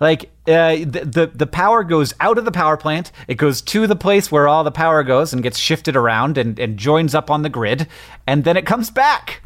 Like 0.00 0.30
uh, 0.46 0.76
the, 0.76 1.02
the 1.04 1.30
the 1.34 1.46
power 1.46 1.82
goes 1.82 2.14
out 2.20 2.38
of 2.38 2.44
the 2.44 2.52
power 2.52 2.76
plant, 2.76 3.10
it 3.26 3.34
goes 3.34 3.60
to 3.62 3.86
the 3.86 3.96
place 3.96 4.30
where 4.30 4.46
all 4.46 4.62
the 4.62 4.70
power 4.70 5.02
goes 5.02 5.32
and 5.32 5.42
gets 5.42 5.58
shifted 5.58 5.96
around 5.96 6.38
and, 6.38 6.58
and 6.58 6.78
joins 6.78 7.14
up 7.14 7.30
on 7.30 7.42
the 7.42 7.48
grid, 7.48 7.88
and 8.26 8.44
then 8.44 8.56
it 8.56 8.64
comes 8.64 8.90
back. 8.90 9.42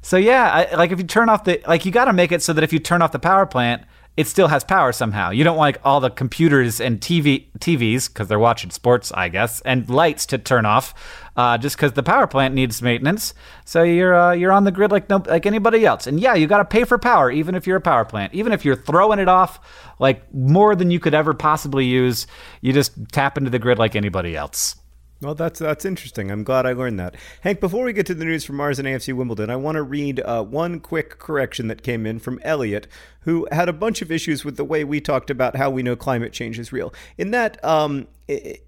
So 0.00 0.16
yeah, 0.16 0.66
I, 0.72 0.74
like 0.74 0.90
if 0.90 0.98
you 0.98 1.06
turn 1.06 1.28
off 1.28 1.44
the 1.44 1.62
like 1.68 1.84
you 1.84 1.92
got 1.92 2.06
to 2.06 2.12
make 2.12 2.32
it 2.32 2.42
so 2.42 2.52
that 2.52 2.64
if 2.64 2.72
you 2.72 2.80
turn 2.80 3.00
off 3.00 3.12
the 3.12 3.20
power 3.20 3.46
plant, 3.46 3.84
it 4.16 4.26
still 4.26 4.48
has 4.48 4.62
power 4.62 4.92
somehow. 4.92 5.30
You 5.30 5.42
don't 5.42 5.56
want 5.56 5.76
like 5.76 5.86
all 5.86 6.00
the 6.00 6.10
computers 6.10 6.80
and 6.80 7.00
TV 7.00 7.46
TVs 7.58 8.08
because 8.08 8.28
they're 8.28 8.38
watching 8.38 8.70
sports, 8.70 9.10
I 9.12 9.28
guess, 9.28 9.62
and 9.62 9.88
lights 9.88 10.26
to 10.26 10.38
turn 10.38 10.66
off, 10.66 10.92
uh, 11.34 11.56
just 11.56 11.76
because 11.76 11.92
the 11.92 12.02
power 12.02 12.26
plant 12.26 12.54
needs 12.54 12.82
maintenance. 12.82 13.32
So 13.64 13.82
you're 13.82 14.14
uh, 14.14 14.32
you're 14.32 14.52
on 14.52 14.64
the 14.64 14.70
grid 14.70 14.90
like 14.90 15.08
no 15.08 15.22
like 15.26 15.46
anybody 15.46 15.86
else. 15.86 16.06
And 16.06 16.20
yeah, 16.20 16.34
you 16.34 16.46
got 16.46 16.58
to 16.58 16.64
pay 16.66 16.84
for 16.84 16.98
power 16.98 17.30
even 17.30 17.54
if 17.54 17.66
you're 17.66 17.78
a 17.78 17.80
power 17.80 18.04
plant, 18.04 18.34
even 18.34 18.52
if 18.52 18.64
you're 18.64 18.76
throwing 18.76 19.18
it 19.18 19.28
off 19.28 19.60
like 19.98 20.32
more 20.34 20.74
than 20.74 20.90
you 20.90 21.00
could 21.00 21.14
ever 21.14 21.32
possibly 21.32 21.86
use. 21.86 22.26
You 22.60 22.74
just 22.74 22.92
tap 23.12 23.38
into 23.38 23.48
the 23.48 23.58
grid 23.58 23.78
like 23.78 23.96
anybody 23.96 24.36
else. 24.36 24.76
Well, 25.22 25.36
that's 25.36 25.60
that's 25.60 25.84
interesting. 25.84 26.32
I'm 26.32 26.42
glad 26.42 26.66
I 26.66 26.72
learned 26.72 26.98
that. 26.98 27.14
Hank, 27.42 27.60
before 27.60 27.84
we 27.84 27.92
get 27.92 28.06
to 28.06 28.14
the 28.14 28.24
news 28.24 28.44
from 28.44 28.56
Mars 28.56 28.80
and 28.80 28.88
AFC 28.88 29.14
Wimbledon, 29.14 29.50
I 29.50 29.56
want 29.56 29.76
to 29.76 29.82
read 29.82 30.18
uh, 30.20 30.42
one 30.42 30.80
quick 30.80 31.20
correction 31.20 31.68
that 31.68 31.84
came 31.84 32.06
in 32.06 32.18
from 32.18 32.40
Elliot, 32.42 32.88
who 33.20 33.46
had 33.52 33.68
a 33.68 33.72
bunch 33.72 34.02
of 34.02 34.10
issues 34.10 34.44
with 34.44 34.56
the 34.56 34.64
way 34.64 34.82
we 34.82 35.00
talked 35.00 35.30
about 35.30 35.54
how 35.54 35.70
we 35.70 35.84
know 35.84 35.94
climate 35.94 36.32
change 36.32 36.58
is 36.58 36.72
real. 36.72 36.92
In 37.16 37.30
that, 37.30 37.64
um, 37.64 38.08
i- 38.28 38.32
i- 38.32 38.58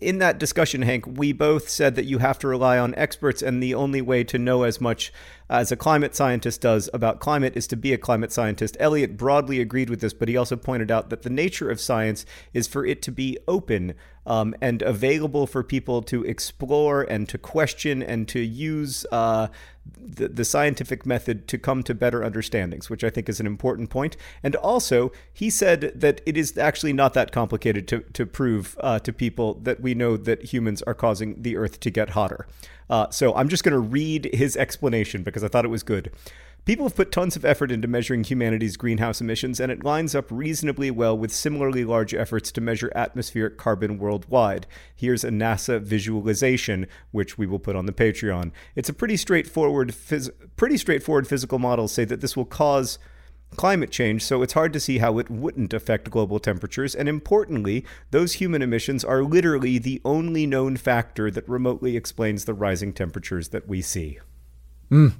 in 0.00 0.18
that 0.18 0.38
discussion, 0.38 0.82
Hank, 0.82 1.06
we 1.06 1.32
both 1.32 1.68
said 1.68 1.94
that 1.94 2.04
you 2.04 2.18
have 2.18 2.38
to 2.40 2.48
rely 2.48 2.78
on 2.78 2.94
experts, 2.96 3.40
and 3.40 3.62
the 3.62 3.74
only 3.74 4.00
way 4.00 4.24
to 4.24 4.38
know 4.38 4.64
as 4.64 4.80
much 4.80 5.12
as 5.48 5.70
a 5.70 5.76
climate 5.76 6.14
scientist 6.14 6.60
does 6.60 6.88
about 6.92 7.20
climate 7.20 7.56
is 7.56 7.66
to 7.68 7.76
be 7.76 7.92
a 7.92 7.98
climate 7.98 8.32
scientist. 8.32 8.76
Elliot 8.80 9.16
broadly 9.16 9.60
agreed 9.60 9.88
with 9.88 10.00
this, 10.00 10.14
but 10.14 10.28
he 10.28 10.36
also 10.36 10.56
pointed 10.56 10.90
out 10.90 11.10
that 11.10 11.22
the 11.22 11.30
nature 11.30 11.70
of 11.70 11.80
science 11.80 12.24
is 12.52 12.66
for 12.66 12.84
it 12.84 13.00
to 13.02 13.12
be 13.12 13.38
open 13.46 13.94
um, 14.26 14.54
and 14.60 14.82
available 14.82 15.46
for 15.46 15.62
people 15.62 16.02
to 16.02 16.24
explore 16.24 17.02
and 17.02 17.28
to 17.28 17.38
question 17.38 18.02
and 18.02 18.26
to 18.28 18.40
use 18.40 19.06
uh, 19.12 19.48
the, 19.98 20.28
the 20.28 20.44
scientific 20.44 21.06
method 21.06 21.46
to 21.48 21.58
come 21.58 21.82
to 21.84 21.94
better 21.94 22.24
understandings, 22.24 22.90
which 22.90 23.04
I 23.04 23.10
think 23.10 23.28
is 23.28 23.40
an 23.40 23.46
important 23.46 23.90
point. 23.90 24.16
And 24.42 24.56
also, 24.56 25.12
he 25.32 25.50
said 25.50 25.92
that 25.94 26.20
it 26.26 26.36
is 26.36 26.56
actually 26.58 26.92
not 26.92 27.14
that 27.14 27.32
complicated 27.32 27.88
to, 27.88 28.00
to 28.00 28.26
prove 28.26 28.76
uh, 28.80 28.98
to 29.00 29.12
people 29.12 29.54
that 29.54 29.80
we 29.80 29.94
know 29.94 30.16
that 30.16 30.52
humans 30.52 30.82
are 30.82 30.94
causing 30.94 31.40
the 31.42 31.56
Earth 31.56 31.80
to 31.80 31.90
get 31.90 32.10
hotter. 32.10 32.46
Uh, 32.88 33.08
so 33.10 33.34
I'm 33.34 33.48
just 33.48 33.62
going 33.62 33.72
to 33.72 33.78
read 33.78 34.30
his 34.32 34.56
explanation 34.56 35.22
because 35.22 35.44
I 35.44 35.48
thought 35.48 35.64
it 35.64 35.68
was 35.68 35.84
good. 35.84 36.10
People 36.64 36.84
have 36.84 36.94
put 36.94 37.10
tons 37.10 37.36
of 37.36 37.44
effort 37.44 37.72
into 37.72 37.88
measuring 37.88 38.22
humanity's 38.22 38.76
greenhouse 38.76 39.20
emissions, 39.20 39.60
and 39.60 39.72
it 39.72 39.84
lines 39.84 40.14
up 40.14 40.26
reasonably 40.30 40.90
well 40.90 41.16
with 41.16 41.32
similarly 41.32 41.84
large 41.84 42.14
efforts 42.14 42.52
to 42.52 42.60
measure 42.60 42.92
atmospheric 42.94 43.56
carbon 43.56 43.98
worldwide. 43.98 44.66
Here's 44.94 45.24
a 45.24 45.30
NASA 45.30 45.80
visualization, 45.80 46.86
which 47.10 47.38
we 47.38 47.46
will 47.46 47.58
put 47.58 47.76
on 47.76 47.86
the 47.86 47.92
Patreon. 47.92 48.52
It's 48.76 48.88
a 48.88 48.94
pretty 48.94 49.16
straightforward, 49.16 49.90
phys- 49.90 50.30
pretty 50.56 50.76
straightforward 50.76 51.26
physical 51.26 51.58
model 51.58 51.88
say 51.88 52.04
that 52.04 52.20
this 52.20 52.36
will 52.36 52.44
cause 52.44 52.98
climate 53.56 53.90
change, 53.90 54.22
so 54.22 54.42
it's 54.42 54.52
hard 54.52 54.72
to 54.72 54.80
see 54.80 54.98
how 54.98 55.18
it 55.18 55.30
wouldn't 55.30 55.74
affect 55.74 56.10
global 56.10 56.38
temperatures. 56.38 56.94
And 56.94 57.08
importantly, 57.08 57.84
those 58.10 58.34
human 58.34 58.62
emissions 58.62 59.04
are 59.04 59.24
literally 59.24 59.78
the 59.78 60.00
only 60.04 60.46
known 60.46 60.76
factor 60.76 61.30
that 61.30 61.48
remotely 61.48 61.96
explains 61.96 62.44
the 62.44 62.54
rising 62.54 62.92
temperatures 62.92 63.48
that 63.48 63.66
we 63.66 63.82
see. 63.82 64.18
Mm. 64.90 65.14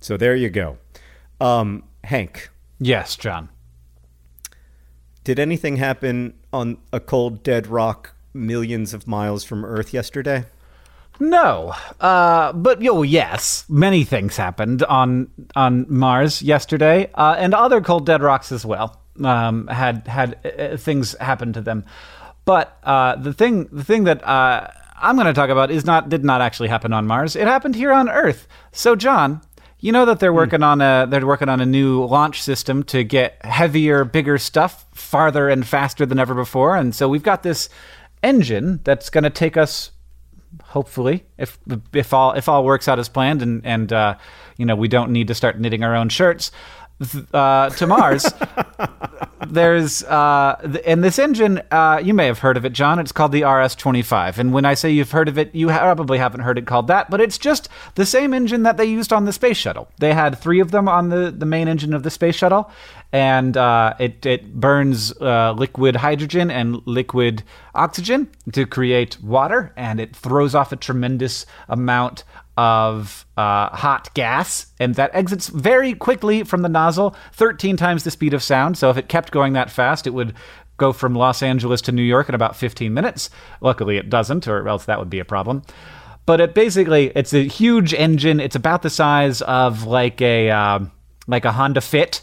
So 0.00 0.16
there 0.16 0.36
you 0.36 0.50
go. 0.50 0.78
Um, 1.40 1.84
Hank. 2.04 2.50
Yes, 2.78 3.16
John. 3.16 3.48
Did 5.24 5.38
anything 5.38 5.76
happen 5.76 6.34
on 6.52 6.78
a 6.92 7.00
cold, 7.00 7.42
dead 7.42 7.66
rock 7.66 8.14
millions 8.32 8.94
of 8.94 9.06
miles 9.06 9.44
from 9.44 9.64
Earth 9.64 9.92
yesterday? 9.92 10.44
No, 11.20 11.74
uh, 12.00 12.52
but 12.52 12.80
yo, 12.80 13.02
yes, 13.02 13.64
many 13.68 14.04
things 14.04 14.36
happened 14.36 14.84
on 14.84 15.28
on 15.56 15.84
Mars 15.88 16.42
yesterday, 16.42 17.10
uh, 17.14 17.34
and 17.36 17.54
other 17.54 17.80
cold 17.80 18.06
dead 18.06 18.22
rocks 18.22 18.52
as 18.52 18.64
well. 18.64 19.00
Um, 19.22 19.66
had 19.66 20.06
had 20.06 20.38
uh, 20.46 20.76
things 20.76 21.16
happen 21.18 21.52
to 21.54 21.60
them, 21.60 21.84
but 22.44 22.78
uh, 22.84 23.16
the 23.16 23.32
thing 23.32 23.64
the 23.72 23.82
thing 23.82 24.04
that 24.04 24.24
uh, 24.24 24.68
I'm 25.00 25.16
going 25.16 25.26
to 25.26 25.32
talk 25.32 25.50
about 25.50 25.70
is 25.70 25.84
not 25.84 26.08
did 26.08 26.24
not 26.24 26.40
actually 26.40 26.68
happen 26.68 26.92
on 26.92 27.06
Mars. 27.06 27.36
It 27.36 27.46
happened 27.46 27.74
here 27.74 27.92
on 27.92 28.08
Earth. 28.08 28.46
So, 28.72 28.96
John, 28.96 29.40
you 29.80 29.92
know 29.92 30.04
that 30.04 30.20
they're 30.20 30.32
working 30.32 30.62
on 30.62 30.80
a 30.80 31.06
they're 31.08 31.26
working 31.26 31.48
on 31.48 31.60
a 31.60 31.66
new 31.66 32.04
launch 32.04 32.42
system 32.42 32.82
to 32.84 33.04
get 33.04 33.44
heavier, 33.44 34.04
bigger 34.04 34.38
stuff 34.38 34.86
farther 34.92 35.48
and 35.48 35.66
faster 35.66 36.04
than 36.04 36.18
ever 36.18 36.34
before, 36.34 36.76
and 36.76 36.94
so 36.94 37.08
we've 37.08 37.22
got 37.22 37.42
this 37.42 37.68
engine 38.22 38.80
that's 38.84 39.10
going 39.10 39.24
to 39.24 39.30
take 39.30 39.56
us 39.56 39.92
hopefully 40.64 41.24
if 41.36 41.58
if 41.92 42.12
all 42.12 42.32
if 42.32 42.48
all 42.48 42.64
works 42.64 42.88
out 42.88 42.98
as 42.98 43.08
planned 43.08 43.42
and 43.42 43.64
and 43.64 43.92
uh, 43.92 44.16
you 44.56 44.64
know 44.64 44.74
we 44.74 44.88
don't 44.88 45.10
need 45.10 45.28
to 45.28 45.34
start 45.34 45.58
knitting 45.58 45.82
our 45.82 45.94
own 45.94 46.08
shirts 46.08 46.50
uh, 47.32 47.70
to 47.70 47.86
Mars. 47.86 48.26
There's 49.46 50.02
uh, 50.04 50.80
and 50.84 51.02
this 51.02 51.18
engine, 51.18 51.62
uh, 51.70 52.00
you 52.02 52.12
may 52.12 52.26
have 52.26 52.40
heard 52.40 52.56
of 52.56 52.64
it, 52.64 52.72
John. 52.72 52.98
It's 52.98 53.12
called 53.12 53.32
the 53.32 53.44
RS-25. 53.44 54.38
And 54.38 54.52
when 54.52 54.64
I 54.64 54.74
say 54.74 54.90
you've 54.90 55.10
heard 55.10 55.28
of 55.28 55.38
it, 55.38 55.54
you 55.54 55.68
probably 55.68 56.18
haven't 56.18 56.40
heard 56.40 56.58
it 56.58 56.66
called 56.66 56.88
that. 56.88 57.08
But 57.08 57.20
it's 57.20 57.38
just 57.38 57.68
the 57.94 58.04
same 58.04 58.34
engine 58.34 58.64
that 58.64 58.76
they 58.76 58.84
used 58.84 59.12
on 59.12 59.24
the 59.24 59.32
space 59.32 59.56
shuttle. 59.56 59.88
They 59.98 60.12
had 60.12 60.38
three 60.38 60.60
of 60.60 60.70
them 60.70 60.88
on 60.88 61.08
the 61.08 61.30
the 61.36 61.46
main 61.46 61.68
engine 61.68 61.94
of 61.94 62.02
the 62.02 62.10
space 62.10 62.34
shuttle, 62.34 62.70
and 63.12 63.56
uh, 63.56 63.94
it 63.98 64.26
it 64.26 64.54
burns 64.54 65.12
uh, 65.20 65.52
liquid 65.52 65.96
hydrogen 65.96 66.50
and 66.50 66.86
liquid 66.86 67.42
oxygen 67.74 68.28
to 68.52 68.66
create 68.66 69.22
water, 69.22 69.72
and 69.76 70.00
it 70.00 70.14
throws 70.14 70.54
off 70.54 70.72
a 70.72 70.76
tremendous 70.76 71.46
amount 71.68 72.24
of 72.58 73.24
uh, 73.36 73.68
hot 73.68 74.12
gas, 74.14 74.66
and 74.80 74.96
that 74.96 75.12
exits 75.14 75.46
very 75.46 75.94
quickly 75.94 76.42
from 76.42 76.62
the 76.62 76.68
nozzle, 76.68 77.14
13 77.34 77.76
times 77.76 78.02
the 78.02 78.10
speed 78.10 78.34
of 78.34 78.42
sound. 78.42 78.76
So 78.76 78.90
if 78.90 78.96
it 78.96 79.08
kept 79.08 79.30
going 79.30 79.52
that 79.52 79.70
fast, 79.70 80.08
it 80.08 80.10
would 80.10 80.34
go 80.76 80.92
from 80.92 81.14
Los 81.14 81.40
Angeles 81.40 81.80
to 81.82 81.92
New 81.92 82.02
York 82.02 82.28
in 82.28 82.34
about 82.34 82.56
15 82.56 82.92
minutes. 82.92 83.30
Luckily, 83.60 83.96
it 83.96 84.10
doesn't, 84.10 84.48
or 84.48 84.66
else 84.66 84.86
that 84.86 84.98
would 84.98 85.08
be 85.08 85.20
a 85.20 85.24
problem. 85.24 85.62
But 86.26 86.40
it 86.40 86.52
basically, 86.52 87.12
it's 87.14 87.32
a 87.32 87.46
huge 87.46 87.94
engine. 87.94 88.40
It's 88.40 88.56
about 88.56 88.82
the 88.82 88.90
size 88.90 89.40
of 89.42 89.84
like 89.84 90.20
a 90.20 90.50
uh, 90.50 90.80
like 91.28 91.44
a 91.44 91.52
Honda 91.52 91.80
Fit, 91.80 92.22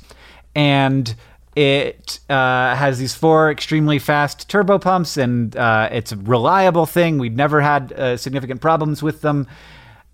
and 0.53 1.15
it 1.55 2.19
uh, 2.29 2.75
has 2.75 2.99
these 2.99 3.15
four 3.15 3.49
extremely 3.49 3.99
fast 3.99 4.49
turbo 4.49 4.79
pumps, 4.79 5.15
and 5.15 5.55
uh, 5.55 5.87
it's 5.93 6.11
a 6.11 6.17
reliable 6.17 6.85
thing. 6.85 7.19
We've 7.19 7.33
never 7.33 7.61
had 7.61 7.93
uh, 7.93 8.17
significant 8.17 8.59
problems 8.59 9.01
with 9.01 9.21
them. 9.21 9.47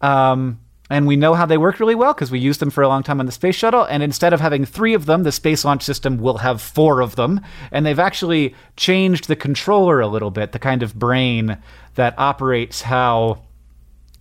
Um, 0.01 0.59
and 0.91 1.07
we 1.07 1.15
know 1.15 1.35
how 1.35 1.45
they 1.45 1.57
work 1.57 1.79
really 1.79 1.95
well 1.95 2.13
because 2.13 2.31
we 2.31 2.39
used 2.39 2.59
them 2.59 2.69
for 2.69 2.83
a 2.83 2.87
long 2.89 3.01
time 3.01 3.21
on 3.21 3.25
the 3.25 3.31
space 3.31 3.55
shuttle. 3.55 3.85
And 3.85 4.03
instead 4.03 4.33
of 4.33 4.41
having 4.41 4.65
three 4.65 4.93
of 4.93 5.05
them, 5.05 5.23
the 5.23 5.31
Space 5.31 5.63
Launch 5.63 5.83
System 5.83 6.17
will 6.17 6.39
have 6.39 6.61
four 6.61 6.99
of 6.99 7.15
them. 7.15 7.39
And 7.71 7.85
they've 7.85 7.97
actually 7.97 8.53
changed 8.75 9.29
the 9.29 9.37
controller 9.37 10.01
a 10.01 10.07
little 10.07 10.31
bit, 10.31 10.51
the 10.51 10.59
kind 10.59 10.83
of 10.83 10.93
brain 10.93 11.57
that 11.95 12.13
operates 12.19 12.81
how. 12.81 13.43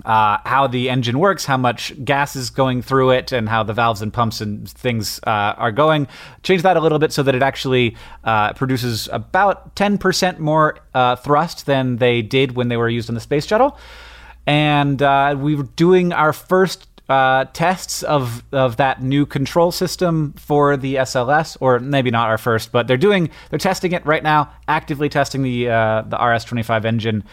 Uh, 0.03 0.39
how 0.47 0.67
the 0.67 0.89
engine 0.89 1.19
works, 1.19 1.45
how 1.45 1.59
much 1.59 1.93
gas 2.07 2.35
is 2.35 2.49
going 2.49 2.81
through 2.81 3.11
it, 3.11 3.33
and 3.33 3.51
how 3.51 3.63
the 3.63 3.75
valves 3.75 4.01
and 4.01 4.15
pumps 4.15 4.41
and 4.41 4.67
things 4.67 5.21
uh, 5.27 5.53
are 5.59 5.71
going. 5.71 6.09
Change 6.43 6.63
that 6.63 6.79
a 6.79 6.81
little 6.81 6.99
bit 6.99 7.13
so 7.13 7.23
that 7.23 7.35
it 7.35 7.43
actually 7.43 7.95
uh, 8.25 8.55
produces 8.55 9.11
about 9.13 9.77
10% 9.77 10.39
more 10.39 10.79
uh, 10.95 11.17
thrust 11.17 11.67
than 11.67 11.97
they 11.97 12.23
did 12.23 12.57
when 12.57 12.69
they 12.69 12.79
were 12.79 12.89
used 12.89 13.11
on 13.11 13.15
the 13.15 13.21
space 13.21 13.45
shuttle 13.45 13.79
and 14.47 15.01
uh, 15.03 15.37
we 15.39 15.55
were 15.55 15.65
doing 15.65 16.13
our 16.13 16.33
first 16.33 16.87
uh, 17.11 17.45
tests 17.53 18.05
of 18.05 18.45
of 18.53 18.77
that 18.77 19.03
new 19.03 19.27
control 19.27 19.73
system 19.73 20.33
for 20.35 20.77
the 20.77 20.95
SLS, 20.95 21.57
or 21.61 21.81
maybe 21.81 22.11
not 22.11 22.29
our 22.29 22.39
first, 22.39 22.71
but 22.71 22.87
they're 22.87 22.97
doing 22.97 23.31
they're 23.51 23.59
testing 23.59 23.93
it 23.93 24.07
right 24.07 24.23
now, 24.23 24.53
actively 24.69 25.09
testing 25.09 25.43
the 25.43 25.69
uh, 25.69 26.03
the 26.03 26.17
RS25 26.17 26.85
engine. 26.85 27.25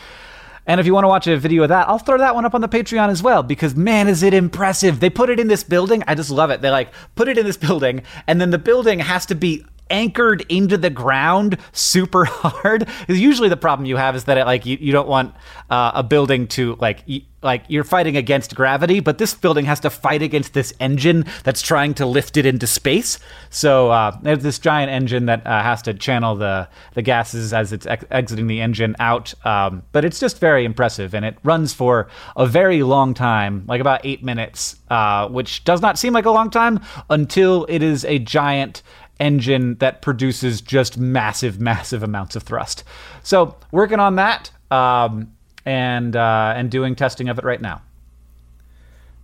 And 0.66 0.82
if 0.82 0.86
you 0.86 0.94
want 0.94 1.06
to 1.06 1.08
watch 1.08 1.28
a 1.28 1.38
video 1.38 1.64
of 1.64 1.70
that, 1.70 1.88
I'll 1.88 2.00
throw 2.00 2.18
that 2.18 2.36
one 2.36 2.44
up 2.44 2.54
on 2.54 2.60
the 2.60 2.68
Patreon 2.68 3.08
as 3.08 3.24
well 3.24 3.42
because 3.44 3.76
man, 3.76 4.08
is 4.08 4.24
it 4.24 4.34
impressive! 4.34 5.00
They 5.00 5.12
put 5.12 5.30
it 5.30 5.40
in 5.40 5.48
this 5.48 5.64
building. 5.64 6.04
I 6.08 6.16
just 6.16 6.32
love 6.32 6.50
it. 6.50 6.62
They 6.62 6.72
like 6.72 6.92
put 7.14 7.28
it 7.28 7.38
in 7.38 7.46
this 7.46 7.58
building, 7.58 8.02
and 8.26 8.42
then 8.42 8.50
the 8.50 8.58
building 8.58 8.98
has 9.00 9.28
to 9.28 9.36
be 9.36 9.64
anchored 9.90 10.46
into 10.50 10.78
the 10.78 10.90
ground 10.90 11.58
super 11.72 12.26
hard. 12.30 12.88
Usually 13.08 13.50
the 13.50 13.58
problem 13.58 13.86
you 13.86 13.98
have 13.98 14.16
is 14.16 14.26
that 14.26 14.38
it, 14.38 14.46
like 14.46 14.66
you, 14.66 14.78
you 14.80 14.92
don't 14.92 15.08
want 15.08 15.34
uh, 15.70 15.92
a 15.96 16.04
building 16.04 16.48
to 16.48 16.76
like 16.80 17.04
y- 17.08 17.24
like 17.44 17.64
you're 17.68 17.84
fighting 17.84 18.18
against 18.18 18.56
gravity, 18.56 19.00
but 19.00 19.20
this 19.20 19.34
building 19.34 19.66
has 19.66 19.80
to 19.82 19.90
fight 19.90 20.22
against 20.22 20.54
this 20.54 20.74
engine 20.80 21.24
that's 21.44 21.62
trying 21.62 21.94
to 21.94 22.06
lift 22.06 22.36
it 22.36 22.46
into 22.46 22.66
space. 22.66 23.20
So 23.50 23.92
uh, 23.92 24.18
there's 24.22 24.44
this 24.44 24.58
giant 24.60 24.92
engine 24.92 25.28
that 25.28 25.46
uh, 25.46 25.62
has 25.62 25.82
to 25.84 25.94
channel 25.94 26.36
the 26.36 26.68
the 26.96 27.02
gases 27.02 27.54
as 27.54 27.72
it's 27.74 27.86
ex- 27.86 28.06
exiting 28.12 28.48
the 28.48 28.62
engine 28.62 28.96
out. 29.00 29.34
Um, 29.46 29.84
but 29.92 30.04
it's 30.04 30.20
just 30.20 30.40
very 30.40 30.66
impressive, 30.66 31.14
and 31.14 31.24
it 31.24 31.38
runs 31.44 31.74
for 31.74 32.08
a 32.36 32.46
very 32.46 32.84
long 32.84 33.14
time, 33.14 33.64
like 33.68 33.82
about 33.82 34.02
eight 34.04 34.24
minutes, 34.24 34.76
uh, 34.90 35.28
which 35.30 35.64
does 35.64 35.82
not 35.82 35.98
seem 36.00 36.14
like 36.14 36.26
a 36.26 36.32
long 36.32 36.50
time 36.50 36.80
until 37.10 37.66
it 37.70 37.84
is 37.84 38.04
a 38.06 38.20
giant 38.20 38.82
engine 39.20 39.76
that 39.76 40.02
produces 40.02 40.62
just 40.62 40.98
massive, 40.98 41.60
massive 41.60 42.04
amounts 42.04 42.36
of 42.36 42.44
thrust. 42.44 42.84
So 43.24 43.56
working 43.72 44.00
on 44.00 44.16
that 44.16 44.52
um, 44.72 45.34
and 45.66 46.16
uh, 46.16 46.54
and 46.56 46.70
doing 46.72 46.96
testing 46.96 47.30
of 47.30 47.38
it 47.38 47.46
right 47.46 47.62
now. 47.62 47.82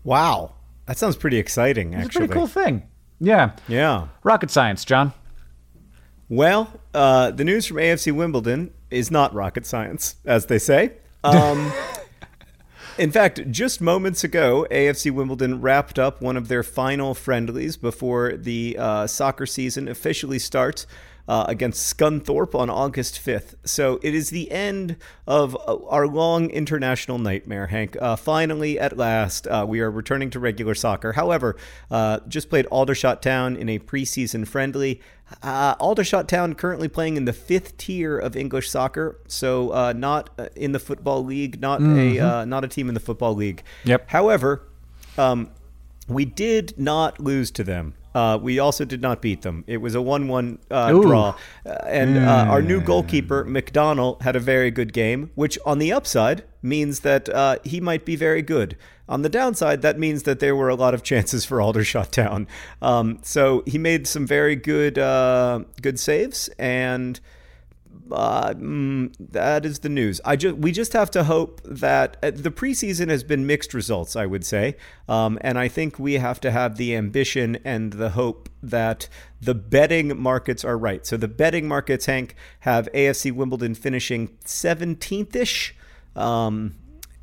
Wow, 0.03 0.53
that 0.85 0.97
sounds 0.97 1.15
pretty 1.15 1.37
exciting. 1.37 1.93
It's 1.93 2.05
actually, 2.05 2.25
a 2.25 2.27
pretty 2.27 2.39
cool 2.39 2.47
thing. 2.47 2.83
Yeah. 3.19 3.51
Yeah. 3.67 4.07
Rocket 4.23 4.51
science, 4.51 4.83
John. 4.83 5.13
Well, 6.29 6.79
uh, 6.93 7.31
the 7.31 7.43
news 7.43 7.65
from 7.65 7.77
AFC 7.77 8.11
Wimbledon 8.11 8.71
is 8.89 9.11
not 9.11 9.33
rocket 9.33 9.65
science, 9.65 10.15
as 10.25 10.47
they 10.47 10.59
say. 10.59 10.93
Um, 11.23 11.71
In 12.97 13.11
fact, 13.11 13.49
just 13.49 13.81
moments 13.81 14.23
ago, 14.23 14.67
AFC 14.69 15.09
Wimbledon 15.09 15.61
wrapped 15.61 15.97
up 15.97 16.21
one 16.21 16.37
of 16.37 16.47
their 16.47 16.61
final 16.61 17.15
friendlies 17.15 17.75
before 17.75 18.37
the 18.37 18.77
uh, 18.77 19.07
soccer 19.07 19.47
season 19.47 19.87
officially 19.87 20.37
starts. 20.37 20.85
Uh, 21.25 21.45
against 21.47 21.97
Scunthorpe 21.97 22.53
on 22.53 22.69
August 22.69 23.15
5th. 23.15 23.55
So 23.63 23.97
it 24.03 24.13
is 24.13 24.29
the 24.29 24.51
end 24.51 24.97
of 25.25 25.55
uh, 25.55 25.77
our 25.85 26.05
long 26.05 26.49
international 26.49 27.17
nightmare, 27.17 27.67
Hank. 27.67 27.95
Uh, 28.01 28.17
finally, 28.17 28.77
at 28.77 28.97
last, 28.97 29.47
uh, 29.47 29.65
we 29.65 29.79
are 29.79 29.89
returning 29.89 30.29
to 30.31 30.39
regular 30.41 30.75
soccer. 30.75 31.13
However, 31.13 31.55
uh, 31.89 32.19
just 32.27 32.49
played 32.49 32.65
Aldershot 32.65 33.21
Town 33.21 33.55
in 33.55 33.69
a 33.69 33.79
preseason 33.79 34.45
friendly. 34.45 34.99
Uh, 35.41 35.75
Aldershot 35.79 36.27
Town 36.27 36.53
currently 36.55 36.87
playing 36.87 37.17
in 37.17 37.25
the 37.25 37.33
fifth 37.33 37.77
tier 37.77 38.17
of 38.17 38.35
English 38.35 38.69
soccer, 38.69 39.19
so 39.27 39.71
uh, 39.71 39.93
not 39.93 40.29
in 40.55 40.73
the 40.73 40.79
football 40.79 41.23
league, 41.23 41.59
not 41.61 41.79
mm-hmm. 41.79 41.97
a 41.97 42.19
uh, 42.19 42.45
not 42.45 42.63
a 42.63 42.67
team 42.67 42.87
in 42.87 42.93
the 42.93 42.99
football 42.99 43.33
league. 43.33 43.63
Yep. 43.85 44.09
However, 44.09 44.67
um, 45.17 45.49
we 46.07 46.25
did 46.25 46.77
not 46.77 47.19
lose 47.19 47.51
to 47.51 47.63
them. 47.63 47.95
Uh, 48.13 48.37
we 48.41 48.59
also 48.59 48.85
did 48.85 49.01
not 49.01 49.21
beat 49.21 49.41
them. 49.41 49.63
It 49.67 49.77
was 49.77 49.95
a 49.95 50.01
1 50.01 50.27
1 50.27 50.59
uh, 50.69 50.91
draw. 50.91 51.35
Uh, 51.65 51.69
and 51.85 52.17
uh, 52.17 52.45
our 52.49 52.61
new 52.61 52.81
goalkeeper, 52.81 53.43
McDonald, 53.43 54.21
had 54.21 54.35
a 54.35 54.39
very 54.39 54.71
good 54.71 54.93
game, 54.93 55.31
which 55.35 55.57
on 55.65 55.79
the 55.79 55.91
upside 55.91 56.43
means 56.61 57.01
that 57.01 57.29
uh, 57.29 57.57
he 57.63 57.81
might 57.81 58.05
be 58.05 58.15
very 58.15 58.41
good. 58.41 58.77
On 59.09 59.21
the 59.21 59.29
downside, 59.29 59.81
that 59.81 59.99
means 59.99 60.23
that 60.23 60.39
there 60.39 60.55
were 60.55 60.69
a 60.69 60.75
lot 60.75 60.93
of 60.93 61.03
chances 61.03 61.43
for 61.43 61.59
Aldershot 61.59 62.11
Town. 62.11 62.47
Um, 62.81 63.19
so 63.21 63.63
he 63.65 63.77
made 63.77 64.07
some 64.07 64.25
very 64.25 64.55
good, 64.55 64.97
uh, 64.97 65.61
good 65.81 65.99
saves 65.99 66.47
and 66.57 67.19
uh, 68.11 68.53
mm, 68.53 69.13
that 69.19 69.65
is 69.65 69.79
the 69.79 69.89
news. 69.89 70.19
I 70.25 70.35
just 70.35 70.57
we 70.57 70.71
just 70.71 70.93
have 70.93 71.09
to 71.11 71.23
hope 71.23 71.61
that 71.63 72.17
uh, 72.21 72.31
the 72.31 72.51
preseason 72.51 73.09
has 73.09 73.23
been 73.23 73.45
mixed 73.47 73.73
results. 73.73 74.15
I 74.15 74.25
would 74.25 74.45
say, 74.45 74.75
um, 75.07 75.37
and 75.41 75.57
I 75.57 75.67
think 75.67 75.99
we 75.99 76.13
have 76.13 76.39
to 76.41 76.51
have 76.51 76.77
the 76.77 76.95
ambition 76.95 77.57
and 77.63 77.93
the 77.93 78.11
hope 78.11 78.49
that 78.61 79.07
the 79.41 79.55
betting 79.55 80.19
markets 80.21 80.63
are 80.63 80.77
right. 80.77 81.05
So 81.05 81.17
the 81.17 81.27
betting 81.27 81.67
markets, 81.67 82.05
Hank, 82.05 82.35
have 82.61 82.89
AFC 82.93 83.31
Wimbledon 83.31 83.75
finishing 83.75 84.37
seventeenth 84.45 85.35
ish. 85.35 85.75
Um, 86.15 86.75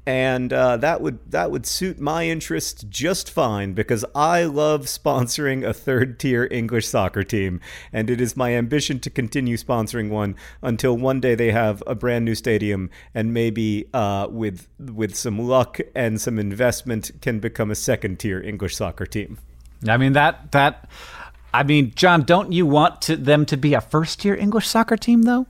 and 0.07 0.53
uh, 0.53 0.77
that 0.79 1.01
would 1.01 1.19
that 1.31 1.51
would 1.51 1.67
suit 1.67 2.01
my 2.01 2.27
interest 2.27 2.89
just 2.89 3.31
fine 3.31 3.75
because 3.75 4.05
I 4.15 4.45
love 4.45 4.83
sponsoring 4.83 5.67
a 5.67 5.75
third 5.75 6.19
tier 6.19 6.49
English 6.51 6.89
soccer 6.89 7.23
team, 7.23 7.61
and 7.93 8.09
it 8.09 8.21
is 8.21 8.37
my 8.37 8.55
ambition 8.55 8.99
to 9.01 9.11
continue 9.11 9.57
sponsoring 9.57 10.09
one 10.09 10.37
until 10.63 10.97
one 10.97 11.21
day 11.21 11.35
they 11.35 11.53
have 11.53 11.83
a 11.87 11.95
brand 11.95 12.25
new 12.25 12.35
stadium 12.35 12.91
and 13.15 13.35
maybe 13.35 13.89
uh, 13.93 14.27
with 14.31 14.69
with 14.79 15.15
some 15.15 15.39
luck 15.39 15.79
and 15.95 16.21
some 16.21 16.39
investment 16.39 17.11
can 17.21 17.39
become 17.39 17.71
a 17.71 17.75
second 17.75 18.19
tier 18.19 18.41
English 18.41 18.77
soccer 18.77 19.07
team. 19.07 19.39
I 19.87 19.97
mean 19.97 20.15
that 20.15 20.53
that. 20.53 20.89
I 21.53 21.65
mean, 21.65 21.93
John, 21.97 22.23
don't 22.23 22.53
you 22.53 22.65
want 22.65 23.03
to, 23.03 23.17
them 23.17 23.45
to 23.47 23.57
be 23.57 23.75
a 23.75 23.81
first 23.81 24.21
tier 24.21 24.37
English 24.37 24.69
soccer 24.69 24.97
team 24.97 25.23
though? 25.23 25.47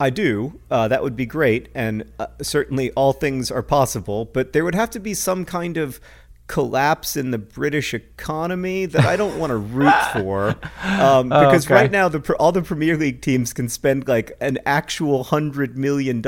I 0.00 0.10
do. 0.10 0.60
Uh, 0.70 0.88
that 0.88 1.02
would 1.02 1.16
be 1.16 1.26
great. 1.26 1.68
And 1.74 2.10
uh, 2.18 2.26
certainly 2.42 2.90
all 2.92 3.12
things 3.12 3.50
are 3.50 3.62
possible, 3.62 4.24
but 4.26 4.52
there 4.52 4.64
would 4.64 4.74
have 4.74 4.90
to 4.90 5.00
be 5.00 5.14
some 5.14 5.44
kind 5.44 5.76
of 5.76 6.00
collapse 6.46 7.16
in 7.16 7.30
the 7.30 7.38
British 7.38 7.94
economy 7.94 8.84
that 8.84 9.06
I 9.06 9.16
don't 9.16 9.38
want 9.38 9.50
to 9.50 9.56
root 9.56 9.94
for. 10.12 10.48
Um, 10.82 11.32
Oh, 11.32 11.46
because 11.46 11.64
okay. 11.66 11.74
right 11.74 11.90
now, 11.90 12.08
the 12.08 12.34
all 12.34 12.52
the 12.52 12.60
Premier 12.60 12.96
League 12.98 13.22
teams 13.22 13.52
can 13.54 13.68
spend 13.68 14.06
like 14.08 14.32
an 14.40 14.58
actual 14.66 15.24
$100 15.24 15.76
million 15.76 16.22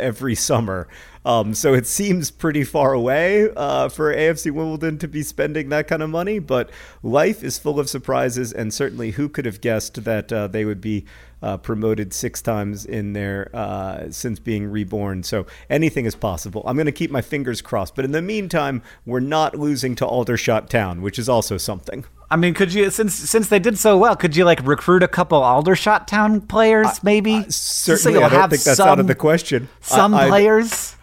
every 0.00 0.34
summer. 0.34 0.88
Um, 1.26 1.54
so 1.54 1.72
it 1.72 1.86
seems 1.86 2.30
pretty 2.30 2.64
far 2.64 2.92
away 2.92 3.48
uh, 3.56 3.88
for 3.88 4.12
AFC 4.14 4.50
Wimbledon 4.50 4.98
to 4.98 5.08
be 5.08 5.22
spending 5.22 5.68
that 5.70 5.86
kind 5.88 6.02
of 6.02 6.10
money. 6.10 6.38
But 6.38 6.70
life 7.02 7.42
is 7.44 7.56
full 7.58 7.78
of 7.78 7.88
surprises, 7.88 8.52
and 8.52 8.74
certainly 8.74 9.12
who 9.12 9.28
could 9.28 9.46
have 9.46 9.60
guessed 9.60 10.04
that 10.04 10.32
uh, 10.32 10.48
they 10.48 10.64
would 10.64 10.80
be 10.80 11.06
uh, 11.44 11.58
promoted 11.58 12.14
six 12.14 12.40
times 12.40 12.86
in 12.86 13.12
there 13.12 13.50
uh, 13.52 14.10
since 14.10 14.38
being 14.38 14.64
reborn. 14.66 15.22
So 15.22 15.46
anything 15.68 16.06
is 16.06 16.14
possible. 16.14 16.62
I'm 16.64 16.74
going 16.74 16.86
to 16.86 16.92
keep 16.92 17.10
my 17.10 17.20
fingers 17.20 17.60
crossed. 17.60 17.94
But 17.94 18.06
in 18.06 18.12
the 18.12 18.22
meantime, 18.22 18.82
we're 19.04 19.20
not 19.20 19.54
losing 19.54 19.94
to 19.96 20.06
Aldershot 20.06 20.70
Town, 20.70 21.02
which 21.02 21.18
is 21.18 21.28
also 21.28 21.58
something. 21.58 22.06
I 22.30 22.36
mean, 22.36 22.54
could 22.54 22.72
you 22.72 22.88
since 22.88 23.14
since 23.14 23.48
they 23.48 23.58
did 23.58 23.78
so 23.78 23.98
well, 23.98 24.16
could 24.16 24.34
you 24.34 24.46
like 24.46 24.66
recruit 24.66 25.02
a 25.02 25.08
couple 25.08 25.42
Aldershot 25.42 26.08
Town 26.08 26.40
players, 26.40 27.04
maybe? 27.04 27.42
So 27.50 27.94
Certainly, 27.94 28.20
you'll 28.20 28.24
I 28.24 28.30
don't 28.30 28.50
think 28.50 28.62
that's 28.62 28.78
some, 28.78 28.88
out 28.88 28.98
of 28.98 29.06
the 29.06 29.14
question. 29.14 29.68
Some 29.82 30.14
I, 30.14 30.24
I- 30.24 30.28
players. 30.28 30.96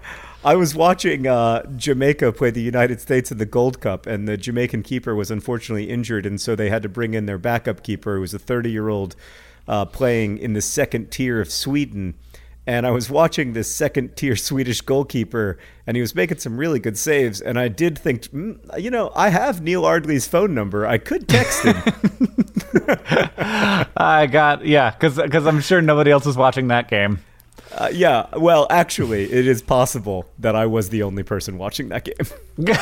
I 0.43 0.55
was 0.55 0.73
watching 0.73 1.27
uh, 1.27 1.67
Jamaica 1.77 2.31
play 2.31 2.49
the 2.49 2.63
United 2.63 2.99
States 2.99 3.31
in 3.31 3.37
the 3.37 3.45
Gold 3.45 3.79
Cup, 3.79 4.07
and 4.07 4.27
the 4.27 4.37
Jamaican 4.37 4.81
keeper 4.81 5.13
was 5.13 5.29
unfortunately 5.29 5.87
injured, 5.87 6.25
and 6.25 6.41
so 6.41 6.55
they 6.55 6.69
had 6.69 6.81
to 6.81 6.89
bring 6.89 7.13
in 7.13 7.27
their 7.27 7.37
backup 7.37 7.83
keeper, 7.83 8.15
who 8.15 8.21
was 8.21 8.33
a 8.33 8.39
30 8.39 8.71
year 8.71 8.89
old 8.89 9.15
uh, 9.67 9.85
playing 9.85 10.37
in 10.37 10.53
the 10.53 10.61
second 10.61 11.11
tier 11.11 11.41
of 11.41 11.51
Sweden. 11.51 12.15
And 12.67 12.85
I 12.85 12.91
was 12.91 13.09
watching 13.09 13.53
this 13.53 13.73
second 13.73 14.15
tier 14.15 14.35
Swedish 14.35 14.81
goalkeeper, 14.81 15.57
and 15.87 15.97
he 15.97 16.01
was 16.01 16.13
making 16.13 16.37
some 16.37 16.57
really 16.57 16.79
good 16.79 16.95
saves. 16.97 17.41
And 17.41 17.59
I 17.59 17.69
did 17.69 17.97
think, 17.97 18.23
mm, 18.25 18.59
you 18.81 18.91
know, 18.91 19.11
I 19.15 19.29
have 19.29 19.61
Neal 19.61 19.83
Ardley's 19.83 20.27
phone 20.27 20.53
number. 20.53 20.85
I 20.85 20.99
could 20.99 21.27
text 21.27 21.63
him. 21.63 21.75
I 23.97 24.27
got 24.31 24.65
yeah, 24.65 24.91
because 24.91 25.47
I'm 25.47 25.59
sure 25.61 25.81
nobody 25.81 26.11
else 26.11 26.25
was 26.25 26.37
watching 26.37 26.67
that 26.67 26.87
game. 26.87 27.19
uh, 27.77 27.89
yeah, 27.91 28.27
well, 28.37 28.67
actually, 28.69 29.31
it 29.31 29.47
is 29.47 29.61
possible 29.61 30.29
that 30.37 30.55
I 30.55 30.67
was 30.67 30.89
the 30.89 31.01
only 31.03 31.23
person 31.23 31.57
watching 31.57 31.89
that 31.89 32.05
game. 32.05 32.13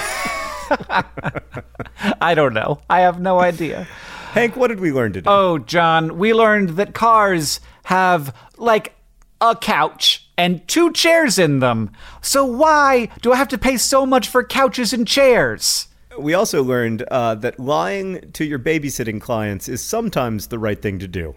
I 2.21 2.33
don't 2.35 2.53
know. 2.53 2.81
I 2.89 3.01
have 3.01 3.19
no 3.19 3.39
idea. 3.39 3.87
Hank, 4.31 4.55
what 4.55 4.67
did 4.67 4.79
we 4.79 4.91
learn 4.91 5.13
today? 5.13 5.29
Oh, 5.29 5.57
John, 5.57 6.19
we 6.19 6.33
learned 6.33 6.71
that 6.71 6.93
cars 6.93 7.59
have 7.85 8.35
like 8.57 8.93
a 9.41 9.55
couch 9.55 10.29
and 10.37 10.65
two 10.67 10.93
chairs 10.93 11.39
in 11.39 11.59
them. 11.59 11.91
So 12.21 12.45
why 12.45 13.09
do 13.21 13.31
I 13.31 13.37
have 13.37 13.47
to 13.49 13.57
pay 13.57 13.77
so 13.77 14.05
much 14.05 14.27
for 14.27 14.43
couches 14.43 14.93
and 14.93 15.07
chairs? 15.07 15.87
We 16.17 16.35
also 16.35 16.63
learned 16.63 17.01
uh, 17.03 17.35
that 17.35 17.59
lying 17.59 18.31
to 18.33 18.45
your 18.45 18.59
babysitting 18.59 19.19
clients 19.19 19.67
is 19.67 19.81
sometimes 19.83 20.47
the 20.47 20.59
right 20.59 20.79
thing 20.79 20.99
to 20.99 21.07
do. 21.07 21.33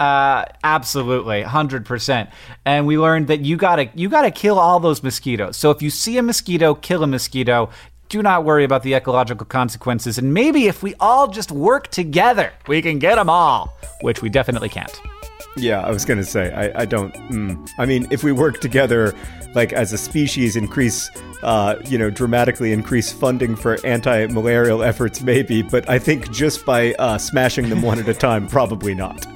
Uh, 0.00 0.44
absolutely, 0.62 1.42
hundred 1.42 1.86
percent. 1.86 2.28
And 2.64 2.86
we 2.86 2.98
learned 2.98 3.28
that 3.28 3.40
you 3.40 3.56
gotta 3.56 3.88
you 3.94 4.08
gotta 4.08 4.30
kill 4.30 4.58
all 4.58 4.78
those 4.78 5.02
mosquitoes. 5.02 5.56
So 5.56 5.70
if 5.70 5.80
you 5.80 5.88
see 5.88 6.18
a 6.18 6.22
mosquito, 6.22 6.74
kill 6.74 7.02
a 7.02 7.06
mosquito. 7.06 7.70
Do 8.08 8.22
not 8.22 8.44
worry 8.44 8.64
about 8.64 8.82
the 8.82 8.94
ecological 8.94 9.46
consequences. 9.46 10.18
And 10.18 10.32
maybe 10.32 10.66
if 10.66 10.82
we 10.82 10.94
all 11.00 11.28
just 11.28 11.50
work 11.50 11.88
together, 11.88 12.52
we 12.68 12.80
can 12.80 12.98
get 12.98 13.16
them 13.16 13.28
all, 13.28 13.76
which 14.00 14.22
we 14.22 14.28
definitely 14.28 14.68
can't. 14.68 15.00
Yeah, 15.56 15.80
I 15.80 15.90
was 15.90 16.04
going 16.04 16.18
to 16.18 16.24
say, 16.24 16.52
I, 16.52 16.82
I 16.82 16.84
don't. 16.84 17.14
Mm. 17.14 17.68
I 17.78 17.86
mean, 17.86 18.06
if 18.10 18.22
we 18.22 18.30
work 18.30 18.60
together, 18.60 19.14
like 19.54 19.72
as 19.72 19.92
a 19.92 19.98
species, 19.98 20.54
increase, 20.54 21.10
uh, 21.42 21.76
you 21.86 21.96
know, 21.96 22.10
dramatically 22.10 22.72
increase 22.72 23.10
funding 23.10 23.56
for 23.56 23.78
anti 23.84 24.26
malarial 24.26 24.82
efforts, 24.82 25.22
maybe, 25.22 25.62
but 25.62 25.88
I 25.88 25.98
think 25.98 26.30
just 26.30 26.66
by 26.66 26.92
uh, 26.94 27.16
smashing 27.16 27.70
them 27.70 27.80
one 27.80 27.98
at 27.98 28.08
a 28.08 28.14
time, 28.28 28.46
probably 28.46 28.94
not. 28.94 29.26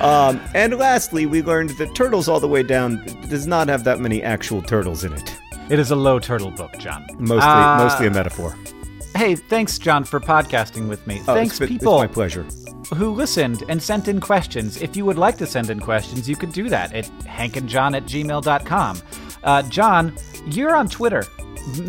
Um, 0.00 0.40
and 0.54 0.76
lastly, 0.76 1.26
we 1.26 1.42
learned 1.42 1.70
that 1.70 1.94
Turtles 1.94 2.28
All 2.28 2.40
the 2.40 2.48
Way 2.48 2.64
Down 2.64 3.04
does 3.28 3.46
not 3.46 3.68
have 3.68 3.84
that 3.84 4.00
many 4.00 4.22
actual 4.22 4.62
turtles 4.62 5.04
in 5.04 5.12
it. 5.12 5.38
It 5.72 5.78
is 5.78 5.90
a 5.90 5.96
low 5.96 6.18
turtle 6.18 6.50
book, 6.50 6.72
John. 6.78 7.06
Mostly, 7.18 7.48
Uh, 7.48 7.78
mostly 7.78 8.06
a 8.06 8.10
metaphor. 8.10 8.54
Hey, 9.16 9.34
thanks, 9.36 9.78
John, 9.78 10.04
for 10.04 10.20
podcasting 10.20 10.86
with 10.86 11.06
me. 11.06 11.22
Oh, 11.26 11.34
thanks, 11.34 11.58
it's, 11.58 11.68
people. 11.70 12.02
It's 12.02 12.10
my 12.10 12.12
pleasure. 12.12 12.44
who 12.94 13.10
listened 13.14 13.62
and 13.70 13.82
sent 13.82 14.06
in 14.06 14.20
questions. 14.20 14.76
If 14.82 14.96
you 14.96 15.06
would 15.06 15.16
like 15.16 15.38
to 15.38 15.46
send 15.46 15.70
in 15.70 15.80
questions, 15.80 16.28
you 16.28 16.36
could 16.36 16.52
do 16.52 16.68
that 16.68 16.92
at 16.92 17.06
hankandjohn 17.24 17.96
at 17.96 18.04
gmail.com. 18.04 18.98
Uh, 19.44 19.62
John, 19.62 20.14
you're 20.46 20.76
on 20.76 20.88
Twitter. 20.88 21.24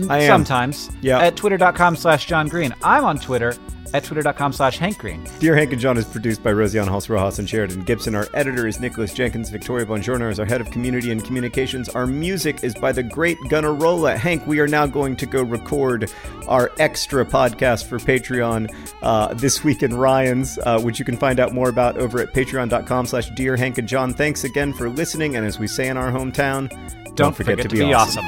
I 0.10 0.20
am. 0.20 0.28
Sometimes. 0.46 0.90
Yeah. 1.02 1.20
At 1.20 1.36
twitter.com 1.36 1.98
slash 1.98 2.26
John 2.26 2.48
Green. 2.48 2.74
I'm 2.84 3.04
on 3.04 3.18
Twitter 3.20 3.54
at 3.94 4.04
twitter.com 4.04 4.54
slash 4.54 4.78
Hank 4.78 4.98
Green. 4.98 5.24
Dear 5.40 5.56
Hank 5.56 5.72
and 5.72 5.80
John 5.80 5.98
is 5.98 6.06
produced 6.06 6.44
by 6.44 6.52
Rosianne 6.52 6.88
Halse 6.88 7.10
Rojas 7.10 7.40
and 7.40 7.50
Sheridan 7.50 7.82
Gibson. 7.84 8.16
Our 8.16 8.28
editor 8.34 8.68
is 8.68 8.80
Nicholas 8.80 9.14
Jenkins. 9.14 9.50
Victoria 9.50 9.86
Bongiorno 9.86 10.32
is 10.32 10.40
our 10.40 10.46
head 10.46 10.62
of 10.62 10.72
community 10.72 11.12
and 11.12 11.24
communications. 11.24 11.90
Our 11.90 12.08
music 12.08 12.64
is 12.64 12.74
by 12.76 12.92
the 12.92 13.04
great 13.04 13.38
Gunnarolla. 13.50 14.18
Hank, 14.18 14.46
we 14.48 14.60
are 14.60 14.68
now 14.68 14.86
going 14.86 15.16
to 15.18 15.26
go 15.26 15.44
record 15.44 16.12
our 16.48 16.72
extra 16.80 17.26
podcast 17.26 17.86
for 17.86 18.00
Patreon 18.00 18.74
uh, 19.02 19.34
this 19.34 19.64
week 19.64 19.84
in 19.84 19.96
Ryan's, 19.96 20.58
uh, 20.66 20.80
which 20.82 21.00
you 21.00 21.06
can 21.06 21.18
find 21.18 21.40
out 21.40 21.54
more 21.54 21.70
about 21.70 21.98
over 21.98 22.20
at 22.20 22.34
patreon.com 22.34 23.06
slash 23.06 23.30
Dear 23.36 23.56
Hank 23.56 23.78
and 23.78 23.88
John. 23.88 24.14
Thanks 24.14 24.44
again 24.44 24.74
for 24.74 24.90
listening. 24.90 25.36
And 25.36 25.46
as 25.46 25.60
we 25.60 25.68
say 25.68 25.88
in 25.88 25.98
our 25.98 26.12
hometown, 26.12 26.70
Don't, 27.16 27.36
forget, 27.36 27.60
to, 27.60 27.70
be, 27.70 27.94
awesome. 27.94 28.26